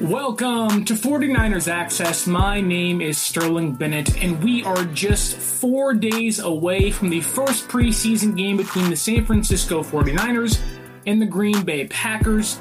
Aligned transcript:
Welcome 0.00 0.84
to 0.84 0.94
49ers 0.94 1.66
Access. 1.66 2.26
My 2.26 2.60
name 2.60 3.00
is 3.00 3.16
Sterling 3.16 3.72
Bennett, 3.72 4.22
and 4.22 4.44
we 4.44 4.62
are 4.64 4.84
just 4.84 5.36
four 5.36 5.94
days 5.94 6.40
away 6.40 6.90
from 6.90 7.08
the 7.08 7.22
first 7.22 7.68
preseason 7.68 8.36
game 8.36 8.58
between 8.58 8.90
the 8.90 8.96
San 8.96 9.24
Francisco 9.24 9.82
49ers 9.82 10.60
and 11.06 11.22
the 11.22 11.26
Green 11.26 11.62
Bay 11.62 11.86
Packers. 11.86 12.60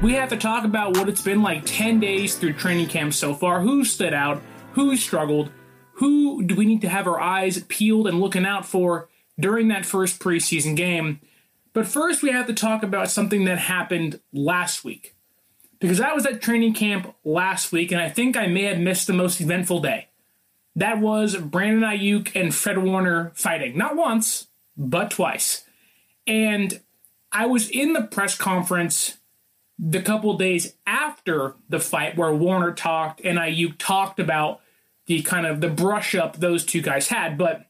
We 0.00 0.12
have 0.12 0.28
to 0.28 0.36
talk 0.36 0.64
about 0.64 0.96
what 0.96 1.08
it's 1.08 1.22
been 1.22 1.42
like 1.42 1.64
10 1.66 1.98
days 1.98 2.36
through 2.36 2.52
training 2.52 2.86
camp 2.86 3.12
so 3.14 3.34
far, 3.34 3.60
who 3.60 3.84
stood 3.84 4.14
out, 4.14 4.40
who 4.74 4.96
struggled, 4.96 5.50
who 5.94 6.44
do 6.44 6.54
we 6.54 6.66
need 6.66 6.82
to 6.82 6.88
have 6.88 7.08
our 7.08 7.20
eyes 7.20 7.64
peeled 7.64 8.06
and 8.06 8.20
looking 8.20 8.46
out 8.46 8.64
for 8.64 9.08
during 9.40 9.66
that 9.68 9.84
first 9.84 10.20
preseason 10.20 10.76
game. 10.76 11.20
But 11.72 11.88
first, 11.88 12.22
we 12.22 12.30
have 12.30 12.46
to 12.46 12.54
talk 12.54 12.84
about 12.84 13.10
something 13.10 13.44
that 13.46 13.58
happened 13.58 14.20
last 14.32 14.84
week 14.84 15.16
because 15.80 16.00
I 16.00 16.12
was 16.12 16.26
at 16.26 16.40
training 16.40 16.74
camp 16.74 17.12
last 17.24 17.72
week 17.72 17.90
and 17.90 18.00
I 18.00 18.08
think 18.08 18.36
I 18.36 18.46
may 18.46 18.64
have 18.64 18.78
missed 18.78 19.08
the 19.08 19.12
most 19.12 19.40
eventful 19.40 19.80
day. 19.80 20.06
That 20.76 21.00
was 21.00 21.36
Brandon 21.36 21.82
Aiyuk 21.82 22.30
and 22.36 22.54
Fred 22.54 22.78
Warner 22.78 23.32
fighting, 23.34 23.76
not 23.76 23.96
once, 23.96 24.46
but 24.76 25.10
twice. 25.10 25.64
And 26.24 26.80
I 27.32 27.46
was 27.46 27.68
in 27.68 27.94
the 27.94 28.02
press 28.02 28.36
conference 28.36 29.17
the 29.78 30.02
couple 30.02 30.36
days 30.36 30.74
after 30.86 31.54
the 31.68 31.78
fight 31.78 32.16
where 32.16 32.34
Warner 32.34 32.72
talked 32.72 33.20
and 33.22 33.38
Aiyuk 33.38 33.76
talked 33.78 34.18
about 34.18 34.60
the 35.06 35.22
kind 35.22 35.46
of 35.46 35.60
the 35.60 35.68
brush 35.68 36.14
up 36.14 36.36
those 36.36 36.64
two 36.64 36.82
guys 36.82 37.08
had, 37.08 37.38
but 37.38 37.66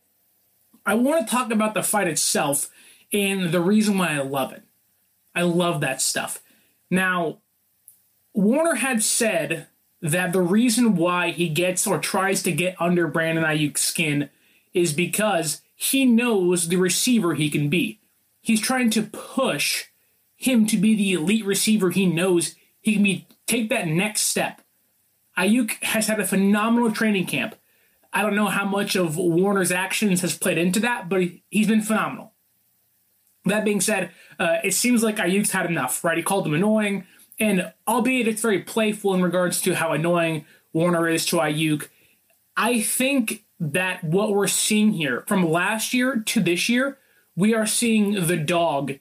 I 0.86 0.94
want 0.94 1.26
to 1.26 1.30
talk 1.30 1.50
about 1.52 1.74
the 1.74 1.82
fight 1.82 2.08
itself 2.08 2.70
and 3.12 3.52
the 3.52 3.60
reason 3.60 3.98
why 3.98 4.14
I 4.14 4.20
love 4.20 4.52
it. 4.52 4.62
I 5.34 5.42
love 5.42 5.80
that 5.82 6.00
stuff. 6.00 6.42
Now, 6.90 7.38
Warner 8.32 8.76
had 8.76 9.02
said 9.02 9.66
that 10.00 10.32
the 10.32 10.40
reason 10.40 10.96
why 10.96 11.30
he 11.30 11.48
gets 11.48 11.86
or 11.86 11.98
tries 11.98 12.42
to 12.44 12.52
get 12.52 12.80
under 12.80 13.06
Brandon 13.06 13.44
Aiyuk's 13.44 13.82
skin 13.82 14.30
is 14.72 14.92
because 14.92 15.60
he 15.74 16.04
knows 16.06 16.68
the 16.68 16.76
receiver 16.76 17.34
he 17.34 17.50
can 17.50 17.68
be. 17.68 18.00
He's 18.40 18.60
trying 18.60 18.90
to 18.90 19.02
push 19.02 19.86
him 20.38 20.66
to 20.66 20.76
be 20.76 20.94
the 20.94 21.12
elite 21.12 21.44
receiver 21.44 21.90
he 21.90 22.06
knows 22.06 22.54
he 22.80 22.94
can 22.94 23.02
be. 23.02 23.26
Take 23.46 23.68
that 23.68 23.88
next 23.88 24.22
step. 24.22 24.62
Aiyuk 25.36 25.82
has 25.82 26.06
had 26.06 26.20
a 26.20 26.26
phenomenal 26.26 26.92
training 26.92 27.26
camp. 27.26 27.56
I 28.12 28.22
don't 28.22 28.36
know 28.36 28.46
how 28.46 28.64
much 28.64 28.96
of 28.96 29.16
Warner's 29.16 29.72
actions 29.72 30.22
has 30.22 30.38
played 30.38 30.56
into 30.56 30.80
that, 30.80 31.08
but 31.08 31.22
he's 31.50 31.68
been 31.68 31.82
phenomenal. 31.82 32.32
That 33.44 33.64
being 33.64 33.80
said, 33.80 34.10
uh, 34.38 34.58
it 34.62 34.74
seems 34.74 35.02
like 35.02 35.16
Aiyuk's 35.16 35.50
had 35.50 35.66
enough, 35.66 36.04
right? 36.04 36.16
He 36.16 36.22
called 36.22 36.46
him 36.46 36.54
annoying. 36.54 37.06
And 37.40 37.72
albeit 37.86 38.28
it's 38.28 38.42
very 38.42 38.60
playful 38.60 39.14
in 39.14 39.22
regards 39.22 39.60
to 39.62 39.74
how 39.74 39.92
annoying 39.92 40.44
Warner 40.72 41.08
is 41.08 41.26
to 41.26 41.36
Aiyuk, 41.36 41.88
I 42.56 42.80
think 42.80 43.44
that 43.60 44.04
what 44.04 44.32
we're 44.32 44.46
seeing 44.46 44.92
here 44.92 45.24
from 45.26 45.48
last 45.48 45.92
year 45.92 46.22
to 46.26 46.40
this 46.40 46.68
year, 46.68 46.98
we 47.36 47.54
are 47.54 47.66
seeing 47.66 48.26
the 48.26 48.36
dog 48.36 48.98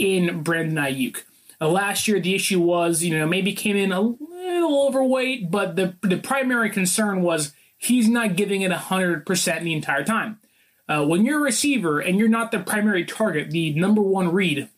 in 0.00 0.42
Brandon 0.42 0.76
Aiyuk. 0.76 1.22
Uh, 1.60 1.68
last 1.68 2.08
year, 2.08 2.18
the 2.18 2.34
issue 2.34 2.60
was, 2.60 3.04
you 3.04 3.16
know, 3.16 3.26
maybe 3.26 3.52
came 3.52 3.76
in 3.76 3.92
a 3.92 4.00
little 4.00 4.86
overweight, 4.86 5.50
but 5.50 5.76
the, 5.76 5.94
the 6.02 6.16
primary 6.16 6.70
concern 6.70 7.20
was 7.20 7.52
he's 7.76 8.08
not 8.08 8.34
giving 8.34 8.62
it 8.62 8.72
100% 8.72 9.62
the 9.62 9.74
entire 9.74 10.02
time. 10.02 10.40
Uh, 10.88 11.04
when 11.04 11.24
you're 11.24 11.38
a 11.38 11.42
receiver 11.42 12.00
and 12.00 12.18
you're 12.18 12.28
not 12.28 12.50
the 12.50 12.58
primary 12.58 13.04
target, 13.04 13.50
the 13.50 13.72
number 13.74 14.00
one 14.00 14.32
read, 14.32 14.68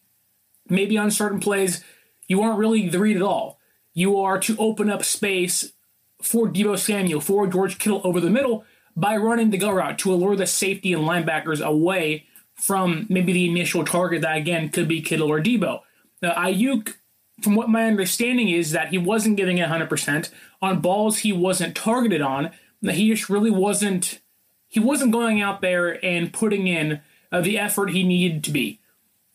maybe 0.69 0.99
on 0.99 1.10
certain 1.10 1.41
plays, 1.41 1.84
you 2.27 2.43
aren't 2.43 2.59
really 2.59 2.89
the 2.89 2.99
read 2.99 3.16
at 3.16 3.22
all. 3.22 3.59
You 3.94 4.19
are 4.19 4.39
to 4.41 4.56
open 4.59 4.91
up 4.91 5.04
space 5.04 5.72
for 6.21 6.49
Deebo 6.49 6.78
Samuel, 6.78 7.21
for 7.21 7.47
George 7.47 7.78
Kittle 7.78 8.00
over 8.04 8.21
the 8.21 8.31
middle 8.31 8.65
by 8.97 9.16
running 9.16 9.50
the 9.50 9.59
go 9.59 9.71
route 9.71 9.99
to 10.00 10.12
allure 10.12 10.37
the 10.37 10.47
safety 10.47 10.93
and 10.93 11.04
linebackers 11.04 11.65
away 11.65 12.27
from 12.55 13.07
maybe 13.09 13.33
the 13.33 13.49
initial 13.49 13.85
target 13.85 14.23
that 14.23 14.37
again 14.37 14.69
could 14.69 14.89
be 14.89 15.01
Kittle 15.01 15.31
or 15.31 15.41
Deebo. 15.41 15.81
Now, 16.21 16.33
Aiyuk, 16.35 16.95
from 17.41 17.57
what 17.57 17.69
my 17.69 17.87
understanding 17.87 18.49
is 18.49 18.71
that 18.71 18.89
he 18.89 18.99
wasn't 18.99 19.37
giving 19.37 19.59
it 19.59 19.69
100% 19.69 20.31
on 20.61 20.81
balls 20.81 21.19
he 21.19 21.33
wasn't 21.33 21.75
targeted 21.75 22.21
on. 22.21 22.51
He 22.83 23.09
just 23.11 23.29
really 23.29 23.51
wasn't 23.51 24.21
he 24.69 24.81
wasn't 24.81 25.13
going 25.13 25.43
out 25.43 25.61
there 25.61 26.03
and 26.03 26.33
putting 26.33 26.67
in 26.67 27.03
uh, 27.31 27.43
the 27.43 27.59
effort 27.59 27.91
he 27.91 28.03
needed 28.03 28.43
to 28.45 28.51
be. 28.51 28.81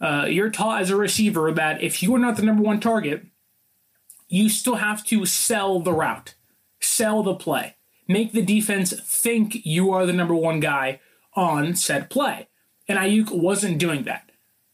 Uh, 0.02 0.26
you're 0.28 0.50
taught 0.50 0.82
as 0.82 0.90
a 0.90 0.96
receiver 0.96 1.52
that 1.52 1.82
if 1.84 2.02
you 2.02 2.14
are 2.16 2.20
not 2.20 2.38
the 2.38 2.42
number 2.42 2.64
one 2.64 2.80
target, 2.80 3.24
you 4.28 4.50
still 4.50 4.76
have 4.76 5.06
to 5.06 5.28
sell 5.28 5.80
the 5.80 5.94
route, 5.94 6.34
sell 6.80 7.22
the 7.22 7.36
play, 7.36 7.76
make 8.08 8.32
the 8.32 8.42
defense 8.42 8.94
think 9.00 9.64
you 9.64 9.92
are 9.92 10.08
the 10.08 10.14
number 10.14 10.34
one 10.34 10.60
guy 10.60 11.00
on 11.36 11.76
said 11.76 12.10
play. 12.10 12.48
And 12.88 12.98
Aiyuk 12.98 13.32
wasn't 13.32 13.80
doing 13.80 14.04
that. 14.04 14.32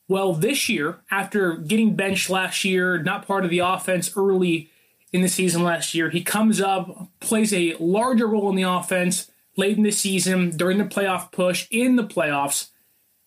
Well, 0.07 0.33
this 0.33 0.69
year, 0.69 0.99
after 1.09 1.55
getting 1.55 1.95
benched 1.95 2.29
last 2.29 2.63
year, 2.63 3.01
not 3.01 3.25
part 3.25 3.45
of 3.45 3.49
the 3.49 3.59
offense 3.59 4.11
early 4.15 4.69
in 5.11 5.21
the 5.21 5.27
season 5.27 5.63
last 5.63 5.93
year, 5.93 6.09
he 6.09 6.23
comes 6.23 6.59
up, 6.59 7.09
plays 7.19 7.53
a 7.53 7.75
larger 7.79 8.27
role 8.27 8.49
in 8.49 8.55
the 8.55 8.63
offense 8.63 9.31
late 9.55 9.77
in 9.77 9.83
the 9.83 9.91
season, 9.91 10.49
during 10.49 10.77
the 10.77 10.83
playoff 10.83 11.31
push, 11.31 11.67
in 11.71 11.95
the 11.95 12.03
playoffs, 12.03 12.69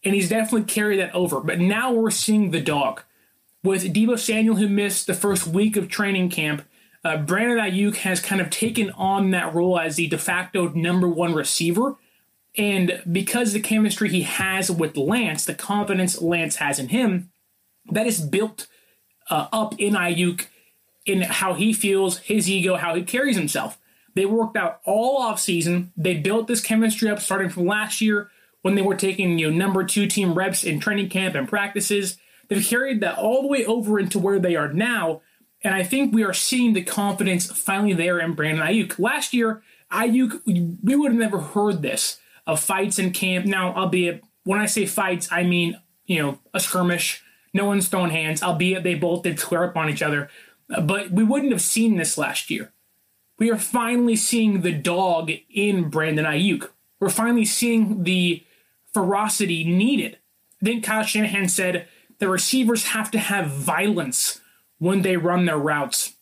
and 0.05 0.15
he's 0.15 0.29
definitely 0.29 0.65
carried 0.65 0.99
that 0.99 1.15
over. 1.15 1.41
But 1.41 1.61
now 1.61 1.93
we're 1.93 2.11
seeing 2.11 2.51
the 2.51 2.61
dog. 2.61 3.03
With 3.63 3.93
Deebo 3.95 4.19
Samuel, 4.19 4.57
who 4.57 4.69
missed 4.69 5.07
the 5.07 5.15
first 5.15 5.47
week 5.47 5.77
of 5.77 5.89
training 5.89 6.31
camp, 6.31 6.65
uh, 7.05 7.17
Brandon 7.17 7.59
Aiyuk 7.59 7.97
has 7.97 8.21
kind 8.21 8.41
of 8.41 8.51
taken 8.51 8.91
on 8.91 9.31
that 9.31 9.55
role 9.55 9.79
as 9.79 9.97
the 9.97 10.09
de 10.09 10.19
facto 10.19 10.69
number 10.71 11.09
one 11.09 11.35
receiver. 11.35 11.97
And 12.57 13.03
because 13.11 13.53
the 13.53 13.61
chemistry 13.61 14.09
he 14.09 14.23
has 14.23 14.71
with 14.71 14.97
Lance, 14.97 15.45
the 15.45 15.55
confidence 15.55 16.21
Lance 16.21 16.57
has 16.57 16.79
in 16.79 16.89
him, 16.89 17.31
that 17.91 18.07
is 18.07 18.21
built 18.21 18.67
uh, 19.31 19.49
up 19.53 19.75
in 19.79 19.95
Aiyuk 19.95 20.47
in 21.05 21.23
how 21.23 21.55
he 21.55 21.73
feels, 21.73 22.19
his 22.19 22.51
ego, 22.51 22.77
how 22.77 22.95
he 22.95 23.03
carries 23.03 23.37
himself. 23.37 23.79
They 24.15 24.27
worked 24.27 24.57
out 24.57 24.81
all 24.85 25.19
off 25.19 25.39
season. 25.39 25.93
They 25.97 26.15
built 26.15 26.49
this 26.49 26.63
chemistry 26.63 27.11
up 27.11 27.21
starting 27.21 27.51
from 27.51 27.67
last 27.67 28.01
year 28.01 28.31
when 28.63 28.75
they 28.75 28.83
were 28.83 28.97
taking 28.97 29.39
you 29.39 29.51
know 29.51 29.57
number 29.57 29.85
two 29.85 30.07
team 30.07 30.35
reps 30.35 30.65
in 30.65 30.81
training 30.81 31.11
camp 31.11 31.35
and 31.35 31.49
practices. 31.49 32.17
They've 32.49 32.65
carried 32.65 33.01
that 33.03 33.19
all 33.19 33.43
the 33.43 33.49
way 33.49 33.65
over 33.65 33.99
into 33.99 34.19
where 34.19 34.39
they 34.39 34.57
are 34.57 34.73
now, 34.73 35.21
and 35.63 35.75
I 35.75 35.83
think 35.83 36.15
we 36.15 36.25
are 36.25 36.33
seeing 36.33 36.73
the 36.73 36.83
confidence 36.83 37.51
finally 37.51 37.93
there 37.93 38.19
in 38.19 38.33
Brandon 38.33 38.67
Aiyuk. 38.67 38.99
Last 38.99 39.35
year, 39.35 39.63
Aiyuk, 39.93 40.41
we 40.83 40.97
would 40.97 41.13
have 41.13 41.21
never 41.21 41.41
heard 41.41 41.83
this 41.83 42.19
of 42.47 42.61
fights 42.61 42.99
in 42.99 43.13
camp. 43.13 43.47
Now, 43.47 43.75
albeit 43.75 44.23
when 44.45 44.61
I 44.61 44.67
say 44.67 44.87
fights, 44.87 45.29
I 45.31 45.43
mean 45.43 45.81
you 46.07 46.23
know 46.23 46.39
a 46.55 46.61
skirmish. 46.61 47.23
No 47.53 47.65
one's 47.65 47.89
throwing 47.89 48.11
hands, 48.11 48.43
albeit 48.43 48.83
they 48.83 48.95
both 48.95 49.23
did 49.23 49.41
square 49.41 49.65
up 49.65 49.77
on 49.77 49.89
each 49.89 50.03
other. 50.03 50.29
But 50.83 51.11
we 51.11 51.25
wouldn't 51.25 51.53
have 51.53 51.63
seen 51.63 51.97
this 51.97 52.19
last 52.19 52.51
year. 52.51 52.73
We 53.39 53.51
are 53.51 53.59
finally 53.59 54.17
seeing 54.17 54.61
the 54.61 54.73
dog 54.73 55.31
in 55.51 55.89
Brandon 55.89 56.25
Aiyuk. 56.25 56.71
We're 57.01 57.11
finally 57.11 57.45
seeing 57.45 58.05
the 58.05 58.45
ferocity 58.93 59.65
needed. 59.65 60.19
Then 60.61 60.81
Kyle 60.81 61.03
Shanahan 61.03 61.49
said 61.49 61.87
the 62.19 62.29
receivers 62.29 62.85
have 62.89 63.11
to 63.11 63.19
have 63.19 63.51
violence 63.51 64.41
when 64.79 65.03
they 65.03 65.17
run 65.17 65.45
their 65.45 65.59
routes. 65.59 66.15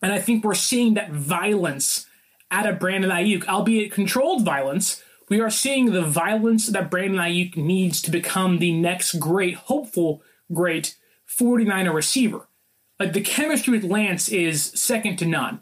And 0.00 0.12
I 0.12 0.18
think 0.18 0.44
we're 0.44 0.54
seeing 0.54 0.94
that 0.94 1.10
violence 1.10 2.06
out 2.50 2.66
of 2.66 2.78
Brandon 2.78 3.10
Aiyuk, 3.10 3.46
albeit 3.46 3.92
controlled 3.92 4.44
violence. 4.44 5.02
We 5.28 5.40
are 5.40 5.50
seeing 5.50 5.92
the 5.92 6.02
violence 6.02 6.68
that 6.68 6.90
Brandon 6.90 7.20
Aiyuk 7.20 7.56
needs 7.56 8.00
to 8.02 8.10
become 8.10 8.58
the 8.58 8.72
next 8.72 9.18
great, 9.18 9.54
hopeful, 9.54 10.22
great 10.52 10.96
49er 11.28 11.92
receiver. 11.92 12.48
like 12.98 13.12
the 13.12 13.20
chemistry 13.20 13.78
with 13.78 13.90
Lance 13.90 14.28
is 14.28 14.64
second 14.64 15.18
to 15.18 15.26
none. 15.26 15.60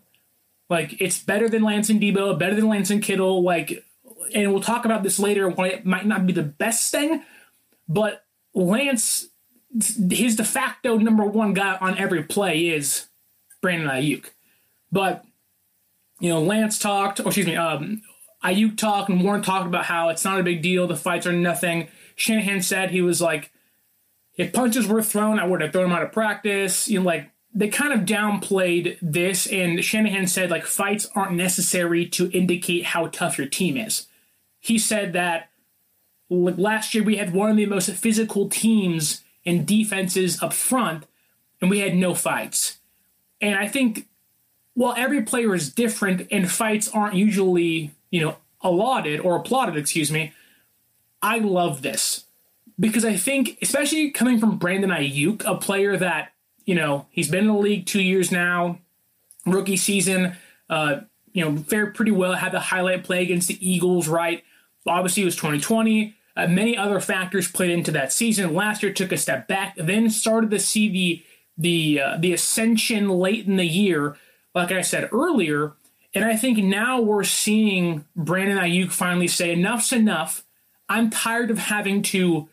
Like 0.71 1.01
it's 1.01 1.19
better 1.19 1.49
than 1.49 1.63
Lance 1.63 1.91
and 1.91 2.01
Deebo, 2.01 2.39
better 2.39 2.55
than 2.55 2.69
Lance 2.69 2.91
and 2.91 3.03
Kittle. 3.03 3.43
Like, 3.43 3.85
and 4.35 4.53
we'll 4.53 4.63
talk 4.63 4.85
about 4.85 5.03
this 5.03 5.19
later. 5.19 5.49
Why 5.49 5.69
it 5.69 5.87
might 5.87 6.07
not 6.07 6.27
be 6.27 6.33
the 6.33 6.43
best 6.43 6.91
thing, 6.91 7.23
but 7.89 8.25
Lance, 8.55 9.29
his 9.75 10.37
de 10.37 10.45
facto 10.45 10.97
number 10.99 11.25
one 11.25 11.53
guy 11.53 11.77
on 11.81 11.99
every 11.99 12.23
play 12.23 12.69
is 12.69 13.07
Brandon 13.61 13.89
Aiyuk. 13.89 14.31
But 14.91 15.25
you 16.21 16.31
know, 16.31 16.41
Lance 16.41 16.79
talked, 16.79 17.21
or 17.21 17.27
excuse 17.27 17.47
me, 17.47 17.57
um, 17.57 18.03
Aiyuk 18.44 18.77
talked 18.77 19.09
and 19.09 19.23
Warren 19.23 19.43
talked 19.43 19.67
about 19.67 19.87
how 19.87 20.09
it's 20.09 20.25
not 20.25 20.38
a 20.38 20.44
big 20.44 20.62
deal. 20.62 20.87
The 20.87 20.97
fights 20.97 21.27
are 21.27 21.33
nothing. 21.33 21.88
Shanahan 22.15 22.62
said 22.62 22.91
he 22.91 23.03
was 23.03 23.21
like, 23.21 23.50
if 24.37 24.53
punches 24.53 24.87
were 24.87 25.03
thrown, 25.03 25.38
I 25.38 25.47
would 25.47 25.61
have 25.62 25.73
thrown 25.73 25.87
him 25.87 25.93
out 25.93 26.03
of 26.03 26.12
practice. 26.12 26.88
You 26.88 27.00
know, 27.00 27.06
like 27.06 27.31
they 27.55 27.69
kind 27.69 27.93
of 27.93 28.06
downplayed 28.06 28.99
this, 29.00 29.47
and 29.47 29.83
Shanahan 29.83 30.27
said 30.27 30.50
like 30.50 30.67
fights 30.67 31.09
aren't 31.15 31.33
necessary 31.33 32.06
to 32.09 32.31
indicate 32.31 32.85
how 32.85 33.06
tough 33.06 33.38
your 33.38 33.47
team 33.47 33.77
is. 33.77 34.06
He 34.61 34.79
said 34.79 35.15
that 35.15 35.49
like, 36.29 36.59
last 36.59 36.94
year 36.94 37.03
we 37.03 37.17
had 37.17 37.33
one 37.33 37.50
of 37.50 37.56
the 37.56 37.67
most 37.67 37.91
physical 37.93 38.49
teams 38.49 39.23
and 39.47 39.67
defenses 39.67 40.43
up 40.43 40.53
front, 40.53 41.05
and 41.61 41.71
we 41.71 41.79
had 41.79 41.94
no 41.94 42.15
fights. 42.15 42.79
And 43.41 43.55
I 43.55 43.69
think 43.69 44.06
while 44.75 44.94
every 44.97 45.23
player 45.23 45.55
is 45.55 45.73
different 45.73 46.27
and 46.31 46.50
fights 46.50 46.88
aren't 46.88 47.15
usually, 47.15 47.93
you 48.11 48.20
know, 48.20 48.37
allotted 48.61 49.20
or 49.20 49.37
applauded, 49.37 49.76
excuse 49.76 50.11
me, 50.11 50.32
I 51.23 51.38
love 51.38 51.82
this 51.82 52.25
because 52.79 53.05
I 53.05 53.17
think, 53.17 53.58
especially 53.62 54.11
coming 54.11 54.38
from 54.38 54.58
Brandon 54.58 54.91
Aiyuk, 54.91 55.44
a 55.44 55.56
player 55.56 55.97
that 55.97 56.32
you 56.64 56.75
know 56.75 57.06
he's 57.11 57.29
been 57.29 57.41
in 57.41 57.47
the 57.47 57.55
league 57.55 57.87
two 57.87 58.03
years 58.03 58.31
now, 58.31 58.79
rookie 59.44 59.76
season, 59.76 60.37
uh, 60.69 61.00
you 61.32 61.44
know, 61.44 61.56
fared 61.62 61.94
pretty 61.94 62.12
well. 62.12 62.35
Had 62.35 62.53
the 62.53 62.61
highlight 62.61 63.05
play 63.05 63.23
against 63.23 63.49
the 63.49 63.67
Eagles, 63.67 64.09
right? 64.09 64.43
Obviously, 64.87 65.23
it 65.23 65.26
was 65.26 65.37
2020. 65.37 66.14
Uh, 66.37 66.47
many 66.47 66.76
other 66.76 67.00
factors 67.00 67.50
played 67.50 67.70
into 67.70 67.91
that 67.93 68.12
season. 68.12 68.52
Last 68.52 68.82
year 68.82 68.93
took 68.93 69.11
a 69.11 69.17
step 69.17 69.49
back, 69.49 69.75
then 69.76 70.11
started 70.11 70.50
to 70.50 70.59
see 70.59 70.88
the 70.88 71.25
the 71.59 72.00
uh, 72.00 72.17
the 72.19 72.32
ascension 72.32 73.09
late 73.09 73.47
in 73.47 73.56
the 73.56 73.67
year. 73.67 74.17
Like 74.55 74.73
I 74.73 74.82
said 74.82 75.09
earlier, 75.12 75.75
and 76.17 76.25
I 76.25 76.35
think 76.35 76.57
now 76.59 77.01
we're 77.01 77.25
seeing 77.25 78.07
Brandon 78.17 78.57
Aiyuk 78.57 78.91
finally 78.91 79.29
say 79.29 79.53
enough's 79.53 79.93
enough. 79.93 80.45
I'm 80.89 81.11
tired 81.11 81.51
of 81.51 81.59
having 81.59 82.01
to 82.05 82.49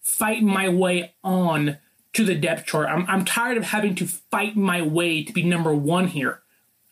fight 0.00 0.42
my 0.42 0.68
way 0.68 1.14
on 1.22 1.78
to 2.14 2.24
the 2.24 2.34
depth 2.34 2.66
chart. 2.66 2.88
I'm, 2.88 3.06
I'm 3.06 3.24
tired 3.24 3.56
of 3.56 3.64
having 3.64 3.94
to 3.96 4.06
fight 4.06 4.56
my 4.56 4.82
way 4.82 5.22
to 5.22 5.32
be 5.32 5.44
number 5.44 5.72
one 5.72 6.08
here. 6.08 6.42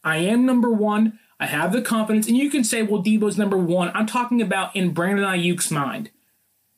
I 0.05 0.19
am 0.19 0.47
number 0.47 0.71
one. 0.71 1.19
I 1.41 1.47
have 1.47 1.73
the 1.73 1.83
confidence. 1.83 2.29
And 2.29 2.37
you 2.37 2.51
can 2.51 2.63
say, 2.63 2.83
well, 2.83 3.03
Deebo's 3.03 3.37
number 3.37 3.59
one. 3.59 3.91
I'm 3.93 4.07
talking 4.07 4.41
about 4.41 4.77
in 4.77 4.93
Brandon 4.93 5.25
Aiyuk's 5.25 5.73
mind 5.73 6.11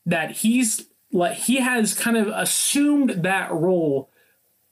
that 0.06 0.38
he's 0.38 0.86
like 1.12 1.36
he 1.36 1.56
has 1.56 1.92
kind 1.92 2.16
of 2.16 2.28
assumed 2.28 3.10
that 3.24 3.52
role 3.52 4.08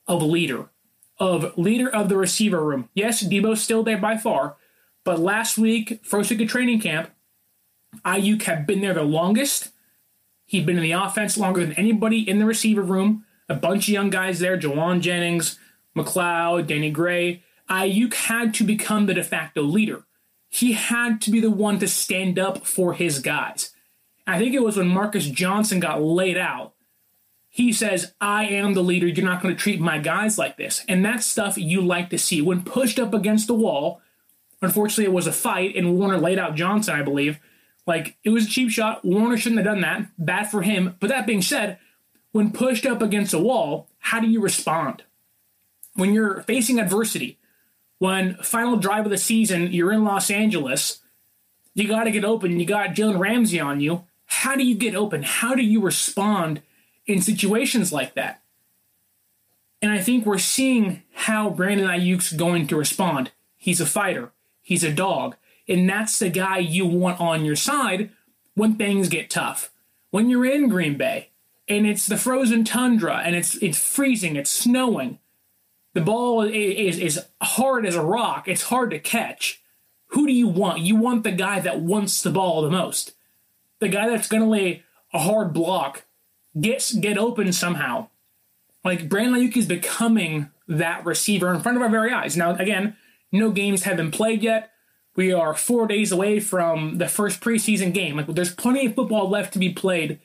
of 0.06 0.22
leader, 0.22 0.70
of 1.18 1.56
leader 1.58 1.90
of 1.90 2.08
the 2.08 2.16
receiver 2.16 2.64
room. 2.64 2.88
Yes, 2.94 3.22
Deebo's 3.22 3.62
still 3.62 3.82
there 3.82 3.98
by 3.98 4.16
far, 4.16 4.56
but 5.04 5.18
last 5.18 5.58
week, 5.58 6.00
first 6.04 6.30
week 6.30 6.40
of 6.40 6.48
training 6.48 6.80
camp, 6.80 7.10
Aiyuk 8.04 8.42
had 8.42 8.66
been 8.66 8.80
there 8.80 8.94
the 8.94 9.02
longest. 9.02 9.70
He'd 10.46 10.66
been 10.66 10.76
in 10.76 10.82
the 10.82 10.92
offense 10.92 11.36
longer 11.36 11.60
than 11.60 11.74
anybody 11.74 12.28
in 12.28 12.38
the 12.38 12.46
receiver 12.46 12.82
room. 12.82 13.24
A 13.48 13.54
bunch 13.54 13.88
of 13.88 13.92
young 13.92 14.10
guys 14.10 14.38
there, 14.38 14.58
Jauan 14.58 15.00
Jennings, 15.00 15.58
McCloud, 15.96 16.66
Danny 16.66 16.90
Gray. 16.90 17.42
Aiyuk 17.68 18.14
had 18.14 18.54
to 18.54 18.64
become 18.64 19.06
the 19.06 19.14
de 19.14 19.24
facto 19.24 19.62
leader. 19.62 20.04
He 20.48 20.72
had 20.72 21.20
to 21.22 21.30
be 21.30 21.40
the 21.40 21.50
one 21.50 21.78
to 21.78 21.88
stand 21.88 22.38
up 22.38 22.66
for 22.66 22.92
his 22.92 23.18
guys. 23.20 23.70
I 24.26 24.38
think 24.38 24.54
it 24.54 24.62
was 24.62 24.76
when 24.76 24.88
Marcus 24.88 25.26
Johnson 25.26 25.80
got 25.80 26.02
laid 26.02 26.36
out. 26.36 26.74
He 27.48 27.72
says, 27.72 28.14
I 28.20 28.44
am 28.44 28.74
the 28.74 28.82
leader. 28.82 29.06
You're 29.06 29.26
not 29.26 29.42
going 29.42 29.54
to 29.54 29.60
treat 29.60 29.80
my 29.80 29.98
guys 29.98 30.38
like 30.38 30.56
this. 30.56 30.84
And 30.88 31.04
that's 31.04 31.26
stuff 31.26 31.58
you 31.58 31.82
like 31.82 32.08
to 32.10 32.18
see. 32.18 32.40
When 32.40 32.62
pushed 32.62 32.98
up 32.98 33.12
against 33.12 33.46
the 33.46 33.54
wall, 33.54 34.00
unfortunately, 34.62 35.04
it 35.04 35.12
was 35.12 35.26
a 35.26 35.32
fight, 35.32 35.76
and 35.76 35.98
Warner 35.98 36.18
laid 36.18 36.38
out 36.38 36.54
Johnson, 36.54 36.94
I 36.94 37.02
believe. 37.02 37.38
Like, 37.86 38.16
it 38.24 38.30
was 38.30 38.46
a 38.46 38.50
cheap 38.50 38.70
shot. 38.70 39.04
Warner 39.04 39.36
shouldn't 39.36 39.64
have 39.64 39.74
done 39.74 39.82
that. 39.82 40.06
Bad 40.16 40.50
for 40.50 40.62
him. 40.62 40.96
But 41.00 41.08
that 41.08 41.26
being 41.26 41.42
said, 41.42 41.78
when 42.30 42.52
pushed 42.52 42.86
up 42.86 43.02
against 43.02 43.34
a 43.34 43.38
wall, 43.38 43.88
how 43.98 44.20
do 44.20 44.28
you 44.28 44.40
respond? 44.40 45.02
When 45.94 46.14
you're 46.14 46.42
facing 46.42 46.78
adversity, 46.78 47.38
when 47.98 48.36
final 48.36 48.76
drive 48.76 49.04
of 49.04 49.10
the 49.10 49.18
season, 49.18 49.72
you're 49.72 49.92
in 49.92 50.04
Los 50.04 50.30
Angeles, 50.30 51.02
you 51.74 51.88
got 51.88 52.04
to 52.04 52.10
get 52.10 52.24
open. 52.24 52.58
You 52.58 52.66
got 52.66 52.90
Jalen 52.90 53.18
Ramsey 53.18 53.60
on 53.60 53.80
you. 53.80 54.04
How 54.26 54.56
do 54.56 54.64
you 54.64 54.74
get 54.74 54.94
open? 54.94 55.22
How 55.22 55.54
do 55.54 55.62
you 55.62 55.80
respond 55.80 56.62
in 57.06 57.20
situations 57.20 57.92
like 57.92 58.14
that? 58.14 58.42
And 59.80 59.90
I 59.90 60.00
think 60.00 60.24
we're 60.24 60.38
seeing 60.38 61.02
how 61.12 61.50
Brandon 61.50 61.88
Aiyuk's 61.88 62.32
going 62.32 62.66
to 62.68 62.76
respond. 62.76 63.32
He's 63.56 63.80
a 63.80 63.86
fighter. 63.86 64.32
He's 64.72 64.84
a 64.84 64.90
dog. 64.90 65.36
And 65.68 65.86
that's 65.86 66.18
the 66.18 66.30
guy 66.30 66.56
you 66.56 66.86
want 66.86 67.20
on 67.20 67.44
your 67.44 67.56
side 67.56 68.08
when 68.54 68.76
things 68.76 69.10
get 69.10 69.28
tough. 69.28 69.70
When 70.10 70.30
you're 70.30 70.46
in 70.46 70.70
Green 70.70 70.96
Bay 70.96 71.28
and 71.68 71.86
it's 71.86 72.06
the 72.06 72.16
frozen 72.16 72.64
tundra 72.64 73.20
and 73.22 73.36
it's 73.36 73.56
it's 73.56 73.76
freezing, 73.76 74.34
it's 74.34 74.50
snowing. 74.50 75.18
The 75.92 76.00
ball 76.00 76.40
is, 76.40 76.98
is, 76.98 77.22
hard 77.42 77.84
as 77.84 77.94
a 77.94 78.00
rock. 78.00 78.48
It's 78.48 78.62
hard 78.62 78.92
to 78.92 78.98
catch. 78.98 79.60
Who 80.06 80.26
do 80.26 80.32
you 80.32 80.48
want? 80.48 80.80
You 80.80 80.96
want 80.96 81.22
the 81.22 81.32
guy 81.32 81.60
that 81.60 81.80
wants 81.80 82.22
the 82.22 82.30
ball 82.30 82.62
the 82.62 82.70
most. 82.70 83.12
The 83.78 83.90
guy 83.90 84.08
that's 84.08 84.28
going 84.28 84.42
to 84.42 84.48
lay 84.48 84.84
a 85.12 85.18
hard 85.18 85.52
block, 85.52 86.06
gets 86.58 86.94
get 86.94 87.18
open 87.18 87.52
somehow. 87.52 88.08
Like 88.82 89.10
Brandon 89.10 89.38
Aiyuk 89.42 89.54
is 89.54 89.66
becoming 89.66 90.48
that 90.66 91.04
receiver 91.04 91.52
in 91.52 91.60
front 91.60 91.76
of 91.76 91.82
our 91.82 91.90
very 91.90 92.10
eyes. 92.10 92.38
Now, 92.38 92.54
again, 92.54 92.96
no 93.32 93.50
games 93.50 93.82
have 93.84 93.96
been 93.96 94.10
played 94.10 94.42
yet. 94.42 94.70
We 95.16 95.32
are 95.32 95.54
four 95.54 95.86
days 95.86 96.12
away 96.12 96.40
from 96.40 96.98
the 96.98 97.08
first 97.08 97.40
preseason 97.40 97.92
game. 97.92 98.16
Like, 98.16 98.26
there's 98.26 98.54
plenty 98.54 98.86
of 98.86 98.94
football 98.94 99.28
left 99.28 99.52
to 99.54 99.58
be 99.58 99.72
played 99.72 100.20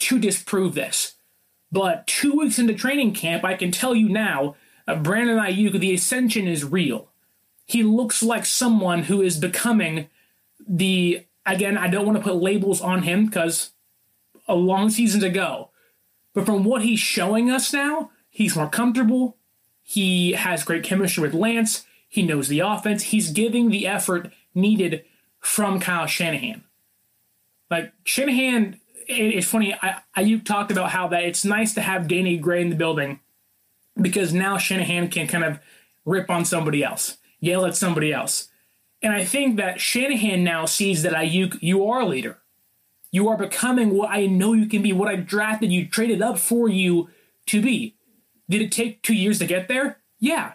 to 0.00 0.18
disprove 0.18 0.74
this. 0.74 1.14
But 1.72 2.06
two 2.06 2.32
weeks 2.32 2.58
into 2.58 2.74
training 2.74 3.14
camp, 3.14 3.44
I 3.44 3.54
can 3.54 3.70
tell 3.70 3.94
you 3.94 4.08
now, 4.08 4.56
uh, 4.88 4.96
Brandon 4.96 5.38
Aiyuk, 5.38 5.78
the 5.78 5.94
ascension 5.94 6.48
is 6.48 6.64
real. 6.64 7.08
He 7.66 7.82
looks 7.82 8.22
like 8.22 8.44
someone 8.46 9.04
who 9.04 9.22
is 9.22 9.38
becoming 9.38 10.08
the. 10.66 11.26
Again, 11.46 11.78
I 11.78 11.88
don't 11.88 12.04
want 12.04 12.18
to 12.18 12.24
put 12.24 12.36
labels 12.36 12.80
on 12.80 13.02
him 13.02 13.26
because 13.26 13.70
a 14.46 14.54
long 14.54 14.90
season 14.90 15.20
to 15.20 15.30
go. 15.30 15.70
But 16.34 16.44
from 16.44 16.64
what 16.64 16.82
he's 16.82 17.00
showing 17.00 17.50
us 17.50 17.72
now, 17.72 18.10
he's 18.28 18.56
more 18.56 18.68
comfortable. 18.68 19.36
He 19.82 20.32
has 20.32 20.64
great 20.64 20.84
chemistry 20.84 21.22
with 21.22 21.34
Lance. 21.34 21.86
He 22.10 22.22
knows 22.22 22.48
the 22.48 22.58
offense. 22.58 23.04
He's 23.04 23.30
giving 23.30 23.70
the 23.70 23.86
effort 23.86 24.32
needed 24.52 25.04
from 25.38 25.78
Kyle 25.78 26.06
Shanahan. 26.06 26.64
Like 27.70 27.92
Shanahan, 28.04 28.80
it's 29.06 29.46
funny. 29.46 29.76
I, 29.80 30.20
you 30.20 30.40
talked 30.40 30.72
about 30.72 30.90
how 30.90 31.06
that 31.08 31.22
it's 31.22 31.44
nice 31.44 31.72
to 31.74 31.80
have 31.80 32.08
Danny 32.08 32.36
Gray 32.36 32.62
in 32.62 32.68
the 32.68 32.76
building 32.76 33.20
because 33.98 34.34
now 34.34 34.58
Shanahan 34.58 35.08
can 35.08 35.28
kind 35.28 35.44
of 35.44 35.60
rip 36.04 36.28
on 36.28 36.44
somebody 36.44 36.82
else, 36.82 37.18
yell 37.38 37.64
at 37.64 37.76
somebody 37.76 38.12
else. 38.12 38.48
And 39.00 39.12
I 39.12 39.24
think 39.24 39.56
that 39.56 39.80
Shanahan 39.80 40.42
now 40.42 40.66
sees 40.66 41.04
that 41.04 41.12
Aiyuk, 41.12 41.62
you 41.62 41.86
are 41.86 42.00
a 42.00 42.06
leader. 42.06 42.38
You 43.12 43.28
are 43.28 43.36
becoming 43.36 43.90
what 43.90 44.10
I 44.10 44.26
know 44.26 44.52
you 44.52 44.66
can 44.66 44.82
be, 44.82 44.92
what 44.92 45.08
I 45.08 45.14
drafted 45.14 45.70
you, 45.70 45.86
traded 45.86 46.22
up 46.22 46.40
for 46.40 46.68
you 46.68 47.08
to 47.46 47.62
be. 47.62 47.94
Did 48.48 48.62
it 48.62 48.72
take 48.72 49.02
two 49.02 49.14
years 49.14 49.38
to 49.38 49.46
get 49.46 49.68
there? 49.68 49.98
Yeah 50.18 50.54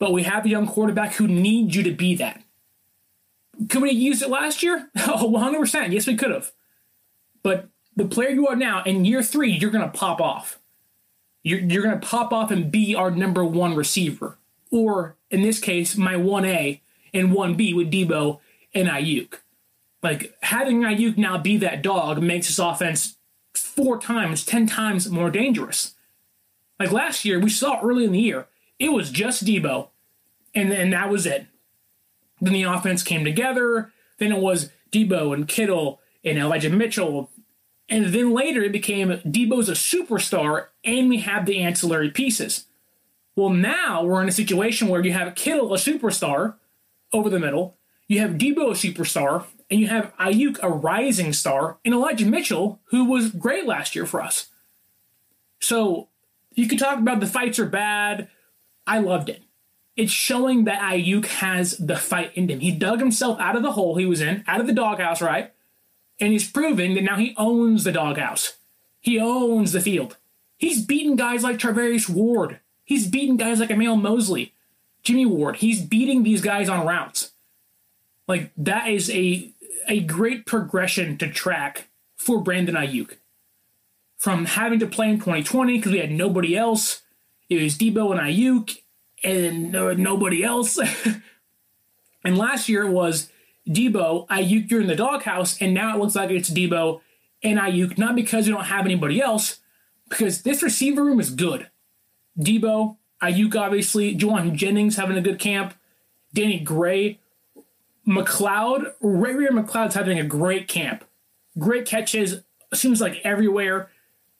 but 0.00 0.12
we 0.12 0.24
have 0.24 0.44
a 0.44 0.48
young 0.48 0.66
quarterback 0.66 1.14
who 1.14 1.28
needs 1.28 1.76
you 1.76 1.84
to 1.84 1.92
be 1.92 2.16
that. 2.16 2.42
Could 3.68 3.82
we 3.82 3.92
use 3.92 4.22
it 4.22 4.30
last 4.30 4.64
year? 4.64 4.90
Oh, 4.98 5.30
100%. 5.30 5.92
Yes, 5.92 6.08
we 6.08 6.16
could 6.16 6.32
have. 6.32 6.50
But 7.42 7.68
the 7.94 8.06
player 8.06 8.30
you 8.30 8.48
are 8.48 8.56
now, 8.56 8.82
in 8.82 9.04
year 9.04 9.22
three, 9.22 9.52
you're 9.52 9.70
going 9.70 9.88
to 9.88 9.96
pop 9.96 10.20
off. 10.20 10.58
You're, 11.42 11.60
you're 11.60 11.82
going 11.82 12.00
to 12.00 12.06
pop 12.06 12.32
off 12.32 12.50
and 12.50 12.72
be 12.72 12.94
our 12.94 13.10
number 13.10 13.44
one 13.44 13.76
receiver. 13.76 14.38
Or, 14.72 15.16
in 15.30 15.42
this 15.42 15.60
case, 15.60 15.96
my 15.96 16.14
1A 16.14 16.80
and 17.12 17.30
1B 17.30 17.76
with 17.76 17.92
Deebo 17.92 18.40
and 18.74 18.88
Aiyuk. 18.88 19.34
Like, 20.02 20.34
having 20.42 20.80
Aiyuk 20.80 21.18
now 21.18 21.36
be 21.36 21.58
that 21.58 21.82
dog 21.82 22.22
makes 22.22 22.46
this 22.46 22.58
offense 22.58 23.16
four 23.54 23.98
times, 23.98 24.46
10 24.46 24.66
times 24.66 25.10
more 25.10 25.30
dangerous. 25.30 25.94
Like 26.78 26.92
last 26.92 27.26
year, 27.26 27.38
we 27.38 27.50
saw 27.50 27.80
early 27.82 28.04
in 28.04 28.12
the 28.12 28.20
year, 28.20 28.46
it 28.80 28.92
was 28.92 29.10
just 29.10 29.44
Deebo, 29.44 29.90
and 30.54 30.72
then 30.72 30.90
that 30.90 31.10
was 31.10 31.26
it. 31.26 31.46
Then 32.40 32.54
the 32.54 32.62
offense 32.64 33.02
came 33.02 33.24
together. 33.24 33.92
Then 34.18 34.32
it 34.32 34.40
was 34.40 34.70
Deebo 34.90 35.34
and 35.34 35.46
Kittle 35.46 36.00
and 36.24 36.38
Elijah 36.38 36.70
Mitchell. 36.70 37.30
And 37.88 38.06
then 38.06 38.32
later 38.32 38.62
it 38.62 38.72
became 38.72 39.10
Deebo's 39.10 39.68
a 39.68 39.72
superstar 39.72 40.66
and 40.84 41.08
we 41.08 41.18
have 41.18 41.44
the 41.44 41.60
ancillary 41.60 42.10
pieces. 42.10 42.66
Well, 43.36 43.50
now 43.50 44.04
we're 44.04 44.22
in 44.22 44.28
a 44.28 44.32
situation 44.32 44.88
where 44.88 45.04
you 45.04 45.12
have 45.12 45.34
Kittle, 45.34 45.72
a 45.74 45.76
superstar, 45.76 46.56
over 47.12 47.28
the 47.28 47.38
middle. 47.38 47.76
You 48.06 48.20
have 48.20 48.32
Deebo, 48.32 48.70
a 48.70 48.92
superstar, 48.92 49.44
and 49.70 49.80
you 49.80 49.86
have 49.88 50.16
Aiyuk, 50.16 50.58
a 50.62 50.68
rising 50.68 51.32
star, 51.32 51.78
and 51.84 51.94
Elijah 51.94 52.26
Mitchell, 52.26 52.80
who 52.86 53.04
was 53.04 53.30
great 53.30 53.66
last 53.66 53.94
year 53.94 54.06
for 54.06 54.20
us. 54.20 54.48
So 55.60 56.08
you 56.54 56.66
could 56.66 56.78
talk 56.78 56.98
about 56.98 57.20
the 57.20 57.26
fights 57.26 57.58
are 57.58 57.66
bad. 57.66 58.28
I 58.90 58.98
loved 58.98 59.28
it. 59.28 59.44
It's 59.96 60.10
showing 60.10 60.64
that 60.64 60.80
Aiyuk 60.80 61.26
has 61.26 61.76
the 61.78 61.96
fight 61.96 62.32
in 62.34 62.48
him. 62.48 62.58
He 62.58 62.72
dug 62.72 62.98
himself 62.98 63.38
out 63.38 63.54
of 63.54 63.62
the 63.62 63.72
hole 63.72 63.94
he 63.94 64.04
was 64.04 64.20
in, 64.20 64.42
out 64.48 64.60
of 64.60 64.66
the 64.66 64.72
doghouse, 64.72 65.22
right? 65.22 65.52
And 66.18 66.32
he's 66.32 66.50
proving 66.50 66.94
that 66.94 67.04
now 67.04 67.14
he 67.16 67.32
owns 67.36 67.84
the 67.84 67.92
doghouse. 67.92 68.54
He 69.00 69.20
owns 69.20 69.70
the 69.70 69.80
field. 69.80 70.16
He's 70.56 70.84
beaten 70.84 71.14
guys 71.14 71.44
like 71.44 71.58
Charvarius 71.58 72.08
Ward. 72.08 72.58
He's 72.84 73.06
beaten 73.06 73.36
guys 73.36 73.60
like 73.60 73.70
Emmanuel 73.70 73.94
Moseley, 73.94 74.54
Jimmy 75.04 75.24
Ward. 75.24 75.56
He's 75.56 75.80
beating 75.80 76.24
these 76.24 76.42
guys 76.42 76.68
on 76.68 76.84
routes. 76.84 77.30
Like 78.26 78.50
that 78.56 78.88
is 78.88 79.08
a 79.10 79.52
a 79.86 80.00
great 80.00 80.46
progression 80.46 81.16
to 81.18 81.30
track 81.30 81.88
for 82.16 82.40
Brandon 82.40 82.74
Aiyuk. 82.74 83.18
From 84.18 84.46
having 84.46 84.80
to 84.80 84.86
play 84.88 85.10
in 85.10 85.18
2020 85.18 85.78
because 85.78 85.92
we 85.92 85.98
had 85.98 86.10
nobody 86.10 86.56
else, 86.56 87.02
it 87.50 87.62
was 87.62 87.76
Deebo 87.76 88.12
and 88.12 88.20
Aiyuk, 88.20 88.78
and 89.22 89.76
uh, 89.76 89.92
nobody 89.94 90.42
else. 90.42 90.78
and 92.24 92.38
last 92.38 92.68
year 92.68 92.84
it 92.84 92.92
was 92.92 93.28
Deebo, 93.68 94.26
Aiyuk, 94.28 94.70
you're 94.70 94.80
in 94.80 94.86
the 94.86 94.96
doghouse, 94.96 95.60
and 95.60 95.74
now 95.74 95.94
it 95.94 96.00
looks 96.00 96.14
like 96.14 96.30
it's 96.30 96.50
Deebo 96.50 97.00
and 97.42 97.58
Aiyuk, 97.58 97.98
not 97.98 98.14
because 98.14 98.46
you 98.46 98.54
don't 98.54 98.64
have 98.64 98.84
anybody 98.84 99.20
else, 99.20 99.58
because 100.08 100.42
this 100.42 100.62
receiver 100.62 101.04
room 101.04 101.20
is 101.20 101.30
good. 101.30 101.68
Deebo, 102.38 102.96
Aiyuk, 103.22 103.54
obviously, 103.56 104.16
Jauan 104.16 104.54
Jennings 104.54 104.96
having 104.96 105.16
a 105.16 105.22
good 105.22 105.38
camp, 105.38 105.74
Danny 106.32 106.60
Gray, 106.60 107.18
McCloud, 108.06 108.94
Ray 109.00 109.34
Ray 109.34 109.48
McCloud's 109.48 109.94
having 109.94 110.18
a 110.18 110.24
great 110.24 110.68
camp. 110.68 111.04
Great 111.58 111.84
catches, 111.84 112.42
seems 112.72 113.00
like 113.00 113.20
everywhere. 113.24 113.90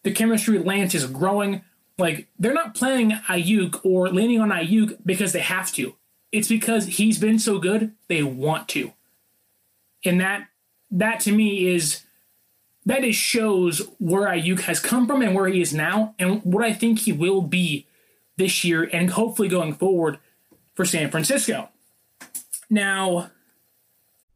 The 0.02 0.12
chemistry 0.12 0.58
Lance 0.58 0.94
is 0.94 1.06
growing. 1.06 1.62
Like 2.00 2.26
they're 2.38 2.54
not 2.54 2.74
playing 2.74 3.12
Aiyuk 3.28 3.84
or 3.84 4.08
leaning 4.08 4.40
on 4.40 4.50
Aiyuk 4.50 4.98
because 5.04 5.32
they 5.32 5.40
have 5.40 5.70
to. 5.72 5.94
It's 6.32 6.48
because 6.48 6.86
he's 6.86 7.18
been 7.18 7.38
so 7.38 7.58
good 7.58 7.92
they 8.08 8.22
want 8.22 8.68
to. 8.68 8.92
And 10.04 10.20
that 10.20 10.48
that 10.90 11.20
to 11.20 11.32
me 11.32 11.68
is 11.68 12.02
that 12.86 13.04
is 13.04 13.14
shows 13.14 13.82
where 13.98 14.28
Aiyuk 14.28 14.60
has 14.60 14.80
come 14.80 15.06
from 15.06 15.22
and 15.22 15.34
where 15.34 15.46
he 15.46 15.60
is 15.60 15.74
now 15.74 16.14
and 16.18 16.42
what 16.42 16.64
I 16.64 16.72
think 16.72 17.00
he 17.00 17.12
will 17.12 17.42
be 17.42 17.86
this 18.36 18.64
year 18.64 18.88
and 18.92 19.10
hopefully 19.10 19.48
going 19.48 19.74
forward 19.74 20.18
for 20.74 20.84
San 20.84 21.10
Francisco. 21.10 21.68
Now, 22.70 23.30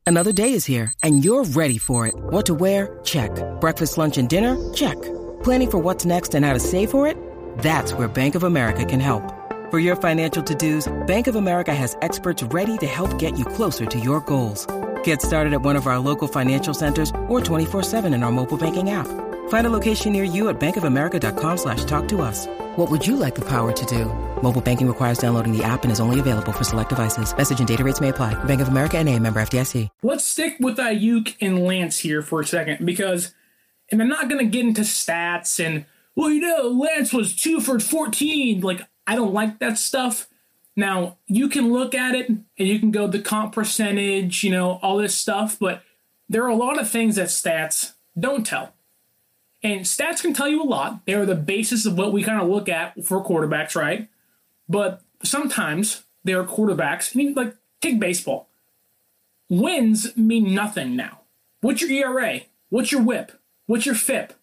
Another 0.06 0.32
day 0.32 0.52
is 0.52 0.66
here, 0.66 0.92
and 1.02 1.24
you're 1.24 1.44
ready 1.44 1.78
for 1.78 2.06
it. 2.06 2.14
What 2.14 2.44
to 2.46 2.54
wear? 2.54 3.00
Check. 3.04 3.30
Breakfast, 3.58 3.96
lunch, 3.96 4.18
and 4.18 4.28
dinner? 4.28 4.54
Check. 4.74 5.00
Planning 5.42 5.70
for 5.70 5.78
what's 5.78 6.04
next 6.04 6.34
and 6.34 6.44
how 6.44 6.52
to 6.52 6.60
save 6.60 6.90
for 6.90 7.06
it? 7.06 7.16
That's 7.58 7.94
where 7.94 8.08
Bank 8.08 8.34
of 8.34 8.42
America 8.42 8.84
can 8.84 9.00
help. 9.00 9.22
For 9.70 9.78
your 9.78 9.96
financial 9.96 10.42
to-dos, 10.42 10.92
Bank 11.06 11.26
of 11.26 11.36
America 11.36 11.74
has 11.74 11.96
experts 12.02 12.42
ready 12.42 12.76
to 12.78 12.86
help 12.86 13.18
get 13.18 13.38
you 13.38 13.46
closer 13.46 13.86
to 13.86 13.98
your 13.98 14.20
goals. 14.20 14.66
Get 15.02 15.22
started 15.22 15.54
at 15.54 15.62
one 15.62 15.76
of 15.76 15.86
our 15.86 15.98
local 15.98 16.28
financial 16.28 16.74
centers 16.74 17.10
or 17.28 17.40
24-7 17.40 18.14
in 18.14 18.22
our 18.22 18.30
mobile 18.30 18.58
banking 18.58 18.90
app. 18.90 19.06
Find 19.48 19.66
a 19.66 19.70
location 19.70 20.12
near 20.12 20.24
you 20.24 20.48
at 20.48 20.60
bankofamerica.com 20.60 21.56
slash 21.56 21.84
talk 21.84 22.08
to 22.08 22.22
us. 22.22 22.46
What 22.76 22.90
would 22.90 23.06
you 23.06 23.16
like 23.16 23.34
the 23.34 23.44
power 23.44 23.72
to 23.72 23.86
do? 23.86 24.06
Mobile 24.42 24.60
banking 24.60 24.88
requires 24.88 25.18
downloading 25.18 25.56
the 25.56 25.64
app 25.64 25.84
and 25.84 25.92
is 25.92 26.00
only 26.00 26.20
available 26.20 26.52
for 26.52 26.64
select 26.64 26.90
devices. 26.90 27.34
Message 27.36 27.58
and 27.58 27.68
data 27.68 27.84
rates 27.84 28.00
may 28.00 28.10
apply. 28.10 28.34
Bank 28.44 28.60
of 28.60 28.68
America 28.68 28.98
and 28.98 29.08
a 29.08 29.18
member 29.18 29.40
FDIC. 29.40 29.88
Let's 30.02 30.24
stick 30.24 30.56
with 30.60 30.76
Aiyuk 30.76 31.34
and 31.40 31.64
Lance 31.64 31.98
here 32.00 32.20
for 32.22 32.40
a 32.40 32.46
second 32.46 32.84
because, 32.84 33.34
and 33.90 34.02
I'm 34.02 34.08
not 34.08 34.28
going 34.28 34.44
to 34.44 34.50
get 34.50 34.64
into 34.64 34.82
stats 34.82 35.64
and, 35.64 35.86
well, 36.16 36.30
you 36.30 36.40
know, 36.40 36.68
Lance 36.68 37.12
was 37.12 37.34
two 37.34 37.60
for 37.60 37.78
14. 37.78 38.60
Like, 38.60 38.82
I 39.06 39.14
don't 39.14 39.34
like 39.34 39.58
that 39.58 39.78
stuff. 39.78 40.28
Now, 40.76 41.18
you 41.26 41.48
can 41.48 41.72
look 41.72 41.94
at 41.94 42.14
it 42.14 42.28
and 42.28 42.44
you 42.56 42.78
can 42.78 42.90
go 42.90 43.06
the 43.06 43.20
comp 43.20 43.54
percentage, 43.54 44.42
you 44.42 44.50
know, 44.50 44.78
all 44.82 44.96
this 44.96 45.16
stuff, 45.16 45.58
but 45.58 45.82
there 46.28 46.42
are 46.44 46.48
a 46.48 46.56
lot 46.56 46.80
of 46.80 46.90
things 46.90 47.16
that 47.16 47.28
stats 47.28 47.92
don't 48.18 48.44
tell. 48.44 48.74
And 49.62 49.82
stats 49.82 50.20
can 50.20 50.34
tell 50.34 50.48
you 50.48 50.62
a 50.62 50.64
lot. 50.64 51.06
They 51.06 51.14
are 51.14 51.26
the 51.26 51.34
basis 51.34 51.86
of 51.86 51.96
what 51.96 52.12
we 52.12 52.22
kind 52.22 52.40
of 52.40 52.48
look 52.48 52.68
at 52.68 53.04
for 53.04 53.24
quarterbacks, 53.24 53.74
right? 53.74 54.08
But 54.68 55.00
sometimes 55.22 56.04
there 56.22 56.40
are 56.40 56.46
quarterbacks. 56.46 57.14
I 57.14 57.18
mean, 57.18 57.34
like 57.34 57.56
take 57.80 58.00
baseball. 58.00 58.48
Wins 59.48 60.16
mean 60.16 60.54
nothing 60.54 60.96
now. 60.96 61.20
What's 61.60 61.82
your 61.82 61.90
ERA? 61.90 62.40
What's 62.68 62.92
your 62.92 63.02
WHIP? 63.02 63.32
What's 63.66 63.86
your 63.86 63.94
FIP? 63.94 64.34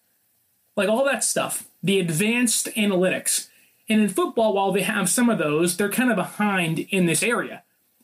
Like 0.81 0.89
all 0.89 1.05
that 1.05 1.23
stuff. 1.23 1.69
The 1.83 2.00
advanced 2.00 2.65
analytics. 2.75 3.50
And 3.88 4.01
in 4.01 4.09
football, 4.09 4.53
while 4.53 4.71
they 4.71 4.81
have 4.81 5.11
some 5.11 5.29
of 5.29 5.38
those, 5.38 5.77
they're 5.77 5.91
kind 5.91 6.09
of 6.09 6.15
behind 6.15 6.79
in 6.79 7.05
this 7.05 7.21
area. 7.21 7.61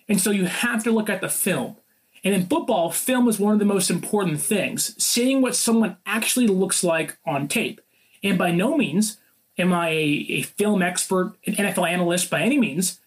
And 0.07 0.21
so 0.21 0.29
you 0.29 0.45
have 0.45 0.83
to 0.83 0.91
look 0.91 1.09
at 1.09 1.19
the 1.19 1.27
film. 1.27 1.77
And 2.23 2.35
in 2.35 2.45
football, 2.45 2.91
film 2.91 3.27
is 3.27 3.39
one 3.39 3.53
of 3.53 3.57
the 3.57 3.65
most 3.65 3.89
important 3.89 4.41
things, 4.41 4.93
seeing 5.03 5.41
what 5.41 5.55
someone 5.55 5.97
actually 6.05 6.45
looks 6.45 6.83
like 6.83 7.17
on 7.25 7.47
tape. 7.47 7.81
And 8.21 8.37
by 8.37 8.51
no 8.51 8.77
means 8.77 9.17
am 9.57 9.73
I 9.73 9.89
a, 9.89 10.25
a 10.29 10.41
film 10.43 10.83
expert, 10.83 11.33
an 11.47 11.55
NFL 11.55 11.89
analyst 11.89 12.29
by 12.29 12.41
any 12.41 12.59
means, 12.59 12.99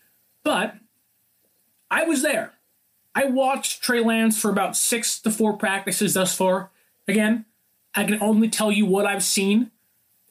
but 0.43 0.75
I 1.93 2.03
was 2.03 2.23
there. 2.23 2.55
I 3.15 3.27
watched 3.27 3.83
Trey 3.85 4.03
Lance 4.03 4.41
for 4.41 4.51
about 4.51 4.77
six 4.77 5.21
to 5.21 5.31
four 5.31 5.57
practices 5.57 6.15
thus 6.15 6.35
far. 6.35 6.71
Again, 7.07 7.45
I 7.95 8.05
can 8.05 8.23
only 8.23 8.49
tell 8.49 8.71
you 8.71 8.87
what 8.87 9.07
I've 9.07 9.23
seen 9.23 9.71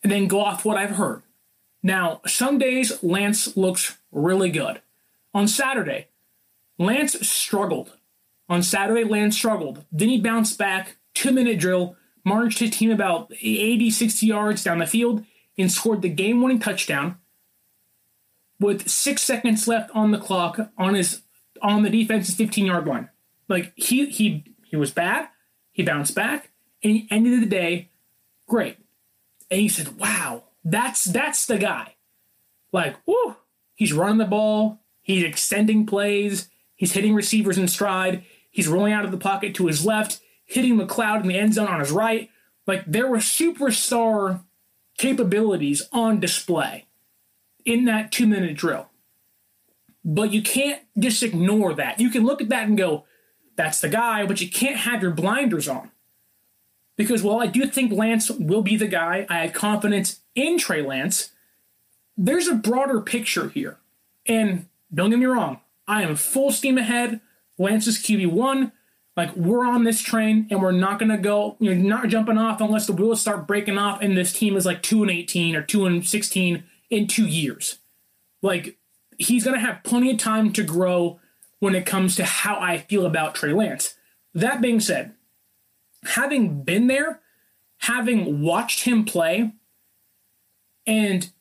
and 0.03 0.11
then 0.11 0.27
go 0.27 0.41
off 0.41 0.65
what 0.65 0.77
I've 0.77 0.95
heard. 0.95 1.23
Now, 1.83 2.21
some 2.25 2.57
days 2.57 3.03
Lance 3.03 3.55
looks 3.55 3.97
really 4.11 4.49
good. 4.49 4.81
On 5.33 5.47
Saturday, 5.47 6.07
Lance 6.77 7.27
struggled 7.27 7.93
on 8.49 8.63
Saturday, 8.63 9.03
Lance 9.03 9.37
struggled. 9.37 9.85
Then 9.91 10.09
he 10.09 10.19
bounced 10.19 10.57
back, 10.57 10.97
two 11.13 11.31
minute 11.31 11.59
drill, 11.59 11.95
marched 12.25 12.59
his 12.59 12.71
team 12.71 12.91
about 12.91 13.31
80, 13.39 13.91
60 13.91 14.25
yards 14.25 14.63
down 14.63 14.79
the 14.79 14.87
field, 14.87 15.23
and 15.57 15.71
scored 15.71 16.01
the 16.01 16.09
game 16.09 16.41
winning 16.41 16.59
touchdown 16.59 17.17
with 18.59 18.89
six 18.89 19.21
seconds 19.21 19.67
left 19.67 19.91
on 19.93 20.11
the 20.11 20.17
clock 20.17 20.71
on 20.77 20.95
his 20.95 21.21
on 21.61 21.83
the 21.83 21.89
defense's 21.89 22.35
15 22.35 22.65
yard 22.65 22.87
line. 22.87 23.09
Like 23.47 23.71
he 23.75 24.07
he 24.07 24.45
he 24.63 24.75
was 24.75 24.91
bad, 24.91 25.29
he 25.71 25.83
bounced 25.83 26.15
back, 26.15 26.48
and 26.83 26.93
he 26.93 27.07
ended 27.11 27.41
the 27.41 27.47
day 27.47 27.89
great. 28.47 28.77
And 29.51 29.59
he 29.61 29.69
said, 29.69 29.97
Wow, 29.97 30.43
that's 30.63 31.05
that's 31.05 31.45
the 31.45 31.57
guy. 31.57 31.95
Like, 32.71 32.95
whoo, 33.05 33.35
he's 33.75 33.93
running 33.93 34.17
the 34.17 34.25
ball, 34.25 34.81
he's 35.01 35.23
extending 35.23 35.85
plays, 35.85 36.49
he's 36.75 36.93
hitting 36.93 37.15
receivers 37.15 37.57
in 37.57 37.67
stride, 37.67 38.23
He's 38.49 38.67
rolling 38.67 38.93
out 38.93 39.05
of 39.05 39.11
the 39.11 39.17
pocket 39.17 39.53
to 39.55 39.67
his 39.67 39.85
left, 39.85 40.19
hitting 40.45 40.77
McCloud 40.77 41.21
in 41.21 41.27
the 41.27 41.37
end 41.37 41.53
zone 41.53 41.67
on 41.67 41.79
his 41.79 41.91
right. 41.91 42.29
Like 42.65 42.83
there 42.85 43.07
were 43.07 43.17
superstar 43.17 44.43
capabilities 44.97 45.87
on 45.91 46.19
display 46.19 46.87
in 47.65 47.85
that 47.85 48.11
two 48.11 48.27
minute 48.27 48.57
drill. 48.57 48.89
But 50.03 50.31
you 50.31 50.41
can't 50.41 50.81
just 50.97 51.23
ignore 51.23 51.73
that. 51.75 51.99
You 51.99 52.09
can 52.09 52.25
look 52.25 52.41
at 52.41 52.49
that 52.49 52.67
and 52.67 52.77
go, 52.77 53.05
that's 53.55 53.81
the 53.81 53.89
guy, 53.89 54.25
but 54.25 54.41
you 54.41 54.49
can't 54.49 54.77
have 54.77 55.01
your 55.01 55.11
blinders 55.11 55.67
on. 55.67 55.91
Because 56.99 57.23
while 57.23 57.39
I 57.39 57.47
do 57.47 57.65
think 57.65 57.93
Lance 57.93 58.29
will 58.29 58.61
be 58.61 58.75
the 58.75 58.85
guy, 58.85 59.25
I 59.29 59.39
have 59.39 59.53
confidence 59.53 60.19
in 60.35 60.57
Trey 60.57 60.81
Lance, 60.81 61.29
there's 62.17 62.49
a 62.49 62.55
broader 62.55 62.99
picture 62.99 63.47
here. 63.47 63.77
And 64.25 64.67
don't 64.93 65.09
get 65.09 65.17
me 65.17 65.25
wrong, 65.25 65.61
I 65.87 66.03
am 66.03 66.17
full 66.17 66.51
steam 66.51 66.77
ahead. 66.77 67.21
Lance 67.57 67.87
is 67.87 67.99
QB1. 67.99 68.73
Like 69.15 69.33
we're 69.37 69.65
on 69.65 69.85
this 69.85 70.01
train 70.01 70.47
and 70.51 70.61
we're 70.61 70.73
not 70.73 70.99
gonna 70.99 71.17
go, 71.17 71.55
you 71.61 71.73
know, 71.73 71.87
not 71.87 72.09
jumping 72.09 72.37
off 72.37 72.59
unless 72.59 72.85
the 72.85 72.91
wheels 72.91 73.21
start 73.21 73.47
breaking 73.47 73.77
off 73.77 74.01
and 74.01 74.17
this 74.17 74.33
team 74.33 74.57
is 74.57 74.65
like 74.65 74.83
two 74.83 75.01
and 75.01 75.09
eighteen 75.09 75.55
or 75.55 75.61
two 75.61 75.85
and 75.85 76.05
sixteen 76.05 76.65
in 76.89 77.07
two 77.07 77.25
years. 77.25 77.77
Like 78.41 78.77
he's 79.17 79.45
gonna 79.45 79.57
have 79.59 79.83
plenty 79.83 80.11
of 80.11 80.17
time 80.17 80.51
to 80.51 80.63
grow 80.63 81.21
when 81.59 81.75
it 81.75 81.85
comes 81.85 82.17
to 82.17 82.25
how 82.25 82.59
I 82.59 82.77
feel 82.77 83.05
about 83.05 83.35
Trey 83.35 83.53
Lance. 83.53 83.93
That 84.33 84.59
being 84.59 84.81
said, 84.81 85.13
having 86.05 86.63
been 86.63 86.87
there, 86.87 87.21
having 87.79 88.41
watched 88.41 88.83
him 88.83 89.05
play, 89.05 89.53
and 90.85 91.31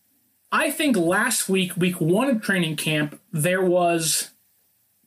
I 0.50 0.70
think 0.70 0.96
last 0.96 1.48
week, 1.48 1.76
week 1.76 2.00
one 2.00 2.28
of 2.28 2.42
training 2.42 2.76
camp, 2.76 3.20
there 3.32 3.62
was 3.62 4.30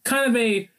kind 0.04 0.30
of 0.30 0.36
a 0.36 0.70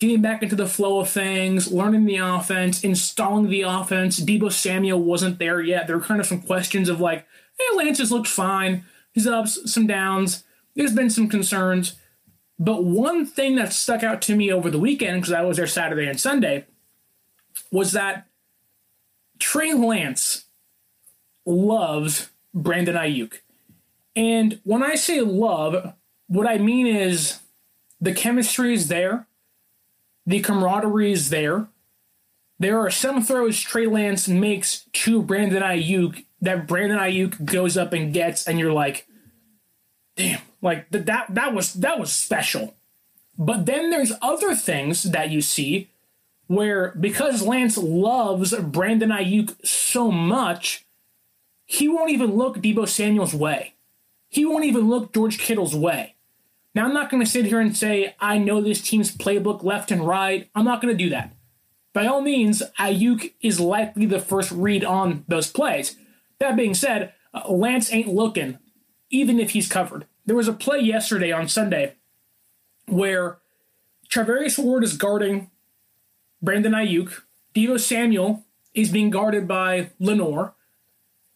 getting 0.00 0.22
back 0.22 0.42
into 0.42 0.54
the 0.54 0.68
flow 0.68 1.00
of 1.00 1.08
things, 1.08 1.72
learning 1.72 2.04
the 2.04 2.16
offense, 2.16 2.84
installing 2.84 3.48
the 3.48 3.62
offense. 3.62 4.20
Deebo 4.20 4.52
Samuel 4.52 5.02
wasn't 5.02 5.38
there 5.38 5.60
yet. 5.60 5.86
There 5.86 5.96
were 5.96 6.04
kind 6.04 6.20
of 6.20 6.26
some 6.26 6.42
questions 6.42 6.88
of 6.88 7.00
like, 7.00 7.26
hey, 7.58 7.76
Lance 7.76 7.98
just 7.98 8.12
looked 8.12 8.28
fine. 8.28 8.84
He's 9.12 9.26
ups, 9.26 9.72
some 9.72 9.86
downs. 9.86 10.44
there's 10.76 10.94
been 10.94 11.10
some 11.10 11.28
concerns. 11.28 11.96
But 12.60 12.84
one 12.84 13.26
thing 13.26 13.56
that 13.56 13.72
stuck 13.72 14.02
out 14.02 14.22
to 14.22 14.36
me 14.36 14.52
over 14.52 14.70
the 14.70 14.78
weekend, 14.78 15.22
because 15.22 15.32
I 15.32 15.42
was 15.42 15.56
there 15.56 15.66
Saturday 15.66 16.06
and 16.08 16.20
Sunday, 16.20 16.66
was 17.70 17.92
that 17.92 18.26
Trey 19.38 19.72
Lance 19.72 20.44
loves 21.46 22.30
Brandon 22.54 22.96
Aiyuk. 22.96 23.34
And 24.16 24.60
when 24.64 24.82
I 24.82 24.94
say 24.96 25.20
love, 25.20 25.94
what 26.26 26.46
I 26.46 26.58
mean 26.58 26.86
is 26.86 27.38
the 28.00 28.12
chemistry 28.12 28.74
is 28.74 28.88
there, 28.88 29.26
the 30.26 30.40
camaraderie 30.40 31.12
is 31.12 31.30
there. 31.30 31.68
There 32.58 32.78
are 32.80 32.90
some 32.90 33.22
throws 33.22 33.60
Trey 33.60 33.86
Lance 33.86 34.26
makes 34.26 34.84
to 34.92 35.22
Brandon 35.22 35.62
Aiyuk 35.62 36.24
that 36.40 36.66
Brandon 36.66 36.98
Aiyuk 36.98 37.44
goes 37.44 37.76
up 37.76 37.92
and 37.92 38.12
gets, 38.12 38.46
and 38.46 38.58
you're 38.58 38.72
like, 38.72 39.06
damn, 40.16 40.40
like 40.60 40.90
that 40.90 41.06
that 41.06 41.34
that 41.34 41.54
was 41.54 41.74
that 41.74 42.00
was 42.00 42.12
special. 42.12 42.74
But 43.38 43.66
then 43.66 43.90
there's 43.90 44.12
other 44.20 44.56
things 44.56 45.04
that 45.04 45.30
you 45.30 45.40
see 45.40 45.90
where 46.48 46.94
because 46.98 47.42
Lance 47.42 47.78
loves 47.78 48.54
Brandon 48.54 49.10
Aiyuk 49.10 49.64
so 49.64 50.10
much, 50.10 50.84
he 51.64 51.88
won't 51.88 52.10
even 52.10 52.34
look 52.34 52.56
Deebo 52.56 52.88
Samuel's 52.88 53.34
way. 53.34 53.74
He 54.28 54.44
won't 54.44 54.64
even 54.64 54.88
look 54.88 55.14
George 55.14 55.38
Kittle's 55.38 55.76
way. 55.76 56.16
Now, 56.74 56.84
I'm 56.84 56.94
not 56.94 57.10
going 57.10 57.22
to 57.22 57.30
sit 57.30 57.46
here 57.46 57.60
and 57.60 57.76
say, 57.76 58.14
I 58.20 58.38
know 58.38 58.60
this 58.60 58.80
team's 58.82 59.14
playbook 59.14 59.62
left 59.62 59.90
and 59.90 60.06
right. 60.06 60.48
I'm 60.54 60.64
not 60.64 60.80
going 60.80 60.96
to 60.96 61.04
do 61.04 61.10
that. 61.10 61.34
By 61.92 62.06
all 62.06 62.20
means, 62.20 62.62
Aiyuk 62.78 63.32
is 63.40 63.58
likely 63.58 64.06
the 64.06 64.20
first 64.20 64.50
read 64.50 64.84
on 64.84 65.24
those 65.28 65.50
plays. 65.50 65.96
That 66.38 66.56
being 66.56 66.74
said, 66.74 67.12
uh, 67.34 67.50
Lance 67.50 67.92
ain't 67.92 68.08
looking, 68.08 68.58
even 69.10 69.40
if 69.40 69.50
he's 69.50 69.68
covered. 69.68 70.06
There 70.24 70.36
was 70.36 70.48
a 70.48 70.52
play 70.52 70.78
yesterday 70.78 71.32
on 71.32 71.48
Sunday 71.48 71.94
where 72.86 73.38
Charvarius 74.08 74.58
Ward 74.58 74.84
is 74.84 74.96
guarding 74.96 75.50
Brandon 76.42 76.72
Aiyuk. 76.72 77.22
Deebo 77.54 77.80
Samuel 77.80 78.44
is 78.74 78.90
being 78.90 79.10
guarded 79.10 79.48
by 79.48 79.90
Lenoir. 79.98 80.54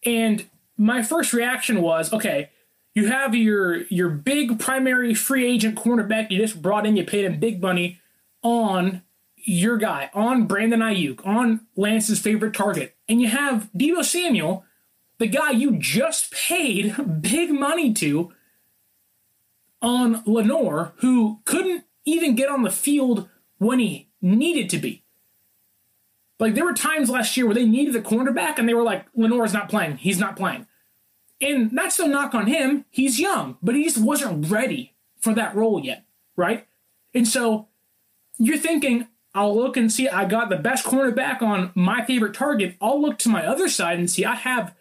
And 0.04 0.48
my 0.76 1.02
first 1.02 1.32
reaction 1.32 1.80
was, 1.80 2.12
okay, 2.12 2.50
you 2.94 3.08
have 3.08 3.34
your 3.34 3.82
your 3.84 4.10
big 4.10 4.58
primary 4.58 5.14
free 5.14 5.46
agent 5.46 5.76
cornerback 5.76 6.30
you 6.30 6.38
just 6.38 6.60
brought 6.60 6.86
in, 6.86 6.96
you 6.96 7.04
paid 7.04 7.24
him 7.24 7.40
big 7.40 7.62
money 7.62 8.00
on 8.42 9.02
your 9.36 9.76
guy, 9.76 10.10
on 10.14 10.46
Brandon 10.46 10.80
Aiyuk, 10.80 11.26
on 11.26 11.66
Lance's 11.74 12.20
favorite 12.20 12.54
target. 12.54 12.94
And 13.08 13.20
you 13.20 13.28
have 13.28 13.70
Deebo 13.76 14.04
Samuel, 14.04 14.64
the 15.18 15.26
guy 15.26 15.50
you 15.50 15.72
just 15.78 16.32
paid 16.32 16.94
big 17.20 17.50
money 17.50 17.92
to 17.94 18.32
on 19.80 20.22
Lenoir, 20.26 20.92
who 20.96 21.40
couldn't 21.44 21.84
even 22.04 22.36
get 22.36 22.48
on 22.48 22.62
the 22.62 22.70
field 22.70 23.28
when 23.58 23.78
he 23.78 24.08
needed 24.22 24.70
to 24.70 24.78
be. 24.78 25.02
Like 26.38 26.54
there 26.54 26.64
were 26.64 26.72
times 26.72 27.10
last 27.10 27.36
year 27.36 27.46
where 27.46 27.54
they 27.54 27.66
needed 27.66 27.94
the 27.94 28.00
cornerback 28.00 28.58
and 28.58 28.68
they 28.68 28.74
were 28.74 28.82
like, 28.82 29.06
Lenoir's 29.14 29.52
not 29.52 29.68
playing. 29.68 29.98
He's 29.98 30.18
not 30.18 30.36
playing. 30.36 30.66
And 31.40 31.76
that's 31.76 31.98
no 31.98 32.06
knock 32.06 32.34
on 32.34 32.46
him. 32.46 32.84
He's 32.90 33.20
young, 33.20 33.58
but 33.62 33.74
he 33.74 33.84
just 33.84 33.98
wasn't 33.98 34.48
ready 34.48 34.94
for 35.20 35.34
that 35.34 35.54
role 35.54 35.84
yet, 35.84 36.04
right? 36.36 36.66
And 37.14 37.26
so 37.26 37.68
you're 38.38 38.58
thinking, 38.58 39.08
I'll 39.34 39.54
look 39.54 39.76
and 39.76 39.90
see 39.90 40.08
I 40.08 40.24
got 40.24 40.48
the 40.50 40.56
best 40.56 40.84
cornerback 40.84 41.42
on 41.42 41.70
my 41.74 42.04
favorite 42.04 42.34
target. 42.34 42.76
I'll 42.80 43.00
look 43.00 43.18
to 43.20 43.28
my 43.28 43.46
other 43.46 43.68
side 43.68 43.98
and 43.98 44.10
see 44.10 44.24
I 44.24 44.34
have 44.34 44.74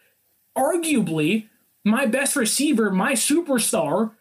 arguably 0.57 1.47
my 1.83 2.05
best 2.05 2.35
receiver, 2.35 2.91
my 2.91 3.13
superstar, 3.13 4.11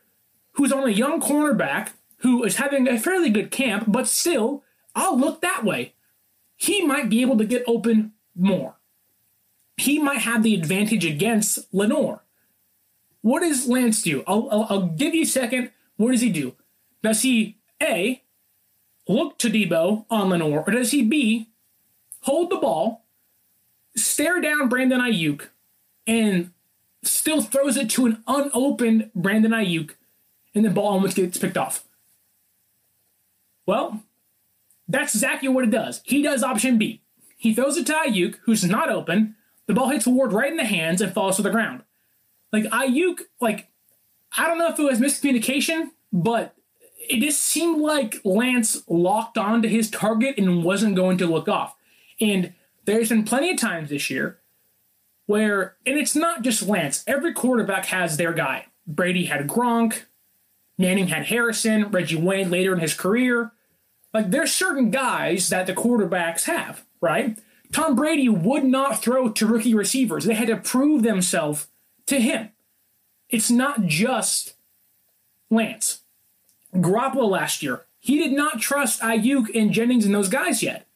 who's 0.53 0.73
on 0.73 0.87
a 0.87 0.93
young 0.93 1.21
cornerback 1.21 1.91
who 2.19 2.45
is 2.45 2.57
having 2.57 2.87
a 2.87 2.99
fairly 2.99 3.31
good 3.31 3.51
camp, 3.51 3.85
but 3.89 4.07
still, 4.07 4.63
I'll 4.95 5.19
look 5.19 5.41
that 5.41 5.65
way. 5.65 5.95
He 6.57 6.83
might 6.83 7.09
be 7.09 7.23
able 7.23 7.39
to 7.39 7.45
get 7.45 7.65
open 7.67 8.13
more. 8.35 8.77
He 9.77 9.99
might 9.99 10.21
have 10.21 10.43
the 10.43 10.55
advantage 10.55 11.05
against 11.05 11.73
Lenoir. 11.73 12.23
What 13.23 13.41
does 13.41 13.67
Lance 13.67 14.03
do? 14.03 14.23
I'll, 14.27 14.49
I'll, 14.51 14.67
I'll 14.69 14.87
give 14.89 15.15
you 15.15 15.23
a 15.23 15.27
second. 15.27 15.71
What 15.97 16.13
does 16.13 16.21
he 16.21 16.31
do? 16.31 16.55
Does 17.03 17.23
he 17.23 17.59
A, 17.83 18.23
look 19.09 19.39
to 19.39 19.49
Deebo 19.49 20.05
on 20.11 20.29
Lenoir, 20.29 20.65
or 20.67 20.73
does 20.73 20.91
he 20.91 21.03
B, 21.03 21.49
hold 22.23 22.51
the 22.51 22.57
ball, 22.57 23.07
stare 23.97 24.41
down 24.41 24.69
Brandon 24.69 25.01
Aiyuk, 25.01 25.49
and 26.07 26.53
still 27.03 27.41
throws 27.41 27.77
it 27.77 27.91
to 27.91 28.07
an 28.07 28.23
unopened 28.27 29.11
Brandon 29.15 29.53
Aiyuk, 29.53 29.93
and 30.55 30.65
the 30.65 30.71
ball 30.71 30.89
almost 30.89 31.17
gets 31.17 31.39
picked 31.39 31.57
off? 31.57 31.85
Well, 33.67 34.03
that's 34.91 35.15
exactly 35.15 35.49
what 35.49 35.65
it 35.65 35.71
does. 35.71 36.01
He 36.05 36.23
does 36.23 36.43
option 36.43 36.79
B. 36.79 37.03
He 37.37 37.55
throws 37.55 37.77
it 37.77 37.87
to 37.87 37.93
Aiyuk, 37.93 38.37
who's 38.45 38.65
not 38.65 38.91
open. 38.91 39.37
The 39.67 39.75
ball 39.75 39.89
hits 39.89 40.07
Ward 40.07 40.33
right 40.33 40.51
in 40.51 40.57
the 40.57 40.65
hands 40.65 41.01
and 41.01 41.13
falls 41.13 41.37
to 41.37 41.43
the 41.43 41.51
ground. 41.51 41.85
Like 42.53 42.65
Aiyuk, 42.65 43.21
like 43.41 43.69
I 44.37 44.47
don't 44.47 44.59
know 44.59 44.69
if 44.69 44.79
it 44.79 44.83
was 44.83 45.01
miscommunication, 45.01 45.91
but 46.13 46.55
it 47.09 47.21
just 47.21 47.41
seemed 47.41 47.81
like 47.81 48.21
Lance 48.25 48.83
locked 48.89 49.39
on 49.39 49.63
to 49.63 49.69
his 49.69 49.91
target 49.91 50.39
and 50.39 50.65
wasn't 50.65 50.97
going 50.97 51.19
to 51.19 51.27
look 51.27 51.49
off. 51.49 51.77
And 52.21 52.53
there's 52.85 53.09
been 53.09 53.25
plenty 53.25 53.53
of 53.53 53.59
times 53.59 53.91
this 53.91 54.11
year 54.11 54.39
where, 55.27 55.77
and 55.87 55.99
it's 55.99 56.17
not 56.17 56.43
just 56.43 56.63
Lance, 56.63 57.05
every 57.07 57.33
quarterback 57.33 57.87
has 57.87 58.17
their 58.17 58.33
guy. 58.33 58.67
Brady 58.87 59.27
had 59.27 59.47
Gronk, 59.47 60.03
Manning 60.79 61.09
had 61.09 61.27
Harrison, 61.27 61.91
Reggie 61.91 62.17
Wayne 62.17 62.51
later 62.51 62.73
in 62.73 62.81
his 62.81 62.95
career. 62.95 63.53
Like 64.13 64.31
there's 64.31 64.53
certain 64.53 64.91
guys 64.91 65.49
that 65.49 65.67
the 65.67 65.75
quarterbacks 65.75 66.45
have, 66.45 66.85
right? 67.01 67.39
Tom 67.73 67.95
Brady 67.95 68.29
would 68.29 68.65
not 68.65 69.01
throw 69.01 69.31
to 69.31 69.47
rookie 69.47 69.75
receivers. 69.75 70.25
They 70.25 70.35
had 70.35 70.49
to 70.49 70.57
prove 70.57 71.03
themselves 71.03 71.69
to 72.07 72.21
him. 72.21 72.51
It's 73.29 73.51
not 73.51 73.87
just 73.87 74.55
Lance. 75.51 76.01
Garoppolo 76.75 77.29
last 77.29 77.63
year, 77.63 77.87
he 78.01 78.19
did 78.19 78.33
not 78.33 78.61
trust 78.61 79.01
Aiyuk 79.01 79.55
and 79.55 79.73
Jennings 79.73 80.05
and 80.05 80.15
those 80.15 80.29
guys 80.29 80.63
yet. 80.63 80.87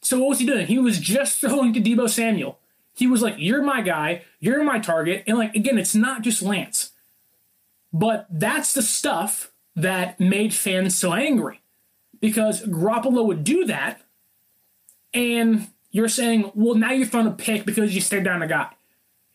So 0.00 0.18
what 0.18 0.30
was 0.30 0.38
he 0.38 0.46
doing? 0.46 0.66
He 0.66 0.78
was 0.78 0.98
just 0.98 1.38
throwing 1.40 1.72
to 1.72 1.80
Deebo 1.80 2.08
Samuel. 2.08 2.58
He 2.94 3.06
was 3.06 3.22
like, 3.22 3.36
"You're 3.38 3.62
my 3.62 3.80
guy. 3.80 4.24
You're 4.40 4.64
my 4.64 4.80
target." 4.80 5.24
And 5.26 5.38
like 5.38 5.54
again, 5.54 5.78
it's 5.78 5.94
not 5.94 6.22
just 6.22 6.42
Lance, 6.42 6.90
but 7.92 8.26
that's 8.28 8.74
the 8.74 8.82
stuff 8.82 9.52
that 9.76 10.18
made 10.18 10.52
fans 10.52 10.98
so 10.98 11.14
angry 11.14 11.60
because 12.20 12.64
Garoppolo 12.66 13.26
would 13.26 13.44
do 13.44 13.64
that, 13.66 14.02
and 15.14 15.68
you're 15.90 16.08
saying, 16.08 16.50
"Well, 16.54 16.74
now 16.74 16.92
you're 16.92 17.06
throwing 17.06 17.26
a 17.26 17.32
pick 17.32 17.64
because 17.64 17.94
you 17.94 18.00
stared 18.00 18.24
down 18.24 18.42
a 18.42 18.48
guy." 18.48 18.68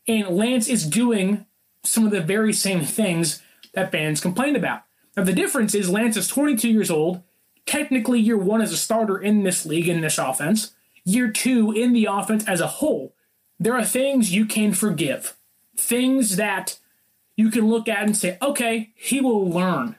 And 0.07 0.29
Lance 0.29 0.67
is 0.67 0.85
doing 0.85 1.45
some 1.83 2.05
of 2.05 2.11
the 2.11 2.21
very 2.21 2.53
same 2.53 2.81
things 2.81 3.41
that 3.73 3.91
fans 3.91 4.21
complained 4.21 4.57
about. 4.57 4.83
Now, 5.15 5.23
the 5.23 5.33
difference 5.33 5.75
is 5.75 5.89
Lance 5.89 6.17
is 6.17 6.27
22 6.27 6.69
years 6.69 6.91
old. 6.91 7.21
Technically, 7.65 8.19
year 8.19 8.37
one 8.37 8.61
as 8.61 8.73
a 8.73 8.77
starter 8.77 9.17
in 9.17 9.43
this 9.43 9.65
league, 9.65 9.87
in 9.87 10.01
this 10.01 10.17
offense. 10.17 10.71
Year 11.05 11.29
two 11.29 11.71
in 11.71 11.93
the 11.93 12.05
offense 12.05 12.47
as 12.47 12.61
a 12.61 12.67
whole. 12.67 13.13
There 13.59 13.75
are 13.75 13.85
things 13.85 14.33
you 14.33 14.45
can 14.45 14.73
forgive, 14.73 15.35
things 15.77 16.35
that 16.35 16.79
you 17.35 17.49
can 17.49 17.67
look 17.67 17.87
at 17.87 18.03
and 18.03 18.15
say, 18.15 18.37
okay, 18.41 18.91
he 18.95 19.21
will 19.21 19.49
learn. 19.49 19.95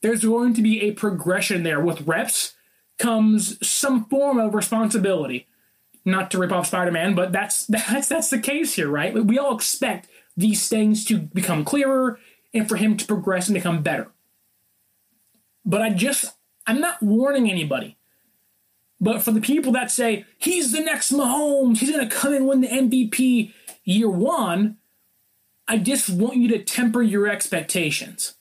There's 0.00 0.24
going 0.24 0.54
to 0.54 0.62
be 0.62 0.82
a 0.82 0.92
progression 0.92 1.62
there. 1.62 1.80
With 1.80 2.02
reps 2.02 2.54
comes 2.98 3.66
some 3.66 4.06
form 4.06 4.38
of 4.38 4.54
responsibility 4.54 5.46
not 6.04 6.30
to 6.30 6.38
rip 6.38 6.52
off 6.52 6.66
Spider-Man, 6.66 7.14
but 7.14 7.32
that's 7.32 7.66
that's 7.66 8.08
that's 8.08 8.30
the 8.30 8.38
case 8.38 8.74
here, 8.74 8.88
right? 8.88 9.14
We 9.14 9.38
all 9.38 9.54
expect 9.54 10.08
these 10.36 10.68
things 10.68 11.04
to 11.06 11.18
become 11.18 11.64
clearer 11.64 12.18
and 12.54 12.68
for 12.68 12.76
him 12.76 12.96
to 12.96 13.06
progress 13.06 13.48
and 13.48 13.54
become 13.54 13.82
better. 13.82 14.08
But 15.64 15.82
I 15.82 15.90
just 15.90 16.34
I'm 16.66 16.80
not 16.80 17.02
warning 17.02 17.50
anybody. 17.50 17.96
But 19.00 19.22
for 19.22 19.30
the 19.30 19.40
people 19.40 19.72
that 19.72 19.90
say 19.90 20.24
he's 20.38 20.72
the 20.72 20.80
next 20.80 21.12
Mahomes, 21.12 21.78
he's 21.78 21.90
going 21.90 22.08
to 22.08 22.14
come 22.14 22.34
and 22.34 22.48
win 22.48 22.62
the 22.62 22.68
MVP 22.68 23.52
year 23.84 24.10
1, 24.10 24.76
I 25.68 25.78
just 25.78 26.10
want 26.10 26.36
you 26.36 26.48
to 26.48 26.64
temper 26.64 27.02
your 27.02 27.28
expectations. 27.28 28.34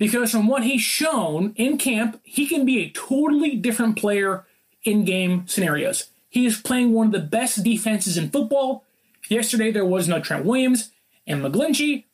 Because 0.00 0.30
from 0.30 0.46
what 0.46 0.64
he's 0.64 0.80
shown 0.80 1.52
in 1.56 1.76
camp, 1.76 2.20
he 2.24 2.46
can 2.46 2.64
be 2.64 2.78
a 2.78 2.90
totally 2.90 3.54
different 3.54 3.98
player 3.98 4.46
in 4.82 5.04
game 5.04 5.46
scenarios. 5.46 6.06
He 6.30 6.46
is 6.46 6.58
playing 6.58 6.94
one 6.94 7.08
of 7.08 7.12
the 7.12 7.18
best 7.18 7.62
defenses 7.62 8.16
in 8.16 8.30
football. 8.30 8.86
Yesterday 9.28 9.70
there 9.70 9.84
was 9.84 10.08
no 10.08 10.18
Trent 10.18 10.46
Williams 10.46 10.90
and 11.26 11.42
McGlinchey, 11.42 12.04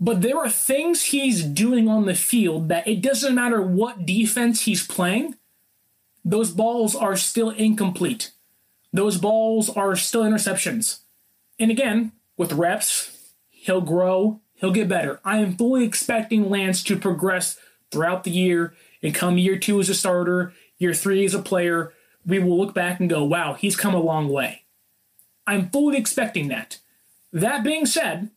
but 0.00 0.22
there 0.22 0.38
are 0.38 0.48
things 0.48 1.02
he's 1.02 1.44
doing 1.44 1.90
on 1.90 2.06
the 2.06 2.14
field 2.14 2.70
that 2.70 2.88
it 2.88 3.02
doesn't 3.02 3.34
matter 3.34 3.60
what 3.60 4.06
defense 4.06 4.62
he's 4.62 4.86
playing, 4.86 5.34
those 6.24 6.50
balls 6.52 6.96
are 6.96 7.16
still 7.16 7.50
incomplete. 7.50 8.30
Those 8.94 9.18
balls 9.18 9.68
are 9.68 9.94
still 9.94 10.22
interceptions. 10.22 11.00
And 11.58 11.70
again, 11.70 12.12
with 12.38 12.54
reps, 12.54 13.34
he'll 13.50 13.82
grow, 13.82 14.40
he'll 14.58 14.72
get 14.72 14.88
better. 14.88 15.20
I 15.24 15.38
am 15.38 15.56
fully 15.56 15.84
expecting 15.84 16.50
Lance 16.50 16.82
to 16.84 16.96
progress 16.96 17.58
throughout 17.90 18.24
the 18.24 18.30
year 18.30 18.74
and 19.02 19.14
come 19.14 19.38
year 19.38 19.58
two 19.58 19.80
as 19.80 19.88
a 19.88 19.94
starter, 19.94 20.52
year 20.78 20.94
three 20.94 21.24
as 21.24 21.34
a 21.34 21.42
player. 21.42 21.92
We 22.26 22.38
will 22.38 22.58
look 22.58 22.74
back 22.74 23.00
and 23.00 23.08
go, 23.08 23.24
wow, 23.24 23.54
he's 23.54 23.76
come 23.76 23.94
a 23.94 24.00
long 24.00 24.28
way. 24.28 24.64
I'm 25.46 25.70
fully 25.70 25.96
expecting 25.96 26.48
that. 26.48 26.78
That 27.32 27.64
being 27.64 27.86
said, 27.86 28.30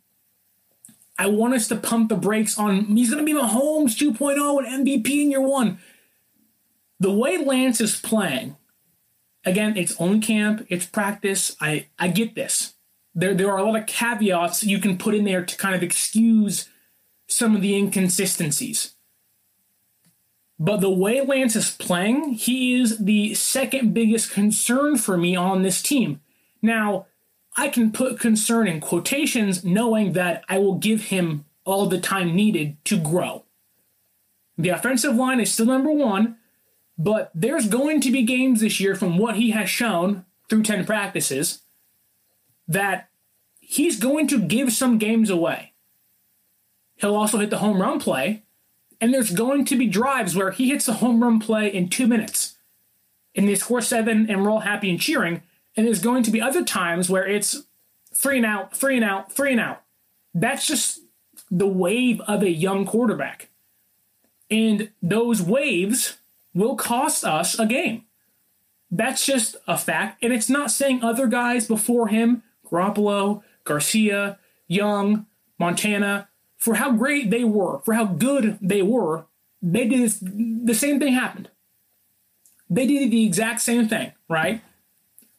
I 1.18 1.28
want 1.28 1.54
us 1.54 1.68
to 1.68 1.76
pump 1.76 2.10
the 2.10 2.16
brakes 2.16 2.58
on 2.58 2.86
he's 2.86 3.12
going 3.12 3.26
to 3.26 3.34
be 3.34 3.40
Mahomes 3.40 3.98
2.0 3.98 4.66
and 4.66 4.88
MVP 4.88 5.10
in 5.22 5.32
year 5.32 5.42
one. 5.42 5.80
The 7.00 7.12
way 7.12 7.38
Lance 7.38 7.82
is 7.82 8.00
playing, 8.00 8.56
again, 9.44 9.76
it's 9.76 10.00
only 10.00 10.20
camp, 10.20 10.66
it's 10.70 10.86
practice. 10.86 11.56
I, 11.60 11.88
I 12.00 12.08
get 12.08 12.36
this. 12.36 12.76
There, 13.14 13.34
there 13.34 13.52
are 13.52 13.58
a 13.58 13.64
lot 13.64 13.80
of 13.80 13.88
caveats 13.88 14.64
you 14.64 14.80
can 14.80 14.98
put 14.98 15.16
in 15.16 15.26
there 15.26 15.44
to 15.44 15.58
kind 15.58 15.76
of 15.76 15.84
excuse 15.84 16.70
some 17.28 17.56
of 17.56 17.62
the 17.62 17.76
inconsistencies. 17.76 18.96
But 20.60 20.82
the 20.82 20.92
way 20.92 21.22
Lance 21.22 21.56
is 21.56 21.72
playing, 21.72 22.34
he 22.34 22.80
is 22.80 23.00
the 23.00 23.34
second 23.34 23.94
biggest 23.94 24.32
concern 24.32 24.98
for 24.98 25.18
me 25.18 25.36
on 25.36 25.64
this 25.64 25.82
team. 25.82 26.22
Now, 26.62 27.08
I 27.58 27.68
can 27.68 27.92
put 27.92 28.20
concern 28.20 28.68
in 28.68 28.80
quotations 28.80 29.64
knowing 29.64 30.14
that 30.14 30.44
I 30.48 30.60
will 30.60 30.76
give 30.76 31.06
him 31.06 31.46
all 31.66 31.88
the 31.88 32.00
time 32.00 32.36
needed 32.36 32.78
to 32.86 33.00
grow. 33.00 33.44
The 34.58 34.70
offensive 34.70 35.16
line 35.16 35.40
is 35.40 35.52
still 35.52 35.66
number 35.66 35.92
one, 35.92 36.38
but 36.98 37.32
there's 37.34 37.68
going 37.68 38.00
to 38.02 38.12
be 38.12 38.22
games 38.22 38.62
this 38.62 38.80
year 38.80 38.94
from 38.94 39.18
what 39.18 39.36
he 39.36 39.52
has 39.52 39.70
shown 39.70 40.26
through 40.50 40.64
10 40.64 40.86
practices 40.86 41.64
that 42.72 43.10
he's 43.60 44.00
going 44.00 44.28
to 44.28 44.40
give 44.40 44.72
some 44.72 44.98
games 44.98 45.30
away. 45.30 45.74
He'll 46.96 47.16
also 47.16 47.40
hit 47.40 47.50
the 47.50 47.58
home 47.58 47.82
run 47.82 48.00
play, 48.00 48.44
and 49.00 49.14
there's 49.14 49.32
going 49.32 49.66
to 49.66 49.76
be 49.76 49.88
drives 49.88 50.36
where 50.36 50.52
he 50.52 50.70
hits 50.70 50.86
the 50.86 50.94
home 50.94 51.22
run 51.22 51.40
play 51.40 51.68
in 51.68 51.90
two 51.90 52.08
minutes, 52.08 52.58
and 53.36 53.48
they 53.48 53.56
score 53.56 53.82
seven, 53.82 54.30
and 54.30 54.42
we're 54.44 54.52
all 54.52 54.62
happy 54.62 54.90
and 54.90 55.00
cheering. 55.00 55.42
And 55.76 55.88
there's 55.88 56.02
going 56.02 56.24
to 56.24 56.32
be 56.32 56.42
other 56.42 56.64
times 56.64 57.10
where 57.10 57.26
it's 57.26 57.64
three 58.14 58.38
and 58.38 58.46
out, 58.46 58.76
three 58.76 58.98
and 58.98 59.06
out, 59.06 59.32
three 59.32 59.52
and 59.52 59.62
out. 59.62 59.84
That's 60.34 60.68
just 60.68 61.00
the 61.50 61.68
wave 61.68 62.22
of 62.22 62.44
a 62.44 62.50
young 62.50 62.86
quarterback. 62.86 63.50
And 64.50 64.92
those 65.02 65.42
waves 65.42 66.18
will 66.54 66.76
cost 66.76 67.24
us 67.24 67.58
a 67.58 67.66
game. 67.66 68.04
That's 68.92 69.26
just 69.26 69.56
a 69.66 69.78
fact. 69.78 70.22
And 70.22 70.34
it's 70.34 70.50
not 70.50 70.72
saying 70.72 71.02
other 71.02 71.28
guys 71.28 71.68
before 71.68 72.10
him, 72.10 72.44
Garoppolo, 72.72 73.44
Garcia, 73.64 74.40
Young, 74.68 75.26
Montana, 75.60 76.30
for 76.58 76.76
how 76.76 76.92
great 76.92 77.30
they 77.30 77.44
were, 77.44 77.80
for 77.80 77.94
how 77.94 78.06
good 78.06 78.58
they 78.62 78.82
were, 78.82 79.26
they 79.62 79.88
did 79.88 80.02
this, 80.02 80.20
the 80.22 80.74
same 80.74 81.00
thing 81.00 81.14
happened. 81.14 81.50
They 82.70 82.88
did 82.88 83.12
the 83.12 83.26
exact 83.26 83.62
same 83.62 83.88
thing, 83.88 84.14
right? 84.30 84.62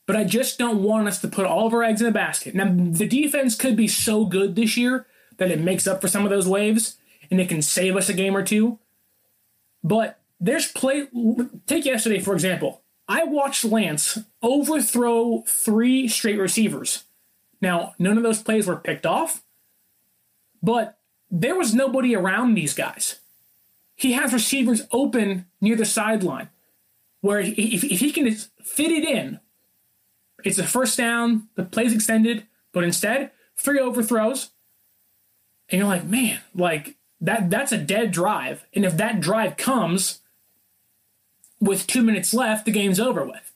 But 0.07 0.17
I 0.17 0.25
just 0.25 0.59
don't 0.59 0.83
want 0.83 1.09
us 1.09 1.21
to 1.21 1.29
put 1.29 1.47
all 1.47 1.67
of 1.67 1.73
our 1.73 1.83
eggs 1.83 2.03
in 2.03 2.09
a 2.09 2.13
basket. 2.13 2.55
Now, 2.55 2.67
the 2.67 3.07
defense 3.07 3.57
could 3.57 3.77
be 3.77 3.89
so 3.89 4.25
good 4.25 4.55
this 4.55 4.77
year 4.77 5.07
that 5.39 5.51
it 5.51 5.61
makes 5.61 5.87
up 5.87 6.01
for 6.01 6.09
some 6.09 6.25
of 6.25 6.31
those 6.31 6.47
waves 6.47 6.97
and 7.31 7.41
it 7.41 7.49
can 7.49 7.63
save 7.63 7.97
us 7.97 8.09
a 8.09 8.13
game 8.13 8.37
or 8.37 8.43
two. 8.43 8.79
But 9.83 10.21
there's 10.41 10.71
play. 10.71 11.09
Take 11.67 11.85
yesterday, 11.85 12.19
for 12.19 12.35
example. 12.35 12.83
I 13.09 13.25
watched 13.25 13.65
Lance 13.65 14.19
overthrow 14.43 15.43
three 15.47 16.09
straight 16.09 16.39
receivers. 16.39 17.05
Now, 17.63 17.95
none 17.99 18.19
of 18.19 18.23
those 18.23 18.43
plays 18.43 18.67
were 18.67 18.77
picked 18.77 19.07
off, 19.07 19.43
but 20.63 20.99
there 21.31 21.57
was 21.57 21.75
nobody 21.75 22.15
around 22.15 22.55
these 22.55 22.75
guys. 22.75 23.21
He 23.95 24.13
has 24.13 24.35
receivers 24.35 24.83
open 24.91 25.47
near 25.61 25.77
the 25.77 25.87
sideline, 25.87 26.51
where 27.23 27.41
if, 27.41 27.57
if 27.57 28.01
he 28.01 28.13
can 28.13 28.31
fit 28.35 28.91
it 28.91 29.05
in 29.05 29.41
it's 30.45 30.59
a 30.59 30.65
first 30.65 30.99
down, 30.99 31.49
the 31.55 31.65
play's 31.65 31.93
extended, 31.93 32.47
but 32.73 32.85
instead, 32.85 33.31
three 33.57 33.79
overthrows. 33.79 34.51
And 35.69 35.79
you're 35.81 35.89
like, 35.89 36.05
man, 36.05 36.41
like 36.55 36.97
that 37.21 37.51
that's 37.51 37.73
a 37.73 37.79
dead 37.79 38.11
drive. 38.11 38.67
And 38.75 38.85
if 38.85 38.97
that 38.97 39.21
drive 39.21 39.57
comes 39.57 40.21
with 41.61 41.87
two 41.87 42.03
minutes 42.03 42.35
left, 42.35 42.65
the 42.65 42.73
game's 42.73 43.01
over 43.01 43.25
with. 43.25 43.52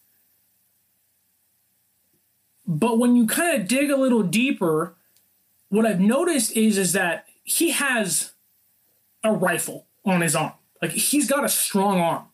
But 2.67 2.99
when 2.99 3.17
you 3.17 3.27
kind 3.27 3.61
of 3.61 3.69
dig 3.69 3.91
a 3.91 3.97
little 3.97 4.23
deeper, 4.23 4.97
what 5.69 5.87
I've 5.87 6.01
noticed 6.01 6.57
is 6.57 6.79
is 6.79 6.93
that 6.93 7.27
he 7.45 7.71
has 7.71 8.33
a 9.23 9.33
rifle 9.33 9.87
on 10.05 10.21
his 10.21 10.35
arm. 10.35 10.53
Like 10.83 10.93
he's 10.93 11.29
got 11.29 11.45
a 11.45 11.49
strong 11.49 12.01
arm. 12.01 12.27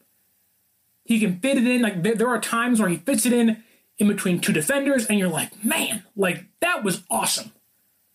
He 1.05 1.21
can 1.21 1.39
fit 1.41 1.59
it 1.59 1.67
in. 1.67 1.83
Like 1.83 2.03
there, 2.03 2.29
are 2.29 2.41
times 2.41 2.81
where 2.81 2.89
he 2.89 2.97
fits 2.97 3.27
it 3.27 3.33
in 3.33 3.63
in 3.99 4.09
between 4.09 4.41
two 4.41 4.53
defenders, 4.53 5.07
and 5.07 5.19
you're 5.19 5.29
like, 5.29 5.65
man, 5.65 6.05
like 6.17 6.47
that 6.61 6.83
was 6.83 7.03
awesome. 7.11 7.53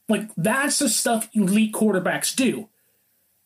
Like 0.10 0.30
that's 0.36 0.80
the 0.80 0.89
stuff 0.89 1.30
elite 1.34 1.73
quarterbacks 1.73 2.36
do. 2.36 2.69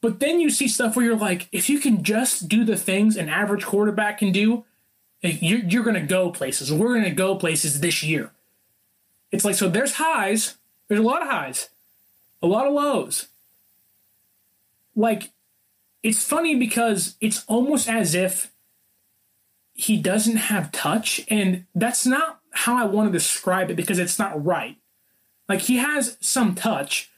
But 0.01 0.19
then 0.19 0.39
you 0.39 0.49
see 0.49 0.67
stuff 0.67 0.95
where 0.95 1.05
you're 1.05 1.15
like, 1.15 1.47
if 1.51 1.69
you 1.69 1.79
can 1.79 2.03
just 2.03 2.47
do 2.47 2.65
the 2.65 2.75
things 2.75 3.15
an 3.15 3.29
average 3.29 3.65
quarterback 3.65 4.17
can 4.17 4.31
do, 4.31 4.65
eh, 5.23 5.37
you're, 5.39 5.59
you're 5.59 5.83
going 5.83 5.99
to 5.99 6.01
go 6.01 6.31
places. 6.31 6.73
We're 6.73 6.95
going 6.95 7.03
to 7.03 7.11
go 7.11 7.35
places 7.35 7.81
this 7.81 8.01
year. 8.01 8.31
It's 9.31 9.45
like, 9.45 9.55
so 9.55 9.69
there's 9.69 9.95
highs, 9.95 10.55
there's 10.87 10.99
a 10.99 11.03
lot 11.03 11.21
of 11.21 11.29
highs, 11.29 11.69
a 12.41 12.47
lot 12.47 12.67
of 12.67 12.73
lows. 12.73 13.27
Like, 14.95 15.31
it's 16.03 16.23
funny 16.23 16.55
because 16.55 17.15
it's 17.21 17.45
almost 17.47 17.87
as 17.87 18.15
if 18.15 18.51
he 19.73 19.97
doesn't 19.97 20.37
have 20.37 20.71
touch, 20.71 21.21
and 21.29 21.65
that's 21.73 22.05
not 22.05 22.39
how 22.51 22.77
I 22.77 22.85
want 22.85 23.07
to 23.07 23.17
describe 23.17 23.71
it 23.71 23.75
because 23.75 23.99
it's 23.99 24.19
not 24.19 24.43
right. 24.43 24.77
Like 25.47 25.61
he 25.61 25.77
has 25.77 26.17
some 26.21 26.55
touch, 26.55 27.09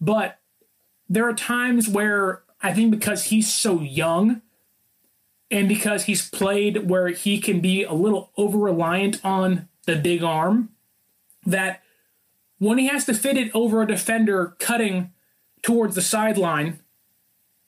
but 0.00 0.38
there 1.08 1.28
are 1.28 1.34
times 1.34 1.88
where 1.88 2.42
I 2.62 2.72
think 2.72 2.90
because 2.90 3.24
he's 3.24 3.52
so 3.52 3.80
young 3.80 4.42
and 5.50 5.68
because 5.68 6.04
he's 6.04 6.28
played 6.28 6.88
where 6.88 7.08
he 7.08 7.40
can 7.40 7.60
be 7.60 7.84
a 7.84 7.92
little 7.92 8.30
over 8.36 8.58
reliant 8.58 9.24
on 9.24 9.68
the 9.86 9.96
big 9.96 10.22
arm, 10.22 10.70
that 11.44 11.82
when 12.58 12.78
he 12.78 12.86
has 12.86 13.04
to 13.06 13.14
fit 13.14 13.36
it 13.36 13.50
over 13.54 13.82
a 13.82 13.86
defender 13.86 14.56
cutting 14.58 15.12
towards 15.62 15.94
the 15.94 16.02
sideline, 16.02 16.80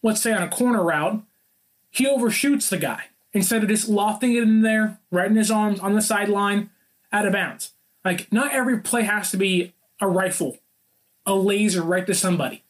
let's 0.02 0.20
say 0.20 0.32
on 0.32 0.42
a 0.42 0.48
corner 0.48 0.82
route, 0.82 1.22
he 1.90 2.06
overshoots 2.06 2.68
the 2.68 2.78
guy 2.78 3.04
instead 3.32 3.62
of 3.62 3.68
just 3.68 3.88
lofting 3.88 4.34
it 4.34 4.42
in 4.42 4.62
there, 4.62 5.00
right 5.10 5.30
in 5.30 5.36
his 5.36 5.50
arms 5.50 5.80
on 5.80 5.94
the 5.94 6.02
sideline, 6.02 6.70
out 7.12 7.26
of 7.26 7.32
bounds. 7.32 7.72
Like, 8.04 8.32
not 8.32 8.52
every 8.52 8.80
play 8.80 9.02
has 9.02 9.30
to 9.30 9.36
be 9.36 9.72
a 10.00 10.06
rifle, 10.06 10.58
a 11.26 11.34
laser 11.34 11.82
right 11.82 12.06
to 12.06 12.14
somebody. 12.14 12.62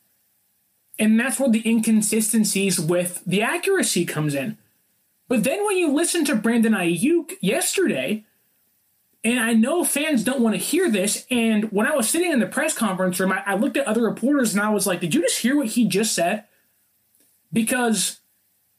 And 0.98 1.18
that's 1.18 1.40
where 1.40 1.50
the 1.50 1.68
inconsistencies 1.68 2.78
with 2.78 3.22
the 3.26 3.42
accuracy 3.42 4.04
comes 4.04 4.34
in. 4.34 4.58
But 5.28 5.42
then 5.44 5.64
when 5.66 5.76
you 5.76 5.92
listen 5.92 6.24
to 6.26 6.36
Brandon 6.36 6.72
Aiyuk 6.72 7.32
yesterday, 7.40 8.24
and 9.24 9.40
I 9.40 9.54
know 9.54 9.84
fans 9.84 10.22
don't 10.22 10.40
want 10.40 10.54
to 10.54 10.60
hear 10.60 10.90
this, 10.90 11.26
and 11.30 11.72
when 11.72 11.87
I 11.87 11.96
was 11.96 12.08
sitting 12.08 12.30
in 12.30 12.40
the 12.40 12.46
press 12.46 12.76
conference 12.76 13.18
room, 13.18 13.32
I, 13.32 13.42
I 13.46 13.54
looked 13.54 13.78
at 13.78 13.87
other 13.87 14.02
reporters 14.02 14.52
and 14.52 14.62
I 14.62 14.68
was 14.68 14.87
like, 14.87 15.00
did 15.00 15.14
you 15.14 15.22
just 15.22 15.40
hear 15.40 15.56
what 15.56 15.68
he 15.68 15.87
just 15.87 16.14
said? 16.14 16.44
Because 17.52 18.20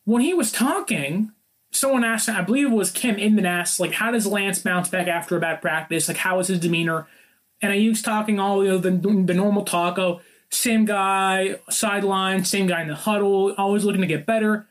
when 0.03 0.21
he 0.21 0.33
was 0.33 0.51
talking, 0.51 1.31
someone 1.71 2.03
asked, 2.03 2.29
I 2.29 2.41
believe 2.41 2.71
it 2.71 2.75
was 2.75 2.91
Kim 2.91 3.17
Inman 3.17 3.45
asked, 3.45 3.79
like, 3.79 3.93
how 3.93 4.11
does 4.11 4.27
Lance 4.27 4.59
bounce 4.59 4.87
back 4.89 5.07
after 5.07 5.35
a 5.35 5.39
bad 5.39 5.61
practice? 5.61 6.07
Like, 6.07 6.17
how 6.17 6.39
is 6.39 6.47
his 6.47 6.59
demeanor? 6.59 7.07
And 7.61 7.71
I 7.71 7.75
used 7.75 8.05
talking 8.05 8.39
all 8.39 8.63
you 8.63 8.69
know, 8.69 8.77
the, 8.77 8.91
the 8.91 9.33
normal 9.33 9.63
talk, 9.63 9.97
oh, 9.97 10.21
same 10.51 10.85
guy, 10.85 11.59
sideline, 11.69 12.45
same 12.45 12.67
guy 12.67 12.81
in 12.81 12.87
the 12.87 12.95
huddle, 12.95 13.53
always 13.57 13.83
looking 13.83 14.01
to 14.01 14.07
get 14.07 14.25
better. 14.25 14.67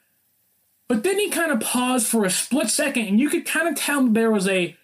But 0.87 1.03
then 1.03 1.19
he 1.19 1.31
kind 1.31 1.51
of 1.51 1.61
paused 1.61 2.07
for 2.07 2.25
a 2.25 2.31
split 2.31 2.69
second, 2.69 3.07
and 3.07 3.19
you 3.19 3.29
could 3.29 3.45
kind 3.45 3.67
of 3.67 3.75
tell 3.75 4.07
there 4.07 4.31
was 4.31 4.47
a 4.47 4.77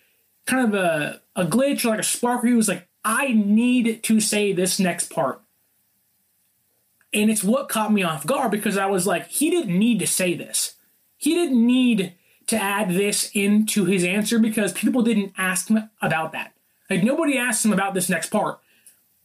kind 0.46 0.66
of 0.66 0.74
a, 0.74 1.20
a 1.36 1.44
glitch 1.44 1.84
or 1.84 1.88
like 1.88 2.00
a 2.00 2.04
spark 2.04 2.42
where 2.42 2.50
he 2.50 2.56
was 2.56 2.68
like, 2.68 2.88
I 3.04 3.28
need 3.32 4.02
to 4.04 4.20
say 4.20 4.52
this 4.52 4.78
next 4.78 5.10
part. 5.10 5.40
And 7.12 7.30
it's 7.30 7.42
what 7.42 7.68
caught 7.68 7.92
me 7.92 8.02
off 8.02 8.26
guard 8.26 8.50
because 8.50 8.76
I 8.76 8.86
was 8.86 9.06
like, 9.06 9.28
he 9.28 9.50
didn't 9.50 9.76
need 9.76 9.98
to 10.00 10.06
say 10.06 10.34
this. 10.34 10.74
He 11.16 11.34
didn't 11.34 11.64
need 11.64 12.14
to 12.46 12.56
add 12.56 12.90
this 12.90 13.30
into 13.34 13.84
his 13.84 14.04
answer 14.04 14.38
because 14.38 14.72
people 14.72 15.02
didn't 15.02 15.32
ask 15.36 15.68
him 15.68 15.90
about 16.00 16.32
that. 16.32 16.52
Like 16.88 17.04
nobody 17.04 17.38
asked 17.38 17.64
him 17.64 17.72
about 17.72 17.94
this 17.94 18.08
next 18.08 18.30
part. 18.30 18.58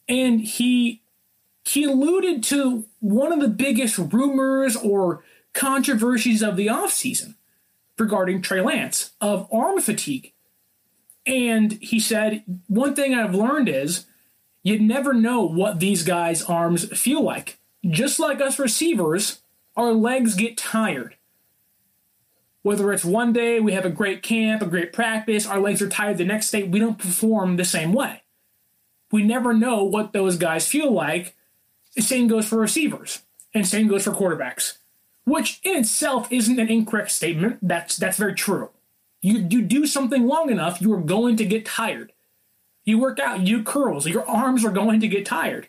And 0.07 0.41
he 0.41 1.01
he 1.67 1.83
alluded 1.83 2.43
to 2.43 2.85
one 2.99 3.33
of 3.33 3.39
the 3.39 3.47
biggest 3.47 3.97
rumors 3.97 4.75
or 4.75 5.23
controversies 5.53 6.43
of 6.43 6.55
the 6.55 6.67
offseason 6.67 7.33
regarding 7.97 8.41
Trey 8.41 8.61
Lance 8.61 9.11
of 9.19 9.47
arm 9.51 9.81
fatigue. 9.81 10.33
And 11.25 11.73
he 11.81 11.99
said, 11.99 12.43
one 12.67 12.93
thing 12.93 13.13
I've 13.15 13.35
learned 13.35 13.69
is 13.69 14.05
You'd 14.65 14.81
never 14.81 15.13
know 15.13 15.43
what 15.43 15.79
these 15.79 16.01
guys' 16.01 16.41
arms 16.41 16.85
feel 16.97 17.21
like. 17.21 17.59
Just 17.87 18.19
like 18.19 18.41
us 18.41 18.57
receivers, 18.57 19.41
our 19.77 19.93
legs 19.93 20.33
get 20.33 20.57
tired. 20.57 21.17
Whether 22.63 22.91
it's 22.91 23.05
one 23.05 23.31
day 23.31 23.59
we 23.59 23.73
have 23.73 23.85
a 23.85 23.91
great 23.91 24.23
camp, 24.23 24.63
a 24.63 24.65
great 24.65 24.91
practice, 24.91 25.45
our 25.45 25.59
legs 25.59 25.83
are 25.83 25.87
tired 25.87 26.17
the 26.17 26.25
next 26.25 26.49
day, 26.49 26.63
we 26.63 26.79
don't 26.79 26.97
perform 26.97 27.57
the 27.57 27.63
same 27.63 27.93
way. 27.93 28.23
We 29.11 29.21
never 29.21 29.53
know 29.53 29.83
what 29.83 30.13
those 30.13 30.35
guys 30.35 30.67
feel 30.67 30.91
like. 30.91 31.35
The 31.95 32.01
same 32.01 32.27
goes 32.27 32.47
for 32.47 32.57
receivers, 32.57 33.21
and 33.53 33.67
same 33.67 33.87
goes 33.87 34.05
for 34.05 34.13
quarterbacks, 34.13 34.79
which 35.25 35.59
in 35.61 35.77
itself 35.77 36.27
isn't 36.31 36.59
an 36.59 36.69
incorrect 36.69 37.11
statement. 37.11 37.59
That's 37.61 37.97
that's 37.97 38.17
very 38.17 38.33
true. 38.33 38.71
You 39.25 39.47
you 39.49 39.63
do 39.63 39.87
something 39.87 40.27
long 40.27 40.51
enough, 40.51 40.79
you 40.79 40.93
are 40.93 41.01
going 41.01 41.35
to 41.37 41.45
get 41.45 41.65
tired. 41.65 42.13
You 42.83 42.99
work 42.99 43.19
out, 43.19 43.41
you 43.41 43.63
curls, 43.63 44.05
your 44.05 44.23
arms 44.29 44.63
are 44.63 44.69
going 44.71 44.99
to 44.99 45.07
get 45.07 45.25
tired. 45.25 45.67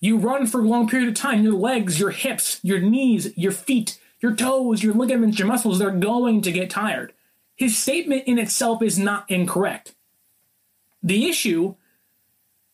You 0.00 0.16
run 0.16 0.46
for 0.46 0.60
a 0.60 0.64
long 0.64 0.88
period 0.88 1.10
of 1.10 1.14
time, 1.14 1.42
your 1.42 1.52
legs, 1.52 2.00
your 2.00 2.12
hips, 2.12 2.60
your 2.62 2.80
knees, 2.80 3.36
your 3.36 3.52
feet, 3.52 4.00
your 4.20 4.34
toes, 4.34 4.82
your 4.82 4.94
ligaments, 4.94 5.38
your 5.38 5.46
muscles, 5.46 5.78
they're 5.78 5.90
going 5.90 6.40
to 6.40 6.50
get 6.50 6.70
tired. 6.70 7.12
His 7.54 7.76
statement 7.76 8.24
in 8.26 8.38
itself 8.38 8.80
is 8.80 8.98
not 8.98 9.30
incorrect. 9.30 9.94
The 11.02 11.28
issue 11.28 11.74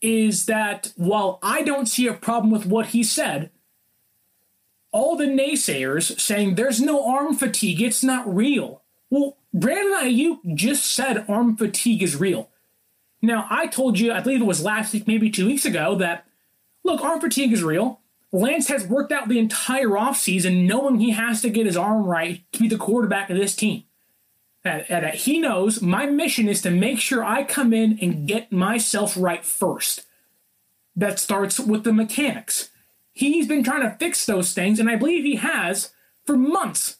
is 0.01 0.47
that 0.47 0.93
while 0.95 1.41
I 1.43 1.63
don't 1.63 1.87
see 1.87 2.07
a 2.07 2.15
problem 2.15 2.53
with 2.53 2.67
what 2.67 2.87
he 2.87 3.03
said, 3.03 3.51
all 4.93 5.17
the 5.17 5.25
naysayers 5.27 6.21
saying 6.21 6.55
there's 6.55 6.81
no 6.81 7.05
arm 7.05 7.35
fatigue, 7.35 7.83
it's 7.83 8.05
not 8.05 8.33
real. 8.33 8.80
Well, 9.11 9.37
Brandon 9.53 10.09
Aiyuk 10.09 10.55
just 10.55 10.87
said 10.87 11.25
arm 11.29 11.57
fatigue 11.57 12.03
is 12.03 12.17
real. 12.17 12.49
Now, 13.21 13.47
I 13.51 13.67
told 13.67 13.99
you, 13.99 14.13
I 14.13 14.21
believe 14.21 14.41
it 14.41 14.47
was 14.47 14.65
last 14.65 14.95
week, 14.95 15.07
maybe 15.07 15.29
two 15.29 15.47
weeks 15.47 15.65
ago, 15.65 15.97
that 15.97 16.27
look, 16.85 17.03
arm 17.03 17.21
fatigue 17.21 17.53
is 17.53 17.63
real. 17.63 18.01
Lance 18.33 18.69
has 18.69 18.87
worked 18.87 19.11
out 19.11 19.29
the 19.29 19.41
entire 19.41 19.89
offseason 19.89 20.67
knowing 20.67 21.01
he 21.01 21.11
has 21.11 21.43
to 21.43 21.51
get 21.51 21.67
his 21.67 21.77
arm 21.77 22.05
right 22.05 22.43
to 22.53 22.61
be 22.61 22.69
the 22.69 22.79
quarterback 22.79 23.29
of 23.29 23.37
this 23.37 23.57
team. 23.57 23.85
Uh, 24.65 24.81
and, 24.89 25.05
and 25.05 25.15
he 25.15 25.39
knows 25.39 25.83
my 25.83 26.07
mission 26.07 26.49
is 26.49 26.63
to 26.63 26.71
make 26.71 27.01
sure 27.01 27.25
I 27.25 27.45
come 27.45 27.73
in 27.73 27.99
and 28.01 28.29
get 28.29 28.53
myself 28.53 29.17
right 29.19 29.45
first. 29.45 30.07
That 30.95 31.19
starts 31.19 31.59
with 31.59 31.85
the 31.85 31.93
mechanics. 31.93 32.71
He's 33.13 33.49
been 33.49 33.65
trying 33.65 33.83
to 33.83 33.97
fix 33.99 34.25
those 34.27 34.53
things, 34.53 34.79
and 34.79 34.89
I 34.89 34.97
believe 34.97 35.25
he 35.25 35.37
has 35.37 35.93
for 36.25 36.37
months. 36.37 36.99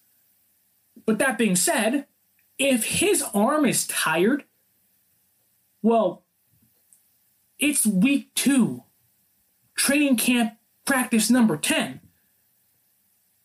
But 1.11 1.19
that 1.19 1.39
being 1.39 1.57
said, 1.57 2.07
if 2.57 2.85
his 2.85 3.25
arm 3.35 3.65
is 3.65 3.85
tired, 3.85 4.45
well, 5.83 6.23
it's 7.59 7.85
week 7.85 8.33
two, 8.37 8.85
training 9.75 10.19
camp 10.19 10.53
practice 10.85 11.29
number 11.29 11.57
10. 11.57 11.99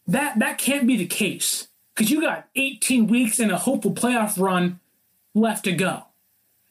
That, 0.05 0.37
that 0.37 0.59
can't 0.59 0.85
be 0.85 0.95
the 0.95 1.07
case 1.07 1.69
because 1.95 2.11
you 2.11 2.21
got 2.21 2.49
18 2.55 3.07
weeks 3.07 3.39
and 3.39 3.49
a 3.49 3.57
hopeful 3.57 3.95
playoff 3.95 4.39
run 4.39 4.79
left 5.33 5.63
to 5.63 5.71
go. 5.71 6.03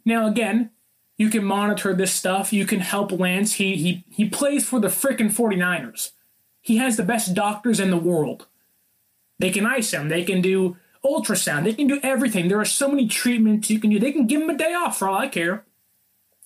Now, 0.04 0.28
again, 0.28 0.70
you 1.18 1.28
can 1.28 1.44
monitor 1.44 1.92
this 1.92 2.12
stuff. 2.12 2.52
You 2.52 2.66
can 2.66 2.78
help 2.78 3.10
Lance. 3.10 3.54
He, 3.54 3.74
he, 3.74 4.04
he 4.10 4.28
plays 4.28 4.64
for 4.64 4.78
the 4.78 4.86
frickin' 4.86 5.32
49ers. 5.32 6.12
He 6.60 6.76
has 6.76 6.96
the 6.96 7.02
best 7.02 7.34
doctors 7.34 7.80
in 7.80 7.90
the 7.90 7.96
world. 7.96 8.46
They 9.40 9.50
can 9.50 9.66
ice 9.66 9.92
him. 9.92 10.08
They 10.08 10.22
can 10.22 10.40
do 10.40 10.76
ultrasound. 11.04 11.64
They 11.64 11.74
can 11.74 11.86
do 11.86 12.00
everything. 12.02 12.48
There 12.48 12.60
are 12.60 12.64
so 12.64 12.88
many 12.88 13.06
treatments 13.06 13.70
you 13.70 13.78
can 13.78 13.90
do. 13.90 13.98
They 13.98 14.12
can 14.12 14.26
give 14.26 14.42
him 14.42 14.50
a 14.50 14.56
day 14.56 14.72
off 14.74 14.98
for 14.98 15.08
all 15.08 15.18
I 15.18 15.28
care. 15.28 15.64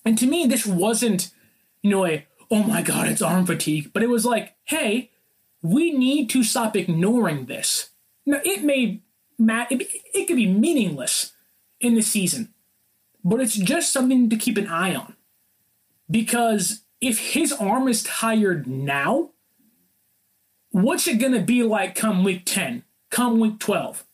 And 0.05 0.18
to 0.18 0.27
me, 0.27 0.47
this 0.47 0.66
wasn't, 0.66 1.31
you 1.83 1.90
know, 1.90 2.07
a, 2.07 2.27
oh 2.51 2.62
my 2.62 2.83
God, 2.83 3.09
it's 3.09 3.23
arm 3.23 3.47
fatigue. 3.47 3.92
But 3.92 4.03
it 4.03 4.09
was 4.09 4.25
like, 4.25 4.57
hey, 4.64 5.11
we 5.62 5.92
need 5.92 6.31
to 6.31 6.42
stop 6.42 6.77
ignoring 6.77 7.47
this. 7.47 7.90
Now, 8.27 8.40
it 8.44 8.62
may, 8.62 9.03
it, 9.38 9.90
it 10.14 10.27
could 10.27 10.37
be 10.37 10.51
meaningless 10.51 11.33
in 11.81 11.94
the 11.94 12.03
season, 12.03 12.53
but 13.25 13.40
it's 13.40 13.57
just 13.57 13.92
something 13.92 14.29
to 14.31 14.37
keep 14.37 14.57
an 14.57 14.68
eye 14.68 14.94
on. 14.94 15.14
Because 16.11 16.83
if 17.01 17.18
his 17.33 17.53
arm 17.53 17.88
is 17.88 18.03
tired 18.03 18.66
now, 18.66 19.31
what's 20.71 21.07
it 21.07 21.18
going 21.18 21.33
to 21.33 21.40
be 21.40 21.62
like 21.62 21.94
come 21.94 22.25
week 22.25 22.42
10, 22.44 22.85
come 23.11 23.38
week 23.38 23.59
12? 23.59 24.05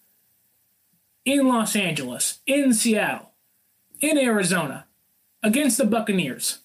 In 1.25 1.49
Los 1.49 1.75
Angeles, 1.75 2.41
in 2.47 2.75
Seattle, 2.75 3.33
in 4.01 4.19
Arizona, 4.19 4.87
against 5.43 5.79
the 5.79 5.87
Buccaneers. 5.87 6.59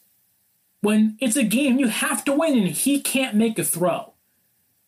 When 0.81 1.17
it's 1.19 1.35
a 1.35 1.43
game 1.43 1.79
you 1.79 1.87
have 1.87 2.23
to 2.25 2.33
win 2.33 2.57
and 2.57 2.67
he 2.67 3.01
can't 3.01 3.35
make 3.35 3.59
a 3.59 3.63
throw. 3.63 4.13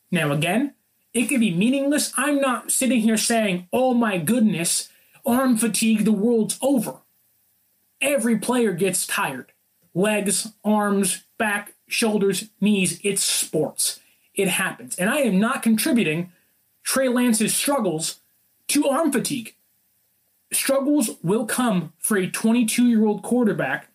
Now, 0.09 0.31
again, 0.31 0.73
it 1.13 1.27
could 1.27 1.39
be 1.39 1.53
meaningless. 1.53 2.13
I'm 2.15 2.39
not 2.39 2.71
sitting 2.71 3.01
here 3.01 3.17
saying, 3.17 3.67
oh 3.73 3.93
my 3.93 4.17
goodness, 4.17 4.89
arm 5.25 5.57
fatigue, 5.57 6.05
the 6.05 6.11
world's 6.11 6.57
over. 6.61 6.97
Every 7.99 8.37
player 8.37 8.71
gets 8.71 9.05
tired. 9.05 9.51
Legs, 9.93 10.53
arms, 10.63 11.23
back, 11.37 11.73
shoulders, 11.87 12.49
knees, 12.61 12.99
it's 13.03 13.23
sports. 13.23 13.99
It 14.33 14.47
happens. 14.47 14.95
And 14.95 15.09
I 15.09 15.17
am 15.17 15.39
not 15.39 15.61
contributing 15.61 16.31
Trey 16.83 17.09
Lance's 17.09 17.53
struggles 17.53 18.21
to 18.69 18.87
arm 18.87 19.11
fatigue 19.11 19.55
struggles 20.51 21.11
will 21.23 21.45
come 21.45 21.93
for 21.97 22.17
a 22.17 22.29
22 22.29 22.87
year 22.87 23.05
old 23.05 23.23
quarterback 23.23 23.87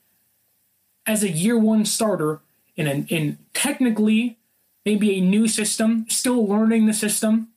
as 1.06 1.22
a 1.22 1.30
year 1.30 1.58
one 1.58 1.84
starter 1.84 2.40
in, 2.74 2.86
an, 2.86 3.06
in 3.08 3.38
technically 3.54 4.38
maybe 4.84 5.16
a 5.16 5.20
new 5.20 5.48
system, 5.48 6.06
still 6.08 6.46
learning 6.46 6.86
the 6.86 6.94
system. 6.94 7.48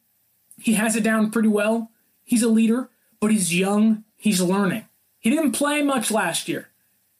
He 0.59 0.73
has 0.73 0.95
it 0.95 1.03
down 1.03 1.31
pretty 1.31 1.47
well. 1.47 1.91
He's 2.23 2.43
a 2.43 2.49
leader, 2.49 2.89
but 3.19 3.31
he's 3.31 3.57
young. 3.57 4.03
He's 4.17 4.41
learning. 4.41 4.85
He 5.19 5.29
didn't 5.29 5.51
play 5.51 5.81
much 5.81 6.11
last 6.11 6.47
year, 6.47 6.69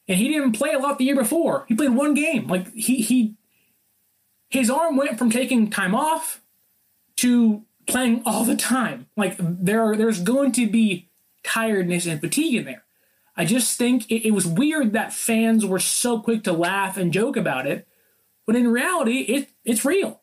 and 0.08 0.18
he 0.18 0.28
didn't 0.28 0.54
play 0.54 0.72
a 0.72 0.80
lot 0.80 0.98
the 0.98 1.06
year 1.06 1.16
before. 1.16 1.66
He 1.68 1.76
played 1.76 1.92
one 1.92 2.14
game. 2.14 2.48
Like 2.48 2.74
he 2.74 3.02
he, 3.02 3.36
his 4.50 4.70
arm 4.70 4.98
went 4.98 5.18
from 5.18 5.30
taking 5.30 5.70
time 5.70 5.96
off 5.96 6.42
to 7.18 7.64
playing 7.88 8.22
all 8.26 8.46
the 8.46 8.56
time. 8.56 9.08
Like 9.18 9.36
there, 9.40 9.96
there's 9.96 10.22
going 10.22 10.52
to 10.54 10.70
be 10.70 11.09
tiredness 11.50 12.06
and 12.06 12.22
fatigue 12.22 12.56
in 12.56 12.66
there. 12.66 12.84
I 13.36 13.46
just 13.46 13.78
think 13.78 14.10
it, 14.12 14.28
it, 14.28 14.32
was 14.32 14.46
weird 14.46 14.94
that 14.94 15.14
fans 15.14 15.66
were 15.66 15.80
so 15.80 16.20
quick 16.20 16.44
to 16.44 16.54
laugh 16.54 16.98
and 16.98 17.14
joke 17.14 17.38
about 17.38 17.66
it, 17.66 17.88
but 18.46 18.56
in 18.56 18.68
reality, 18.68 19.20
it, 19.22 19.50
it's 19.64 19.86
real. 19.86 20.22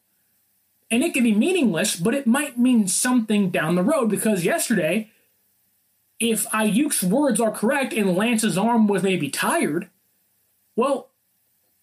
And 0.91 1.03
it 1.03 1.15
can 1.15 1.25
be 1.25 1.35
meaningless, 1.35 1.97
but 1.97 2.15
it 2.15 2.27
might 2.27 2.59
mean 2.59 2.87
something 2.87 3.51
down 3.51 3.75
the 3.75 3.83
road 3.83 4.09
because 4.09 4.45
yesterday, 4.45 5.11
if 6.21 6.47
Aiyuk's 6.51 7.03
words 7.03 7.41
are 7.41 7.51
correct 7.51 7.93
and 7.93 8.15
Lance's 8.15 8.57
arm 8.57 8.87
was 8.87 9.03
maybe 9.03 9.29
tired, 9.29 9.91
well, 10.77 11.09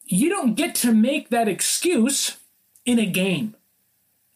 you 0.05 0.29
don't 0.29 0.55
get 0.55 0.75
to 0.75 0.93
make 0.93 1.29
that 1.29 1.47
excuse 1.47 2.37
in 2.85 2.99
a 2.99 3.05
game. 3.05 3.55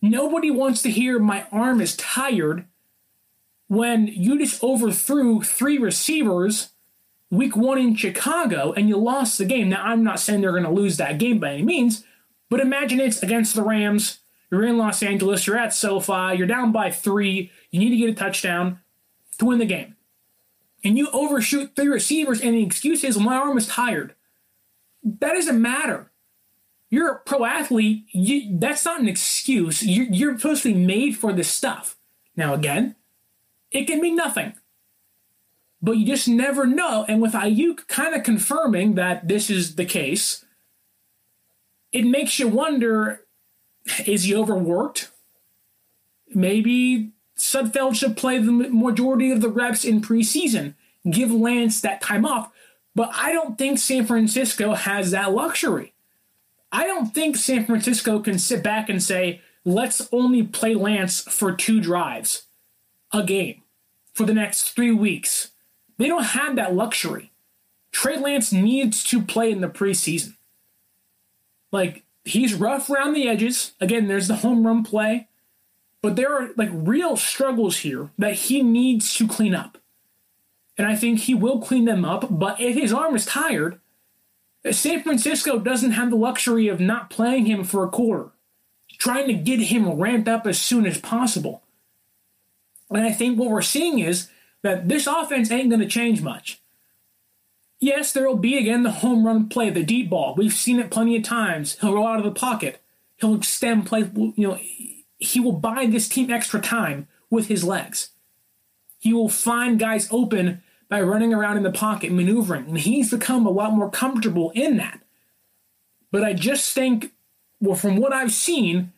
Nobody 0.01 0.51
wants 0.51 0.81
to 0.81 0.91
hear 0.91 1.19
my 1.19 1.45
arm 1.51 1.79
is 1.79 1.95
tired 1.95 2.65
when 3.67 4.07
you 4.07 4.39
just 4.39 4.63
overthrew 4.63 5.41
three 5.41 5.77
receivers 5.77 6.69
week 7.29 7.57
one 7.57 7.77
in 7.77 7.95
Chicago 7.95 8.73
and 8.73 8.87
you 8.87 8.97
lost 8.97 9.37
the 9.37 9.45
game. 9.45 9.69
Now, 9.69 9.83
I'm 9.83 10.03
not 10.03 10.19
saying 10.19 10.41
they're 10.41 10.51
going 10.51 10.63
to 10.63 10.69
lose 10.69 10.97
that 10.97 11.17
game 11.17 11.39
by 11.39 11.53
any 11.53 11.63
means, 11.63 12.03
but 12.49 12.59
imagine 12.59 12.99
it's 12.99 13.21
against 13.21 13.55
the 13.55 13.63
Rams. 13.63 14.19
You're 14.49 14.65
in 14.65 14.77
Los 14.77 15.03
Angeles, 15.03 15.45
you're 15.45 15.57
at 15.57 15.73
SoFi, 15.73 16.37
you're 16.37 16.47
down 16.47 16.71
by 16.71 16.89
three, 16.89 17.51
you 17.69 17.79
need 17.79 17.89
to 17.89 17.97
get 17.97 18.09
a 18.09 18.13
touchdown 18.13 18.79
to 19.39 19.45
win 19.45 19.59
the 19.59 19.65
game. 19.65 19.95
And 20.85 20.97
you 20.97 21.09
overshoot 21.11 21.75
three 21.75 21.89
receivers, 21.89 22.39
and 22.39 22.55
the 22.55 22.63
excuse 22.63 23.03
is, 23.03 23.19
my 23.19 23.35
arm 23.35 23.57
is 23.57 23.67
tired. 23.67 24.15
That 25.03 25.33
doesn't 25.33 25.61
matter. 25.61 26.11
You're 26.89 27.11
a 27.11 27.19
pro 27.19 27.43
athlete. 27.43 28.05
You, 28.11 28.57
that's 28.57 28.85
not 28.85 29.01
an 29.01 29.09
excuse. 29.09 29.83
You're, 29.83 30.05
you're 30.05 30.37
supposed 30.37 30.63
to 30.63 30.73
be 30.73 30.79
made 30.85 31.17
for 31.17 31.33
this 31.33 31.49
stuff. 31.49 31.97
Now, 32.37 32.53
again, 32.53 32.95
it 33.77 33.87
can 33.87 34.01
mean 34.01 34.15
nothing. 34.15 34.53
But 35.81 35.97
you 35.97 36.05
just 36.05 36.27
never 36.27 36.65
know. 36.65 37.05
And 37.07 37.21
with 37.21 37.33
Aiyuk 37.33 37.87
kind 37.87 38.15
of 38.15 38.23
confirming 38.23 38.95
that 38.95 39.27
this 39.27 39.49
is 39.49 39.75
the 39.75 39.85
case, 39.85 40.43
it 41.91 42.05
makes 42.05 42.39
you 42.39 42.47
wonder 42.47 43.21
is 44.05 44.23
he 44.23 44.35
overworked? 44.35 45.11
Maybe 46.33 47.11
Sudfeld 47.37 47.95
should 47.95 48.17
play 48.17 48.37
the 48.37 48.51
majority 48.51 49.31
of 49.31 49.39
the 49.39 49.49
reps 49.49 49.85
in 49.85 50.01
preseason, 50.01 50.73
give 51.09 51.31
Lance 51.31 51.79
that 51.81 52.01
time 52.01 52.25
off. 52.25 52.51
But 52.95 53.11
I 53.13 53.31
don't 53.31 53.57
think 53.57 53.77
San 53.77 54.05
Francisco 54.05 54.73
has 54.73 55.11
that 55.11 55.31
luxury. 55.31 55.93
I 56.71 56.85
don't 56.85 57.13
think 57.13 57.37
San 57.37 57.65
Francisco 57.65 58.19
can 58.19 58.39
sit 58.39 58.61
back 58.61 58.89
and 58.89 59.01
say, 59.01 59.41
let's 59.63 60.09
only 60.11 60.43
play 60.43 60.73
Lance 60.73 61.21
for 61.21 61.53
two 61.53 61.79
drives 61.79 62.43
a 63.13 63.23
game 63.23 63.61
for 64.17 64.25
the 64.25 64.33
next 64.33 64.71
three 64.71 64.91
weeks. 64.91 65.51
They 65.99 66.07
don't 66.07 66.23
have 66.23 66.55
that 66.55 66.73
luxury. 66.73 67.31
Trey 67.91 68.17
Lance 68.17 68.51
needs 68.51 69.03
to 69.03 69.21
play 69.21 69.51
in 69.51 69.61
the 69.61 69.67
preseason. 69.67 70.33
Like 71.71 72.03
he's 72.25 72.55
rough 72.55 72.89
around 72.89 73.13
the 73.13 73.27
edges. 73.27 73.73
Again, 73.79 74.07
there's 74.07 74.27
the 74.27 74.37
home 74.37 74.65
run 74.65 74.83
play, 74.83 75.27
but 76.01 76.15
there 76.15 76.33
are 76.33 76.49
like 76.57 76.69
real 76.73 77.15
struggles 77.15 77.77
here 77.77 78.09
that 78.17 78.33
he 78.33 78.63
needs 78.63 79.13
to 79.17 79.27
clean 79.27 79.53
up. 79.53 79.77
And 80.79 80.87
I 80.87 80.95
think 80.95 81.19
he 81.19 81.35
will 81.35 81.59
clean 81.59 81.85
them 81.85 82.03
up, 82.03 82.25
but 82.27 82.59
if 82.59 82.75
his 82.75 82.91
arm 82.91 83.15
is 83.15 83.25
tired, 83.25 83.79
San 84.71 85.03
Francisco 85.03 85.59
doesn't 85.59 85.91
have 85.91 86.09
the 86.09 86.15
luxury 86.15 86.67
of 86.67 86.79
not 86.79 87.11
playing 87.11 87.45
him 87.45 87.63
for 87.63 87.83
a 87.83 87.89
quarter, 87.89 88.31
trying 88.97 89.27
to 89.27 89.33
get 89.33 89.59
him 89.59 89.87
ramped 89.91 90.27
up 90.27 90.47
as 90.47 90.59
soon 90.59 90.87
as 90.87 90.97
possible. 90.97 91.61
And 92.89 93.03
I 93.03 93.11
think 93.11 93.37
what 93.37 93.49
we're 93.49 93.61
seeing 93.61 93.99
is 93.99 94.29
that 94.63 94.87
this 94.87 95.07
offense 95.07 95.51
ain't 95.51 95.69
going 95.69 95.81
to 95.81 95.87
change 95.87 96.21
much. 96.21 96.61
Yes, 97.79 98.11
there 98.11 98.27
will 98.27 98.37
be 98.37 98.57
again 98.57 98.83
the 98.83 98.91
home 98.91 99.25
run 99.25 99.49
play, 99.49 99.69
the 99.69 99.83
deep 99.83 100.09
ball. 100.09 100.33
We've 100.35 100.53
seen 100.53 100.79
it 100.79 100.89
plenty 100.89 101.15
of 101.15 101.23
times. 101.23 101.77
He'll 101.79 101.93
roll 101.93 102.07
out 102.07 102.17
of 102.17 102.25
the 102.25 102.31
pocket. 102.31 102.81
He'll 103.17 103.35
extend 103.35 103.85
play. 103.85 104.09
You 104.15 104.33
know, 104.37 104.59
he 105.17 105.39
will 105.39 105.51
buy 105.51 105.85
this 105.85 106.09
team 106.09 106.31
extra 106.31 106.59
time 106.59 107.07
with 107.29 107.47
his 107.47 107.63
legs. 107.63 108.09
He 108.99 109.13
will 109.13 109.29
find 109.29 109.79
guys 109.79 110.07
open 110.11 110.63
by 110.89 111.01
running 111.01 111.33
around 111.33 111.57
in 111.57 111.63
the 111.63 111.71
pocket, 111.71 112.11
maneuvering, 112.11 112.65
and 112.67 112.77
he's 112.79 113.11
become 113.11 113.45
a 113.45 113.51
lot 113.51 113.73
more 113.73 113.89
comfortable 113.89 114.51
in 114.51 114.77
that. 114.77 115.01
But 116.11 116.23
I 116.23 116.33
just 116.33 116.73
think, 116.73 117.11
well, 117.59 117.75
from 117.75 117.97
what 117.97 118.13
I've 118.13 118.31
seen, 118.31 118.93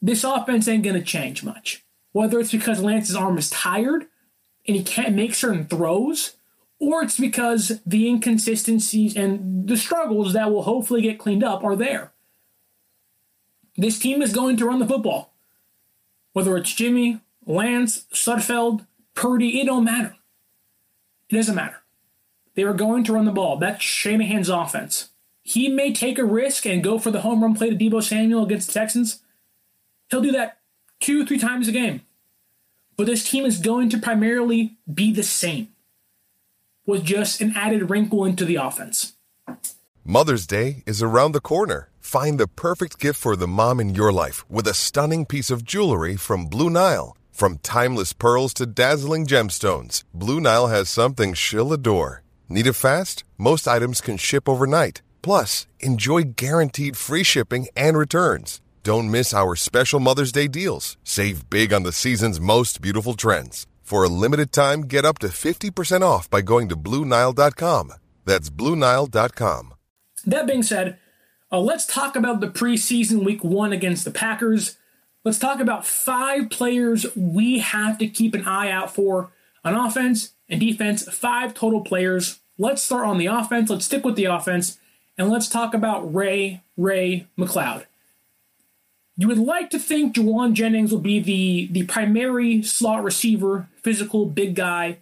this 0.00 0.24
offense 0.24 0.66
ain't 0.66 0.82
going 0.82 0.96
to 0.96 1.02
change 1.02 1.44
much. 1.44 1.84
Whether 2.12 2.38
it's 2.40 2.52
because 2.52 2.82
Lance's 2.82 3.16
arm 3.16 3.38
is 3.38 3.50
tired 3.50 4.06
and 4.66 4.76
he 4.76 4.82
can't 4.82 5.14
make 5.14 5.34
certain 5.34 5.66
throws, 5.66 6.36
or 6.78 7.02
it's 7.02 7.18
because 7.18 7.80
the 7.86 8.08
inconsistencies 8.08 9.16
and 9.16 9.68
the 9.68 9.76
struggles 9.76 10.32
that 10.32 10.50
will 10.50 10.62
hopefully 10.62 11.02
get 11.02 11.18
cleaned 11.18 11.44
up 11.44 11.64
are 11.64 11.76
there. 11.76 12.12
This 13.76 13.98
team 13.98 14.20
is 14.20 14.32
going 14.32 14.56
to 14.58 14.66
run 14.66 14.78
the 14.78 14.86
football. 14.86 15.32
Whether 16.32 16.56
it's 16.56 16.74
Jimmy, 16.74 17.20
Lance, 17.46 18.04
Sudfeld, 18.12 18.86
Purdy, 19.14 19.60
it 19.60 19.66
don't 19.66 19.84
matter. 19.84 20.16
It 21.28 21.36
doesn't 21.36 21.54
matter. 21.54 21.82
They 22.54 22.62
are 22.62 22.74
going 22.74 23.04
to 23.04 23.14
run 23.14 23.24
the 23.24 23.32
ball. 23.32 23.56
That's 23.56 23.82
Shanahan's 23.82 24.48
offense. 24.48 25.10
He 25.42 25.68
may 25.68 25.92
take 25.92 26.18
a 26.18 26.24
risk 26.24 26.66
and 26.66 26.84
go 26.84 26.98
for 26.98 27.10
the 27.10 27.22
home 27.22 27.42
run 27.42 27.54
play 27.54 27.70
to 27.70 27.76
Deebo 27.76 28.02
Samuel 28.02 28.44
against 28.44 28.68
the 28.68 28.74
Texans. 28.74 29.22
He'll 30.10 30.20
do 30.20 30.32
that 30.32 30.58
two, 31.02 31.26
three 31.26 31.38
times 31.38 31.68
a 31.68 31.72
game. 31.72 32.00
But 32.96 33.06
this 33.06 33.28
team 33.28 33.44
is 33.44 33.58
going 33.58 33.90
to 33.90 33.98
primarily 33.98 34.76
be 34.92 35.12
the 35.12 35.22
same, 35.22 35.68
with 36.86 37.04
just 37.04 37.40
an 37.40 37.52
added 37.56 37.90
wrinkle 37.90 38.24
into 38.24 38.44
the 38.44 38.56
offense. 38.56 39.14
Mother's 40.04 40.46
Day 40.46 40.82
is 40.86 41.02
around 41.02 41.32
the 41.32 41.40
corner. 41.40 41.90
Find 42.00 42.38
the 42.38 42.48
perfect 42.48 42.98
gift 42.98 43.20
for 43.20 43.36
the 43.36 43.46
mom 43.46 43.80
in 43.80 43.94
your 43.94 44.12
life 44.12 44.48
with 44.50 44.66
a 44.66 44.74
stunning 44.74 45.24
piece 45.26 45.50
of 45.50 45.64
jewelry 45.64 46.16
from 46.16 46.46
Blue 46.46 46.70
Nile. 46.70 47.16
From 47.30 47.58
timeless 47.58 48.12
pearls 48.12 48.52
to 48.54 48.66
dazzling 48.66 49.26
gemstones, 49.26 50.02
Blue 50.12 50.40
Nile 50.40 50.66
has 50.66 50.90
something 50.90 51.34
she'll 51.34 51.72
adore. 51.72 52.22
Need 52.48 52.66
it 52.66 52.74
fast? 52.74 53.24
Most 53.38 53.66
items 53.66 54.00
can 54.00 54.16
ship 54.16 54.48
overnight. 54.48 55.02
Plus, 55.22 55.66
enjoy 55.80 56.24
guaranteed 56.24 56.96
free 56.96 57.22
shipping 57.22 57.68
and 57.76 57.96
returns. 57.96 58.60
Don't 58.84 59.12
miss 59.12 59.32
our 59.32 59.54
special 59.54 60.00
Mother's 60.00 60.32
Day 60.32 60.48
deals. 60.48 60.96
Save 61.04 61.48
big 61.48 61.72
on 61.72 61.84
the 61.84 61.92
season's 61.92 62.40
most 62.40 62.80
beautiful 62.80 63.14
trends. 63.14 63.66
For 63.82 64.02
a 64.02 64.08
limited 64.08 64.50
time, 64.50 64.82
get 64.82 65.04
up 65.04 65.20
to 65.20 65.28
50% 65.28 66.02
off 66.02 66.28
by 66.28 66.40
going 66.40 66.68
to 66.68 66.76
Bluenile.com. 66.76 67.92
That's 68.24 68.50
Bluenile.com. 68.50 69.74
That 70.26 70.46
being 70.48 70.64
said, 70.64 70.98
uh, 71.52 71.60
let's 71.60 71.86
talk 71.86 72.16
about 72.16 72.40
the 72.40 72.48
preseason 72.48 73.24
week 73.24 73.44
one 73.44 73.72
against 73.72 74.04
the 74.04 74.10
Packers. 74.10 74.76
Let's 75.24 75.38
talk 75.38 75.60
about 75.60 75.86
five 75.86 76.50
players 76.50 77.06
we 77.14 77.60
have 77.60 77.98
to 77.98 78.08
keep 78.08 78.34
an 78.34 78.46
eye 78.46 78.70
out 78.70 78.92
for 78.92 79.30
on 79.64 79.74
offense 79.74 80.32
and 80.48 80.58
defense. 80.58 81.04
Five 81.04 81.54
total 81.54 81.82
players. 81.82 82.40
Let's 82.58 82.82
start 82.82 83.06
on 83.06 83.18
the 83.18 83.26
offense. 83.26 83.70
Let's 83.70 83.84
stick 83.84 84.04
with 84.04 84.16
the 84.16 84.24
offense. 84.24 84.78
And 85.16 85.30
let's 85.30 85.48
talk 85.48 85.72
about 85.72 86.12
Ray 86.12 86.62
Ray 86.76 87.28
McCloud. 87.38 87.84
You 89.22 89.28
would 89.28 89.38
like 89.38 89.70
to 89.70 89.78
think 89.78 90.16
Jauan 90.16 90.52
Jennings 90.52 90.90
will 90.90 90.98
be 90.98 91.20
the, 91.20 91.68
the 91.70 91.86
primary 91.86 92.60
slot 92.64 93.04
receiver, 93.04 93.68
physical, 93.80 94.26
big 94.26 94.56
guy. 94.56 94.98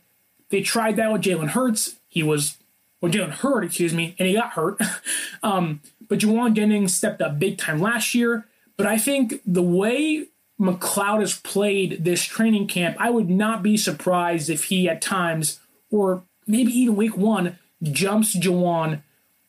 They 0.51 0.61
tried 0.61 0.97
that 0.97 1.11
with 1.11 1.23
Jalen 1.23 1.53
Hurts. 1.53 1.97
He 2.07 2.23
was, 2.23 2.59
well, 3.01 3.11
Jalen 3.11 3.31
Hurd, 3.31 3.65
excuse 3.65 3.95
me, 3.95 4.15
and 4.19 4.29
he 4.29 4.35
got 4.35 4.51
hurt. 4.51 4.79
um, 5.43 5.81
but 6.07 6.19
Jauan 6.19 6.53
Jennings 6.53 6.95
stepped 6.95 7.23
up 7.23 7.39
big 7.39 7.57
time 7.57 7.81
last 7.81 8.15
year. 8.15 8.47
But 8.77 8.87
I 8.87 8.99
think 8.99 9.41
the 9.47 9.63
way 9.63 10.27
McCloud 10.61 11.21
has 11.21 11.39
played 11.39 12.05
this 12.05 12.23
training 12.23 12.67
camp, 12.67 12.99
I 13.01 13.09
would 13.09 13.31
not 13.31 13.63
be 13.63 13.79
surprised 13.79 14.51
if 14.51 14.65
he 14.65 14.87
at 14.87 15.01
times, 15.01 15.61
or 15.91 16.25
maybe 16.47 16.79
even 16.79 16.95
week 16.95 17.17
one, 17.17 17.59
jumps 17.83 18.37
Jauan 18.37 19.01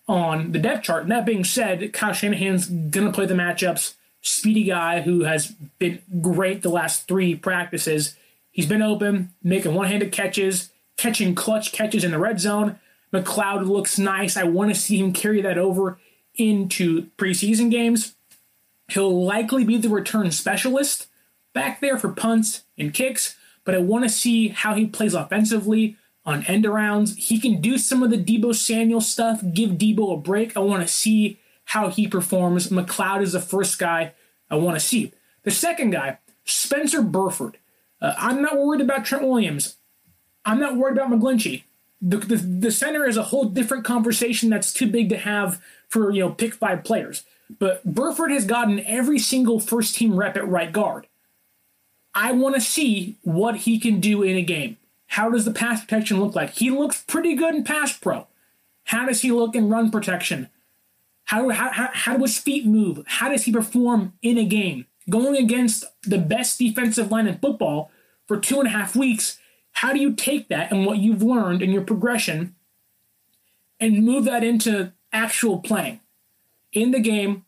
on 0.08 0.54
the 0.54 0.60
depth 0.60 0.84
chart. 0.84 1.04
And 1.04 1.12
that 1.12 1.26
being 1.26 1.44
said, 1.44 1.92
Kyle 1.92 2.14
Shanahan's 2.14 2.68
going 2.70 3.06
to 3.06 3.12
play 3.12 3.26
the 3.26 3.34
matchups. 3.34 3.96
Speedy 4.22 4.64
guy 4.64 5.02
who 5.02 5.24
has 5.24 5.48
been 5.80 6.02
great 6.22 6.62
the 6.62 6.70
last 6.70 7.08
three 7.08 7.36
practices. 7.36 8.16
He's 8.52 8.68
been 8.68 8.82
open, 8.82 9.34
making 9.44 9.74
one 9.74 9.88
handed 9.88 10.12
catches, 10.12 10.70
catching 10.98 11.34
clutch 11.36 11.72
catches 11.72 12.04
in 12.04 12.12
the 12.12 12.20
red 12.20 12.40
zone. 12.40 12.80
McCloud 13.14 13.68
looks 13.68 13.98
nice. 13.98 14.38
I 14.38 14.44
want 14.44 14.74
to 14.74 14.80
see 14.80 14.98
him 14.98 15.12
carry 15.12 15.42
that 15.42 15.58
over 15.58 16.00
into 16.36 17.08
preseason 17.18 17.70
games. 17.72 18.16
He'll 18.90 19.24
likely 19.24 19.64
be 19.64 19.78
the 19.78 19.90
return 19.90 20.32
specialist 20.32 21.08
back 21.54 21.82
there 21.82 21.98
for 21.98 22.10
punts 22.10 22.64
and 22.78 22.94
kicks, 22.94 23.36
but 23.64 23.76
I 23.76 23.80
want 23.80 24.04
to 24.04 24.10
see 24.10 24.50
how 24.50 24.76
he 24.76 24.86
plays 24.86 25.14
offensively 25.14 25.98
on 26.26 26.44
end 26.46 26.66
arounds. 26.66 27.16
He 27.16 27.40
can 27.40 27.62
do 27.62 27.78
some 27.78 28.04
of 28.04 28.12
the 28.12 28.18
Deebo 28.18 28.54
Samuel 28.56 29.02
stuff, 29.02 29.42
give 29.54 29.72
Deebo 29.72 30.14
a 30.14 30.18
break. 30.18 30.56
I 30.56 30.60
want 30.60 30.82
to 30.82 30.88
see 30.88 31.40
how 31.66 31.90
he 31.90 32.08
performs. 32.08 32.70
McCloud 32.70 33.22
is 33.22 33.34
the 33.34 33.40
first 33.40 33.80
guy 33.80 34.14
I 34.50 34.56
want 34.56 34.78
to 34.78 34.86
see. 34.86 35.14
The 35.44 35.52
second 35.52 35.92
guy, 35.92 36.18
Spencer 36.46 37.02
Burford. 37.02 37.58
Uh, 38.02 38.14
I'm 38.18 38.42
not 38.42 38.58
worried 38.58 38.82
about 38.82 39.06
Trent 39.06 39.28
Williams. 39.28 39.76
I'm 40.46 40.60
not 40.60 40.76
worried 40.76 40.98
about 40.98 41.12
McGlinchey. 41.12 41.64
The, 42.02 42.18
the, 42.18 42.36
the 42.36 42.72
center 42.72 43.06
is 43.06 43.16
a 43.16 43.24
whole 43.24 43.46
different 43.46 43.86
conversation 43.86 44.50
that's 44.50 44.74
too 44.74 44.88
big 44.88 45.10
to 45.10 45.18
have 45.18 45.62
for, 45.88 46.12
you 46.12 46.22
know, 46.22 46.32
pick 46.32 46.56
five 46.56 46.84
players. 46.84 47.24
But 47.60 47.84
Burford 47.84 48.32
has 48.32 48.46
gotten 48.46 48.80
every 48.86 49.20
single 49.20 49.60
first 49.60 49.96
team 49.96 50.16
rep 50.18 50.36
at 50.36 50.48
right 50.48 50.72
guard. 50.72 51.08
I 52.14 52.32
want 52.32 52.56
to 52.56 52.62
see 52.62 53.18
what 53.22 53.58
he 53.58 53.80
can 53.80 54.00
do 54.00 54.24
in 54.24 54.36
a 54.36 54.42
game. 54.42 54.78
How 55.08 55.30
does 55.30 55.46
the 55.46 55.52
pass 55.52 55.82
protection 55.82 56.20
look 56.20 56.36
like? 56.36 56.52
He 56.52 56.72
looks 56.72 57.04
pretty 57.04 57.36
good 57.36 57.54
in 57.54 57.64
pass 57.64 57.98
pro. 57.98 58.28
How 58.86 59.06
does 59.06 59.22
he 59.22 59.32
look 59.32 59.56
in 59.56 59.70
run 59.70 59.92
protection? 59.92 60.50
How, 61.26 61.50
how, 61.50 61.72
how, 61.72 61.90
how 61.94 62.18
do 62.18 62.24
his 62.24 62.38
feet 62.38 62.66
move? 62.66 63.04
How 63.08 63.30
does 63.30 63.44
he 63.44 63.52
perform 63.52 64.14
in 64.22 64.38
a 64.38 64.46
game? 64.46 64.86
Going 65.10 65.36
against 65.36 65.86
the 66.04 66.18
best 66.18 66.60
defensive 66.60 67.12
line 67.12 67.28
in 67.28 67.38
football 67.38 67.92
for 68.28 68.40
two 68.40 68.60
and 68.60 68.68
a 68.68 68.72
half 68.72 68.96
weeks, 68.96 69.38
how 69.72 69.94
do 69.94 70.00
you 70.00 70.14
take 70.14 70.50
that 70.50 70.72
and 70.72 70.86
what 70.86 70.98
you've 70.98 71.24
learned 71.24 71.62
in 71.62 71.72
your 71.72 71.84
progression 71.84 72.56
and 73.80 74.04
move 74.04 74.26
that 74.26 74.44
into 74.44 74.94
actual 75.12 75.60
playing? 75.60 76.02
in 76.72 76.92
the 76.92 77.00
game 77.00 77.46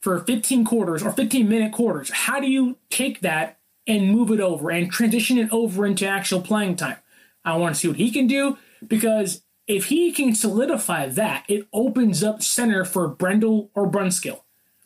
for 0.00 0.20
15 0.20 0.64
quarters 0.64 1.02
or 1.02 1.10
15 1.10 1.48
minute 1.48 1.72
quarters. 1.72 2.10
How 2.10 2.40
do 2.40 2.50
you 2.50 2.78
take 2.90 3.20
that 3.20 3.58
and 3.86 4.10
move 4.10 4.30
it 4.30 4.40
over 4.40 4.70
and 4.70 4.90
transition 4.90 5.38
it 5.38 5.52
over 5.52 5.86
into 5.86 6.06
actual 6.06 6.40
playing 6.40 6.76
time? 6.76 6.96
I 7.44 7.56
want 7.56 7.74
to 7.74 7.80
see 7.80 7.88
what 7.88 7.96
he 7.96 8.10
can 8.10 8.26
do 8.26 8.58
because 8.86 9.42
if 9.66 9.86
he 9.86 10.12
can 10.12 10.34
solidify 10.34 11.06
that, 11.06 11.44
it 11.48 11.66
opens 11.72 12.22
up 12.22 12.42
center 12.42 12.84
for 12.84 13.08
Brendel 13.08 13.70
or 13.74 13.90
Brunskill. 13.90 14.42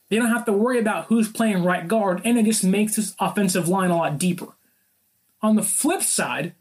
They 0.09 0.17
don't 0.17 0.31
have 0.31 0.47
to 0.47 0.53
worry 0.53 0.79
about 0.79 1.07
who's 1.07 1.31
playing 1.31 1.65
right 1.65 1.87
guard, 1.87 2.23
and 2.25 2.39
it 2.39 2.45
just 2.45 2.65
makes 2.65 2.97
this 2.97 3.15
offensive 3.19 3.69
line 3.69 3.91
a 3.91 3.97
lot 3.97 4.19
deeper. 4.19 4.55
On 5.43 5.57
the 5.57 5.63
flip 5.63 6.03
side, 6.03 6.55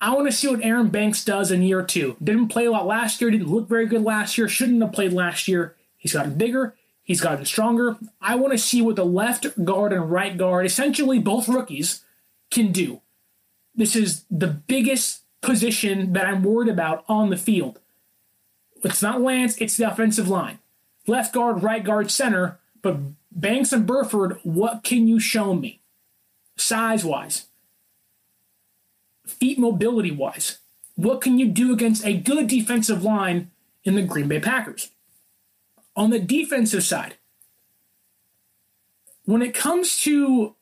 I 0.00 0.14
want 0.14 0.26
to 0.26 0.32
see 0.32 0.48
what 0.48 0.64
Aaron 0.64 0.88
Banks 0.88 1.24
does 1.24 1.50
in 1.50 1.62
year 1.62 1.82
two. 1.82 2.16
Didn't 2.22 2.48
play 2.48 2.66
a 2.66 2.70
lot 2.70 2.86
last 2.86 3.20
year, 3.20 3.30
didn't 3.30 3.50
look 3.50 3.68
very 3.68 3.86
good 3.86 4.02
last 4.02 4.38
year, 4.38 4.48
shouldn't 4.48 4.82
have 4.82 4.92
played 4.92 5.12
last 5.12 5.48
year. 5.48 5.74
He's 5.96 6.12
gotten 6.12 6.34
bigger, 6.34 6.74
he's 7.02 7.20
gotten 7.20 7.44
stronger. 7.44 7.96
I 8.20 8.36
want 8.36 8.52
to 8.52 8.58
see 8.58 8.80
what 8.80 8.96
the 8.96 9.04
left 9.04 9.64
guard 9.64 9.92
and 9.92 10.10
right 10.10 10.36
guard, 10.36 10.64
essentially 10.64 11.18
both 11.18 11.48
rookies, 11.48 12.04
can 12.50 12.72
do. 12.72 13.02
This 13.74 13.96
is 13.96 14.24
the 14.30 14.46
biggest 14.46 15.22
position 15.46 16.12
that 16.12 16.26
I'm 16.26 16.42
worried 16.42 16.68
about 16.68 17.04
on 17.08 17.30
the 17.30 17.36
field. 17.36 17.78
It's 18.82 19.00
not 19.00 19.22
Lance, 19.22 19.56
it's 19.58 19.76
the 19.76 19.90
offensive 19.90 20.28
line. 20.28 20.58
Left 21.06 21.32
guard, 21.32 21.62
right 21.62 21.82
guard, 21.82 22.10
center, 22.10 22.58
but 22.82 22.98
Banks 23.30 23.72
and 23.72 23.86
Burford, 23.86 24.38
what 24.42 24.82
can 24.82 25.06
you 25.06 25.20
show 25.20 25.54
me? 25.54 25.80
Size 26.56 27.04
wise, 27.04 27.46
feet 29.26 29.58
mobility 29.58 30.10
wise, 30.10 30.58
what 30.96 31.20
can 31.20 31.38
you 31.38 31.46
do 31.46 31.72
against 31.72 32.04
a 32.04 32.16
good 32.16 32.48
defensive 32.48 33.04
line 33.04 33.50
in 33.84 33.94
the 33.94 34.02
Green 34.02 34.28
Bay 34.28 34.40
Packers? 34.40 34.90
On 35.94 36.10
the 36.10 36.18
defensive 36.18 36.82
side, 36.82 37.16
when 39.24 39.42
it 39.42 39.54
comes 39.54 40.00
to 40.00 40.55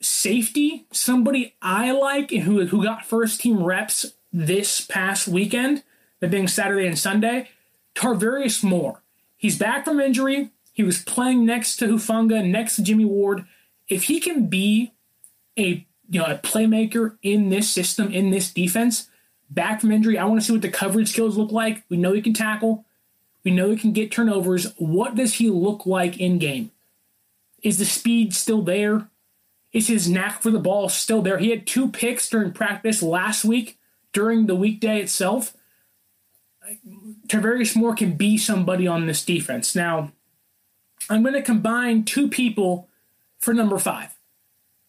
safety, 0.00 0.86
somebody 0.92 1.54
I 1.60 1.92
like 1.92 2.30
who, 2.30 2.66
who 2.66 2.82
got 2.82 3.04
first 3.04 3.40
team 3.40 3.62
reps 3.62 4.12
this 4.32 4.80
past 4.80 5.28
weekend, 5.28 5.82
that 6.20 6.30
being 6.30 6.48
Saturday 6.48 6.86
and 6.86 6.98
Sunday, 6.98 7.50
Tarvarius 7.94 8.62
Moore. 8.62 9.02
He's 9.36 9.58
back 9.58 9.84
from 9.84 10.00
injury. 10.00 10.50
He 10.72 10.82
was 10.82 11.02
playing 11.02 11.44
next 11.44 11.76
to 11.76 11.86
Hufanga, 11.86 12.46
next 12.46 12.76
to 12.76 12.82
Jimmy 12.82 13.04
Ward. 13.04 13.46
If 13.88 14.04
he 14.04 14.20
can 14.20 14.46
be 14.46 14.92
a 15.58 15.86
you 16.08 16.20
know 16.20 16.26
a 16.26 16.38
playmaker 16.38 17.16
in 17.22 17.48
this 17.50 17.70
system, 17.70 18.12
in 18.12 18.30
this 18.30 18.52
defense, 18.52 19.08
back 19.48 19.80
from 19.80 19.92
injury, 19.92 20.18
I 20.18 20.24
want 20.24 20.40
to 20.40 20.46
see 20.46 20.52
what 20.52 20.62
the 20.62 20.68
coverage 20.68 21.10
skills 21.10 21.36
look 21.36 21.52
like. 21.52 21.84
We 21.88 21.96
know 21.96 22.12
he 22.12 22.22
can 22.22 22.34
tackle. 22.34 22.84
We 23.44 23.50
know 23.50 23.70
he 23.70 23.76
can 23.76 23.92
get 23.92 24.12
turnovers. 24.12 24.72
What 24.76 25.14
does 25.14 25.34
he 25.34 25.48
look 25.50 25.86
like 25.86 26.18
in 26.18 26.38
game? 26.38 26.70
Is 27.62 27.78
the 27.78 27.84
speed 27.84 28.34
still 28.34 28.62
there? 28.62 29.08
Is 29.72 29.88
his 29.88 30.08
knack 30.08 30.42
for 30.42 30.50
the 30.50 30.58
ball 30.58 30.88
still 30.88 31.22
there? 31.22 31.38
He 31.38 31.50
had 31.50 31.66
two 31.66 31.88
picks 31.88 32.28
during 32.28 32.52
practice 32.52 33.02
last 33.02 33.44
week 33.44 33.78
during 34.12 34.46
the 34.46 34.56
weekday 34.56 35.00
itself. 35.00 35.56
Tarvarius 37.28 37.76
Moore 37.76 37.94
can 37.94 38.16
be 38.16 38.36
somebody 38.36 38.86
on 38.86 39.06
this 39.06 39.24
defense. 39.24 39.74
Now, 39.74 40.12
I'm 41.08 41.22
going 41.22 41.34
to 41.34 41.42
combine 41.42 42.04
two 42.04 42.28
people 42.28 42.88
for 43.38 43.54
number 43.54 43.78
five. 43.78 44.16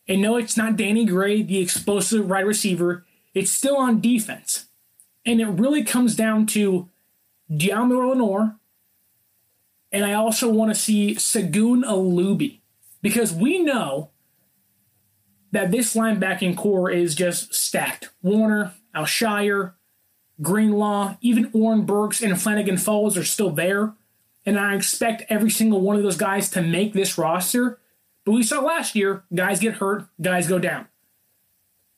And 0.08 0.22
no, 0.22 0.36
it's 0.36 0.58
not 0.58 0.76
Danny 0.76 1.06
Gray, 1.06 1.42
the 1.42 1.60
explosive 1.60 2.30
wide 2.30 2.46
receiver. 2.46 3.06
It's 3.34 3.52
still 3.52 3.78
on 3.78 4.02
defense. 4.02 4.66
And 5.26 5.40
it 5.40 5.48
really 5.48 5.84
comes 5.84 6.16
down 6.16 6.48
to 6.48 6.90
Deommodore 7.50 8.10
Lenoir. 8.10 8.58
And 9.92 10.06
I 10.06 10.14
also 10.14 10.50
want 10.50 10.74
to 10.74 10.80
see 10.80 11.16
Segun 11.16 11.84
Olubi. 11.84 12.60
Because 13.02 13.34
we 13.34 13.60
know 13.60 14.11
that 15.52 15.72
this 15.72 15.96
linebacking 15.96 16.58
core 16.58 16.90
is 16.90 17.16
just 17.16 17.54
stacked. 17.54 18.10
Warner, 18.22 18.74
Al-Shaair, 18.94 19.74
Greenlaw, 20.42 21.18
even 21.22 21.50
Oren 21.54 21.86
Burks 21.86 22.22
and 22.22 22.40
Flannigan-Fowles 22.40 23.18
are 23.18 23.24
still 23.24 23.52
there. 23.52 23.94
And 24.46 24.60
I 24.60 24.76
expect 24.76 25.24
every 25.30 25.52
single 25.52 25.82
one 25.82 25.98
of 25.98 26.04
those 26.04 26.18
guys 26.18 26.50
to 26.52 26.62
make 26.62 26.94
this 26.94 27.18
roster. 27.18 27.80
But 28.26 28.32
we 28.32 28.44
saw 28.44 28.60
last 28.60 28.96
year, 28.96 29.24
guys 29.34 29.60
get 29.60 29.76
hurt, 29.76 30.08
guys 30.20 30.48
go 30.48 30.58
down. 30.58 30.88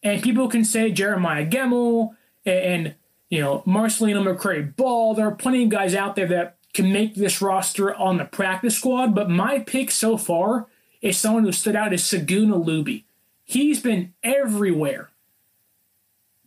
And 0.02 0.22
people 0.22 0.50
can 0.50 0.66
say 0.66 0.92
Jeremiah 0.92 1.46
Gemmel 1.48 2.16
and, 2.46 2.96
you 3.30 3.40
know, 3.40 3.64
Marcelino 3.66 4.22
McCrary-Ball. 4.24 5.14
There 5.14 5.28
are 5.28 5.36
plenty 5.36 5.64
of 5.64 5.70
guys 5.70 5.96
out 5.96 6.18
there 6.18 6.28
that 6.28 6.58
can 6.74 6.92
make 6.92 7.16
this 7.16 7.42
roster 7.42 7.94
on 7.96 8.18
the 8.18 8.26
practice 8.26 8.76
squad. 8.76 9.16
But 9.16 9.30
my 9.30 9.60
pick 9.60 9.92
so 9.92 10.18
far 10.18 10.68
is 11.02 11.18
someone 11.18 11.44
who 11.44 11.54
stood 11.54 11.78
out 11.78 11.94
as 11.94 12.04
Segun 12.04 12.50
Olubi. 12.50 13.04
He's 13.44 13.80
been 13.80 14.14
everywhere. 14.24 15.10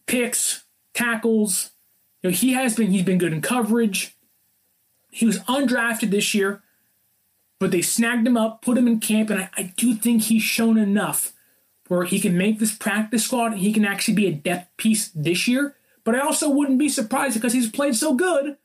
Picks, 0.07 0.65
tackles. 0.95 1.71
You 2.23 2.31
know, 2.31 2.37
he 2.37 2.53
has 2.53 2.75
been 2.77 2.91
he's 2.91 3.05
been 3.05 3.19
good 3.19 3.33
in 3.33 3.43
coverage. 3.43 4.17
He 5.11 5.27
was 5.27 5.39
undrafted 5.41 6.11
this 6.11 6.35
year, 6.35 6.63
but 7.59 7.71
they 7.71 7.83
snagged 7.83 8.27
him 8.27 8.37
up, 8.37 8.63
put 8.63 8.77
him 8.77 8.87
in 8.87 9.01
camp, 9.01 9.31
and 9.31 9.43
I, 9.43 9.51
I 9.57 9.73
do 9.77 9.95
think 9.95 10.23
he's 10.23 10.43
shown 10.43 10.77
enough 10.77 11.33
where 11.89 12.05
he 12.05 12.21
can 12.21 12.37
make 12.37 12.59
this 12.59 12.75
practice 12.75 13.25
squad 13.25 13.53
and 13.53 13.61
he 13.61 13.73
can 13.73 13.85
actually 13.85 14.15
be 14.15 14.27
a 14.27 14.33
depth 14.33 14.77
piece 14.77 15.09
this 15.15 15.47
year. 15.47 15.77
But 16.05 16.15
I 16.15 16.21
also 16.21 16.51
wouldn't 16.51 16.79
be 16.79 16.89
surprised 16.89 17.35
because 17.35 17.53
he's 17.53 17.71
played 17.71 17.97
so 17.97 18.15
good 18.15 18.57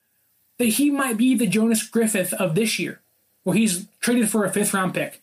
that 0.58 0.66
he 0.66 0.92
might 0.92 1.18
be 1.18 1.36
the 1.36 1.48
Jonas 1.48 1.84
Griffith 1.84 2.34
of 2.34 2.56
this 2.56 2.78
year, 2.78 3.02
where 3.44 3.56
he's 3.56 3.88
traded 4.00 4.30
for 4.30 4.46
a 4.46 4.52
fifth 4.52 4.74
round 4.74 4.94
pick. 4.94 5.22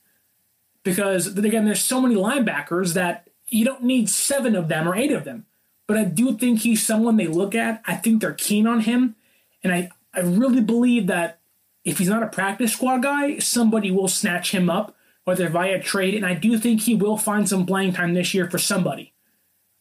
Because 0.88 1.26
again, 1.38 1.64
there's 1.64 1.84
so 1.84 2.00
many 2.00 2.14
linebackers 2.14 2.94
that 2.94 3.28
you 3.46 3.64
don't 3.64 3.84
need 3.84 4.08
seven 4.08 4.54
of 4.54 4.68
them 4.68 4.88
or 4.88 4.94
eight 4.94 5.12
of 5.12 5.24
them. 5.24 5.46
But 5.86 5.96
I 5.96 6.04
do 6.04 6.36
think 6.36 6.60
he's 6.60 6.84
someone 6.84 7.16
they 7.16 7.26
look 7.26 7.54
at. 7.54 7.82
I 7.86 7.94
think 7.94 8.20
they're 8.20 8.34
keen 8.34 8.66
on 8.66 8.80
him. 8.80 9.16
And 9.62 9.72
I, 9.72 9.90
I 10.14 10.20
really 10.20 10.60
believe 10.60 11.06
that 11.06 11.40
if 11.84 11.98
he's 11.98 12.08
not 12.08 12.22
a 12.22 12.28
practice 12.28 12.74
squad 12.74 13.02
guy, 13.02 13.38
somebody 13.38 13.90
will 13.90 14.08
snatch 14.08 14.52
him 14.52 14.68
up, 14.68 14.94
whether 15.24 15.48
via 15.48 15.80
trade. 15.80 16.14
And 16.14 16.26
I 16.26 16.34
do 16.34 16.58
think 16.58 16.82
he 16.82 16.94
will 16.94 17.16
find 17.16 17.48
some 17.48 17.64
playing 17.64 17.94
time 17.94 18.14
this 18.14 18.34
year 18.34 18.50
for 18.50 18.58
somebody. 18.58 19.14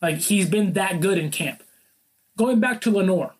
Like 0.02 0.20
he's 0.20 0.50
been 0.50 0.74
that 0.74 1.02
good 1.02 1.18
in 1.18 1.32
camp. 1.32 1.64
Going 2.38 2.60
back 2.60 2.82
to 2.82 2.92
Lenoir. 2.92 3.34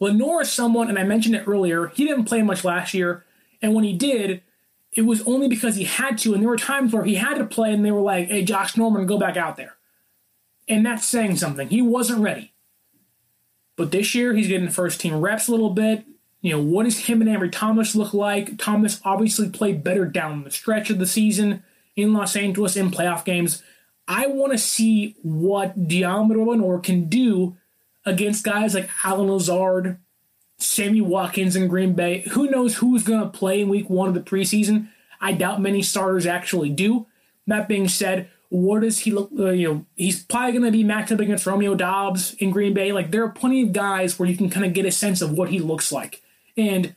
Lenoir 0.00 0.42
is 0.42 0.52
someone, 0.52 0.88
and 0.88 0.98
I 0.98 1.02
mentioned 1.02 1.34
it 1.34 1.48
earlier, 1.48 1.88
he 1.88 2.04
didn't 2.04 2.26
play 2.26 2.42
much 2.42 2.64
last 2.64 2.94
year. 2.94 3.24
And 3.60 3.74
when 3.74 3.82
he 3.82 3.94
did, 3.94 4.42
it 4.92 5.02
was 5.02 5.22
only 5.26 5.48
because 5.48 5.76
he 5.76 5.84
had 5.84 6.18
to. 6.18 6.34
And 6.34 6.42
there 6.42 6.48
were 6.48 6.56
times 6.56 6.92
where 6.92 7.04
he 7.04 7.16
had 7.16 7.34
to 7.34 7.44
play 7.44 7.72
and 7.72 7.84
they 7.84 7.90
were 7.90 8.00
like, 8.00 8.28
hey, 8.28 8.44
Josh 8.44 8.76
Norman, 8.76 9.06
go 9.06 9.18
back 9.18 9.36
out 9.36 9.56
there. 9.56 9.76
And 10.66 10.84
that's 10.84 11.06
saying 11.06 11.36
something. 11.36 11.68
He 11.68 11.82
wasn't 11.82 12.20
ready. 12.20 12.52
But 13.76 13.92
this 13.92 14.14
year, 14.14 14.34
he's 14.34 14.48
getting 14.48 14.68
first 14.68 15.00
team 15.00 15.14
reps 15.20 15.48
a 15.48 15.52
little 15.52 15.70
bit. 15.70 16.04
You 16.40 16.52
know, 16.52 16.62
what 16.62 16.84
does 16.84 17.06
him 17.06 17.20
and 17.20 17.30
Ambry 17.30 17.50
Thomas 17.50 17.94
look 17.94 18.12
like? 18.12 18.58
Thomas 18.58 19.00
obviously 19.04 19.48
played 19.50 19.84
better 19.84 20.04
down 20.04 20.44
the 20.44 20.50
stretch 20.50 20.90
of 20.90 20.98
the 20.98 21.06
season 21.06 21.62
in 21.96 22.12
Los 22.12 22.36
Angeles 22.36 22.76
in 22.76 22.90
playoff 22.90 23.24
games. 23.24 23.62
I 24.06 24.26
want 24.26 24.52
to 24.52 24.58
see 24.58 25.16
what 25.22 25.86
Deommodore 25.86 26.46
Lenoir 26.46 26.80
can 26.80 27.08
do 27.08 27.56
against 28.04 28.44
guys 28.44 28.74
like 28.74 28.88
Allen 29.04 29.30
Lazard, 29.30 29.98
Sammy 30.58 31.00
Watkins 31.00 31.56
in 31.56 31.68
Green 31.68 31.94
Bay. 31.94 32.20
Who 32.32 32.50
knows 32.50 32.76
who's 32.76 33.04
going 33.04 33.20
to 33.20 33.38
play 33.38 33.60
in 33.60 33.68
week 33.68 33.88
one 33.88 34.08
of 34.08 34.14
the 34.14 34.20
preseason? 34.20 34.88
I 35.20 35.32
doubt 35.32 35.60
many 35.60 35.82
starters 35.82 36.26
actually 36.26 36.70
do. 36.70 37.06
That 37.46 37.68
being 37.68 37.88
said, 37.88 38.28
what 38.50 38.80
does 38.80 39.00
he 39.00 39.10
look? 39.10 39.30
Uh, 39.38 39.50
you 39.50 39.68
know, 39.68 39.86
he's 39.94 40.22
probably 40.22 40.52
going 40.52 40.64
to 40.64 40.70
be 40.70 40.84
matched 40.84 41.12
up 41.12 41.20
against 41.20 41.46
Romeo 41.46 41.74
Doubs 41.74 42.34
in 42.34 42.50
Green 42.50 42.74
Bay. 42.74 42.92
Like 42.92 43.10
there 43.10 43.22
are 43.24 43.30
plenty 43.30 43.62
of 43.62 43.72
guys 43.72 44.18
where 44.18 44.28
you 44.28 44.36
can 44.36 44.50
kind 44.50 44.66
of 44.66 44.72
get 44.72 44.86
a 44.86 44.90
sense 44.90 45.20
of 45.20 45.32
what 45.32 45.50
he 45.50 45.58
looks 45.58 45.92
like, 45.92 46.22
and 46.56 46.94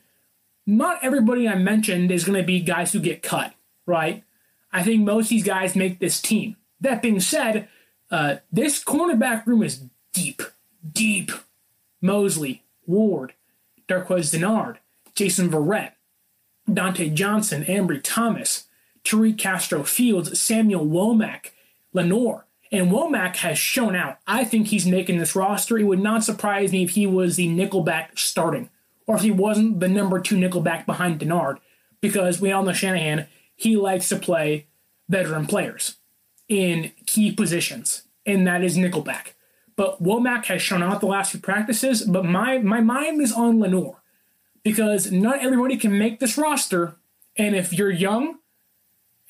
not 0.66 1.02
everybody 1.02 1.48
I 1.48 1.54
mentioned 1.56 2.10
is 2.10 2.24
going 2.24 2.38
to 2.38 2.46
be 2.46 2.60
guys 2.60 2.92
who 2.92 3.00
get 3.00 3.22
cut, 3.22 3.54
right? 3.86 4.24
I 4.72 4.82
think 4.82 5.02
most 5.02 5.26
of 5.26 5.30
these 5.30 5.44
guys 5.44 5.76
make 5.76 5.98
this 5.98 6.20
team. 6.20 6.56
That 6.80 7.02
being 7.02 7.20
said, 7.20 7.68
uh, 8.10 8.36
this 8.50 8.82
cornerback 8.82 9.46
room 9.46 9.62
is 9.62 9.84
deep, 10.12 10.42
deep. 10.90 11.32
Moseley, 12.00 12.64
Ward, 12.86 13.34
Darqueze 13.88 14.32
Dennard, 14.32 14.78
Jason 15.14 15.50
Verrett, 15.50 15.92
Dontae 16.68 17.12
Johnson, 17.12 17.64
Ambry 17.64 18.00
Thomas, 18.02 18.64
Tariq 19.04 19.36
Castro 19.36 19.82
Fields, 19.82 20.40
Samuel 20.40 20.86
Womack, 20.86 21.50
Lenoir. 21.92 22.46
And 22.70 22.90
Womack 22.90 23.36
has 23.36 23.58
shown 23.58 23.94
out. 23.94 24.18
I 24.26 24.44
think 24.44 24.68
he's 24.68 24.86
making 24.86 25.18
this 25.18 25.36
roster. 25.36 25.78
It 25.78 25.84
would 25.84 26.00
not 26.00 26.24
surprise 26.24 26.72
me 26.72 26.84
if 26.84 26.90
he 26.90 27.06
was 27.06 27.36
the 27.36 27.48
nickelback 27.48 28.18
starting, 28.18 28.70
or 29.06 29.16
if 29.16 29.22
he 29.22 29.30
wasn't 29.30 29.80
the 29.80 29.88
number 29.88 30.18
two 30.20 30.36
nickelback 30.36 30.86
behind 30.86 31.20
Dennard, 31.20 31.58
because 32.00 32.40
we 32.40 32.50
all 32.50 32.62
know 32.62 32.72
Shanahan, 32.72 33.26
he 33.54 33.76
likes 33.76 34.08
to 34.08 34.16
play 34.16 34.66
veteran 35.08 35.46
players 35.46 35.96
in 36.48 36.92
key 37.04 37.30
positions, 37.32 38.04
and 38.24 38.46
that 38.46 38.64
is 38.64 38.78
nickelback. 38.78 39.32
But 39.76 40.02
Womack 40.02 40.46
has 40.46 40.60
shown 40.60 40.82
out 40.82 41.00
the 41.00 41.06
last 41.06 41.30
few 41.30 41.40
practices, 41.40 42.02
but 42.02 42.24
my, 42.24 42.58
my 42.58 42.80
mind 42.80 43.20
is 43.20 43.32
on 43.32 43.58
Lenoir 43.58 44.02
because 44.62 45.10
not 45.10 45.40
everybody 45.40 45.76
can 45.76 45.98
make 45.98 46.20
this 46.20 46.36
roster. 46.38 46.96
And 47.36 47.56
if 47.56 47.72
you're 47.72 47.90
young 47.90 48.38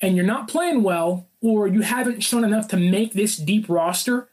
and 0.01 0.15
you're 0.15 0.25
not 0.25 0.47
playing 0.47 0.83
well, 0.83 1.27
or 1.41 1.67
you 1.67 1.81
haven't 1.81 2.21
shown 2.21 2.43
enough 2.43 2.67
to 2.69 2.77
make 2.77 3.13
this 3.13 3.35
deep 3.37 3.67
roster, 3.69 4.29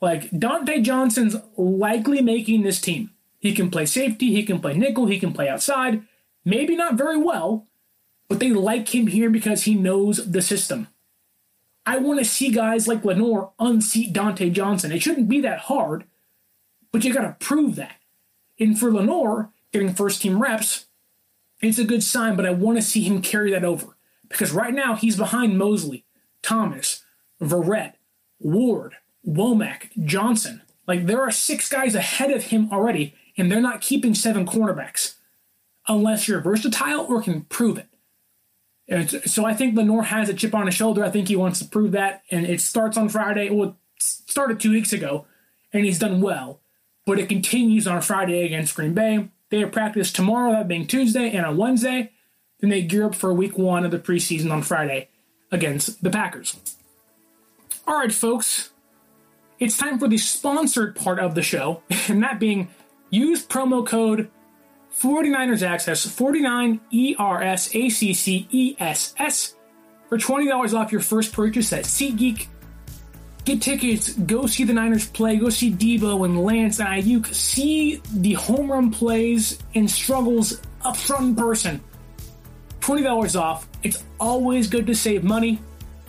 like 0.00 0.30
Dontae 0.30 0.82
Johnson's 0.82 1.36
likely 1.56 2.22
making 2.22 2.62
this 2.62 2.80
team. 2.80 3.10
He 3.38 3.52
can 3.52 3.70
play 3.70 3.86
safety, 3.86 4.32
he 4.32 4.42
can 4.42 4.60
play 4.60 4.76
nickel, 4.76 5.06
he 5.06 5.18
can 5.18 5.32
play 5.32 5.48
outside. 5.48 6.02
Maybe 6.44 6.76
not 6.76 6.94
very 6.94 7.16
well, 7.16 7.66
but 8.28 8.40
they 8.40 8.50
like 8.50 8.94
him 8.94 9.08
here 9.08 9.30
because 9.30 9.64
he 9.64 9.74
knows 9.74 10.30
the 10.30 10.42
system. 10.42 10.88
I 11.86 11.98
want 11.98 12.18
to 12.18 12.24
see 12.24 12.50
guys 12.50 12.88
like 12.88 13.04
Lenoir 13.04 13.52
unseat 13.60 14.12
Dontae 14.12 14.52
Johnson. 14.52 14.90
It 14.90 15.00
shouldn't 15.00 15.28
be 15.28 15.40
that 15.42 15.60
hard, 15.60 16.04
but 16.90 17.04
you 17.04 17.14
got 17.14 17.22
to 17.22 17.46
prove 17.46 17.76
that. 17.76 17.96
And 18.58 18.78
for 18.78 18.92
Lenoir, 18.92 19.52
getting 19.72 19.94
first 19.94 20.20
team 20.20 20.42
reps, 20.42 20.86
it's 21.62 21.78
a 21.78 21.84
good 21.84 22.02
sign, 22.02 22.34
but 22.34 22.44
I 22.44 22.50
want 22.50 22.76
to 22.78 22.82
see 22.82 23.02
him 23.02 23.22
carry 23.22 23.52
that 23.52 23.64
over. 23.64 23.96
Because 24.28 24.50
right 24.50 24.74
now 24.74 24.96
he's 24.96 25.16
behind 25.16 25.56
Moseley, 25.56 26.04
Thomas, 26.42 27.04
Verrett, 27.40 27.94
Ward, 28.40 28.96
Womack, 29.26 29.90
Johnson. 30.04 30.62
Like 30.88 31.06
there 31.06 31.22
are 31.22 31.30
six 31.30 31.68
guys 31.68 31.94
ahead 31.94 32.32
of 32.32 32.44
him 32.44 32.68
already, 32.72 33.14
and 33.36 33.50
they're 33.50 33.60
not 33.60 33.80
keeping 33.80 34.14
seven 34.14 34.44
cornerbacks 34.44 35.14
unless 35.86 36.26
you're 36.26 36.40
versatile 36.40 37.06
or 37.08 37.22
can 37.22 37.42
prove 37.42 37.78
it. 37.78 37.86
So 38.88 39.44
I 39.44 39.54
think 39.54 39.74
Lenoir 39.74 40.02
has 40.02 40.28
a 40.28 40.34
chip 40.34 40.54
on 40.54 40.66
his 40.66 40.74
shoulder. 40.74 41.04
I 41.04 41.10
think 41.10 41.28
he 41.28 41.36
wants 41.36 41.58
to 41.58 41.64
prove 41.64 41.92
that, 41.92 42.22
and 42.30 42.46
it 42.46 42.60
starts 42.60 42.96
on 42.96 43.08
Friday. 43.08 43.50
Well, 43.50 43.70
it 43.70 43.74
started 43.98 44.60
two 44.60 44.70
weeks 44.70 44.92
ago, 44.92 45.26
and 45.72 45.84
he's 45.84 45.98
done 45.98 46.20
well, 46.20 46.60
but 47.04 47.18
it 47.18 47.28
continues 47.28 47.88
on 47.88 48.00
Friday 48.00 48.44
against 48.44 48.76
Green 48.76 48.94
Bay. 48.94 49.28
They 49.50 49.60
have 49.60 49.72
practice 49.72 50.12
tomorrow, 50.12 50.52
that 50.52 50.68
being 50.68 50.86
Tuesday, 50.86 51.30
and 51.30 51.44
on 51.44 51.56
Wednesday. 51.56 52.12
Then 52.60 52.70
they 52.70 52.82
gear 52.82 53.06
up 53.06 53.14
for 53.14 53.34
week 53.34 53.58
one 53.58 53.84
of 53.84 53.90
the 53.90 53.98
preseason 53.98 54.50
on 54.52 54.62
Friday 54.62 55.08
against 55.50 56.02
the 56.02 56.10
Packers. 56.10 56.76
All 57.86 57.98
right, 57.98 58.12
folks, 58.12 58.70
it's 59.58 59.76
time 59.76 59.98
for 59.98 60.08
the 60.08 60.18
sponsored 60.18 60.94
part 60.94 61.18
of 61.18 61.34
the 61.34 61.42
show, 61.42 61.82
and 62.08 62.22
that 62.22 62.38
being 62.38 62.68
use 63.10 63.44
promo 63.44 63.84
code 63.84 64.30
49ers 65.00 65.62
Access, 65.62 66.06
49 66.06 66.80
E 66.90 67.16
R 67.18 67.42
S 67.42 67.74
A 67.74 67.88
C 67.88 68.14
C 68.14 68.48
E 68.50 68.76
S 68.78 69.14
S, 69.18 69.54
for 70.08 70.18
$20 70.18 70.74
off 70.74 70.92
your 70.92 71.00
first 71.00 71.32
purchase 71.32 71.72
at 71.72 71.84
SeatGeek. 71.84 72.46
Get 73.44 73.62
tickets, 73.62 74.12
go 74.14 74.46
see 74.46 74.64
the 74.64 74.72
Niners 74.72 75.06
play, 75.06 75.36
go 75.36 75.50
see 75.50 75.70
Deebo 75.70 76.24
and 76.24 76.42
Lance 76.42 76.80
and 76.80 76.88
Aiyuk, 76.88 77.32
see 77.32 78.02
the 78.12 78.32
home 78.32 78.72
run 78.72 78.90
plays 78.90 79.58
and 79.74 79.88
struggles 79.88 80.60
up 80.82 80.96
front 80.96 81.26
in 81.26 81.36
person. 81.36 81.80
$20 82.80 83.40
off. 83.40 83.68
It's 83.82 84.02
always 84.18 84.68
good 84.68 84.86
to 84.86 84.94
save 84.94 85.22
money. 85.22 85.60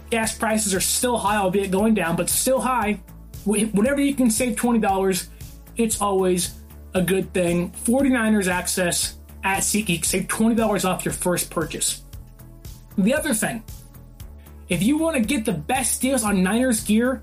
Gas 0.09 0.35
prices 0.37 0.73
are 0.73 0.79
still 0.79 1.17
high, 1.17 1.37
albeit 1.37 1.69
going 1.69 1.93
down, 1.93 2.15
but 2.15 2.29
still 2.29 2.59
high. 2.59 2.99
Whenever 3.45 4.01
you 4.01 4.15
can 4.15 4.31
save 4.31 4.55
$20, 4.55 5.27
it's 5.75 6.01
always 6.01 6.55
a 6.97 7.01
good 7.01 7.31
thing. 7.31 7.71
49ers 7.85 8.47
access 8.47 9.17
at 9.43 9.59
SeatGeek. 9.59 10.03
Save 10.03 10.27
$20 10.27 10.83
off 10.83 11.05
your 11.05 11.13
first 11.13 11.49
purchase. 11.49 12.01
The 12.97 13.13
other 13.13 13.33
thing, 13.33 13.63
if 14.67 14.81
you 14.81 14.97
want 14.97 15.15
to 15.15 15.21
get 15.21 15.45
the 15.45 15.53
best 15.53 16.01
deals 16.01 16.23
on 16.23 16.41
Niners 16.41 16.83
gear, 16.83 17.21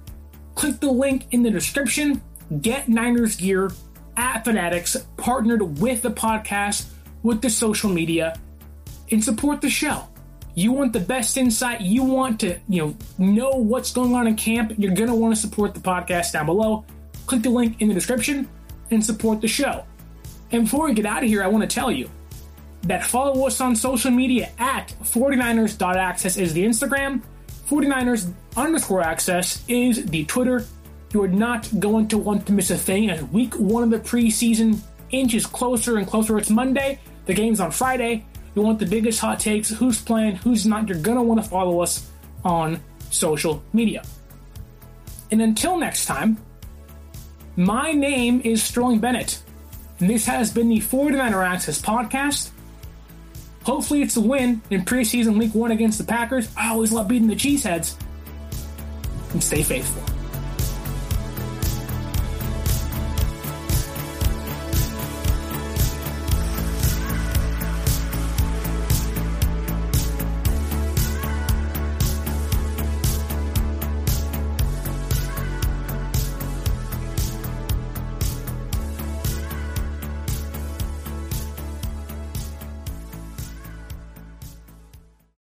click 0.55 0.79
the 0.79 0.91
link 0.91 1.27
in 1.33 1.43
the 1.43 1.51
description. 1.51 2.23
Get 2.61 2.89
Niners 2.89 3.37
gear 3.37 3.73
at 4.17 4.45
Fanatics, 4.45 4.97
partnered 5.17 5.81
with 5.81 6.03
the 6.03 6.11
podcast, 6.11 6.87
with 7.25 7.43
the 7.43 7.51
social 7.51 7.91
media, 7.91 8.39
and 9.11 9.23
support 9.23 9.61
the 9.61 9.69
show. 9.69 10.07
You 10.55 10.71
want 10.71 10.93
the 10.93 11.01
best 11.01 11.37
insight, 11.37 11.81
you 11.81 12.05
want 12.05 12.39
to, 12.41 12.61
you 12.69 12.81
know, 12.81 12.97
know 13.19 13.51
what's 13.51 13.93
going 13.93 14.15
on 14.15 14.29
in 14.29 14.37
camp, 14.37 14.75
you're 14.79 14.95
to 14.95 15.15
want 15.15 15.35
to 15.35 15.41
support 15.41 15.75
the 15.75 15.81
podcast 15.81 16.33
down 16.33 16.47
below. 16.47 16.85
Click 17.27 17.43
the 17.43 17.51
link 17.51 17.81
in 17.81 17.89
the 17.89 17.95
description 17.95 18.49
and 18.91 19.05
support 19.05 19.41
the 19.41 19.49
show. 19.49 19.85
And 20.51 20.65
before 20.65 20.87
we 20.87 20.95
get 20.95 21.07
out 21.07 21.23
of 21.23 21.29
here, 21.29 21.43
I 21.43 21.47
want 21.47 21.69
to 21.69 21.75
tell 21.75 21.91
you 21.91 22.11
that 22.83 23.05
follow 23.05 23.47
us 23.47 23.61
on 23.61 23.75
social 23.75 24.11
media 24.11 24.51
at 24.59 24.95
49ers.access 25.03 26.37
is 26.37 26.53
the 26.53 26.65
Instagram, 26.65 27.23
49ers 27.69 28.33
underscore 28.57 29.03
access 29.03 29.65
is 29.69 30.05
the 30.07 30.25
Twitter. 30.27 30.65
You 31.13 31.23
are 31.23 31.29
not 31.29 31.69
going 31.79 32.09
to 32.09 32.19
want 32.19 32.47
to 32.47 32.53
miss 32.53 32.71
a 32.71 32.77
thing 32.77 33.11
as 33.11 33.23
week 33.25 33.55
one 33.55 33.83
of 33.83 33.91
the 33.91 33.99
preseason 33.99 34.79
inches 35.11 35.47
closer 35.47 35.97
and 35.97 36.07
closer. 36.07 36.37
It's 36.39 36.51
Monday, 36.51 36.99
the 37.27 37.35
game's 37.35 37.61
on 37.61 37.71
Friday. 37.71 38.27
You 38.55 38.63
want 38.63 38.79
the 38.79 38.87
biggest 38.87 39.21
hot 39.21 39.41
takes, 39.41 39.71
who's 39.71 40.01
playing, 40.01 40.37
who's 40.37 40.67
not. 40.67 40.89
You're 40.89 40.99
going 40.99 41.17
to 41.17 41.23
want 41.23 41.43
to 41.43 41.49
follow 41.49 41.81
us 41.81 42.11
on 42.45 42.81
social 43.11 43.63
media. 43.73 44.05
And 45.31 45.41
until 45.43 45.77
next 45.77 46.07
time, 46.07 46.37
my 47.57 47.93
name 47.93 48.41
is 48.45 48.63
Sterling 48.63 48.99
Bennett, 48.99 49.43
and 49.99 50.11
this 50.11 50.27
has 50.27 50.53
been 50.53 50.69
the 50.69 50.81
49er 50.81 51.47
Access 51.47 51.81
podcast. 51.81 52.51
Hopefully, 53.65 54.03
it's 54.03 54.17
a 54.17 54.21
win 54.21 54.61
in 54.71 54.85
preseason 54.85 55.39
week 55.39 55.55
one 55.55 55.71
against 55.71 55.99
the 55.99 56.05
Packers. 56.05 56.49
I 56.57 56.71
always 56.71 56.93
love 56.93 57.09
beating 57.09 57.29
the 57.29 57.35
Cheeseheads. 57.35 57.97
And 59.33 59.43
stay 59.43 59.63
faithful. 59.63 60.14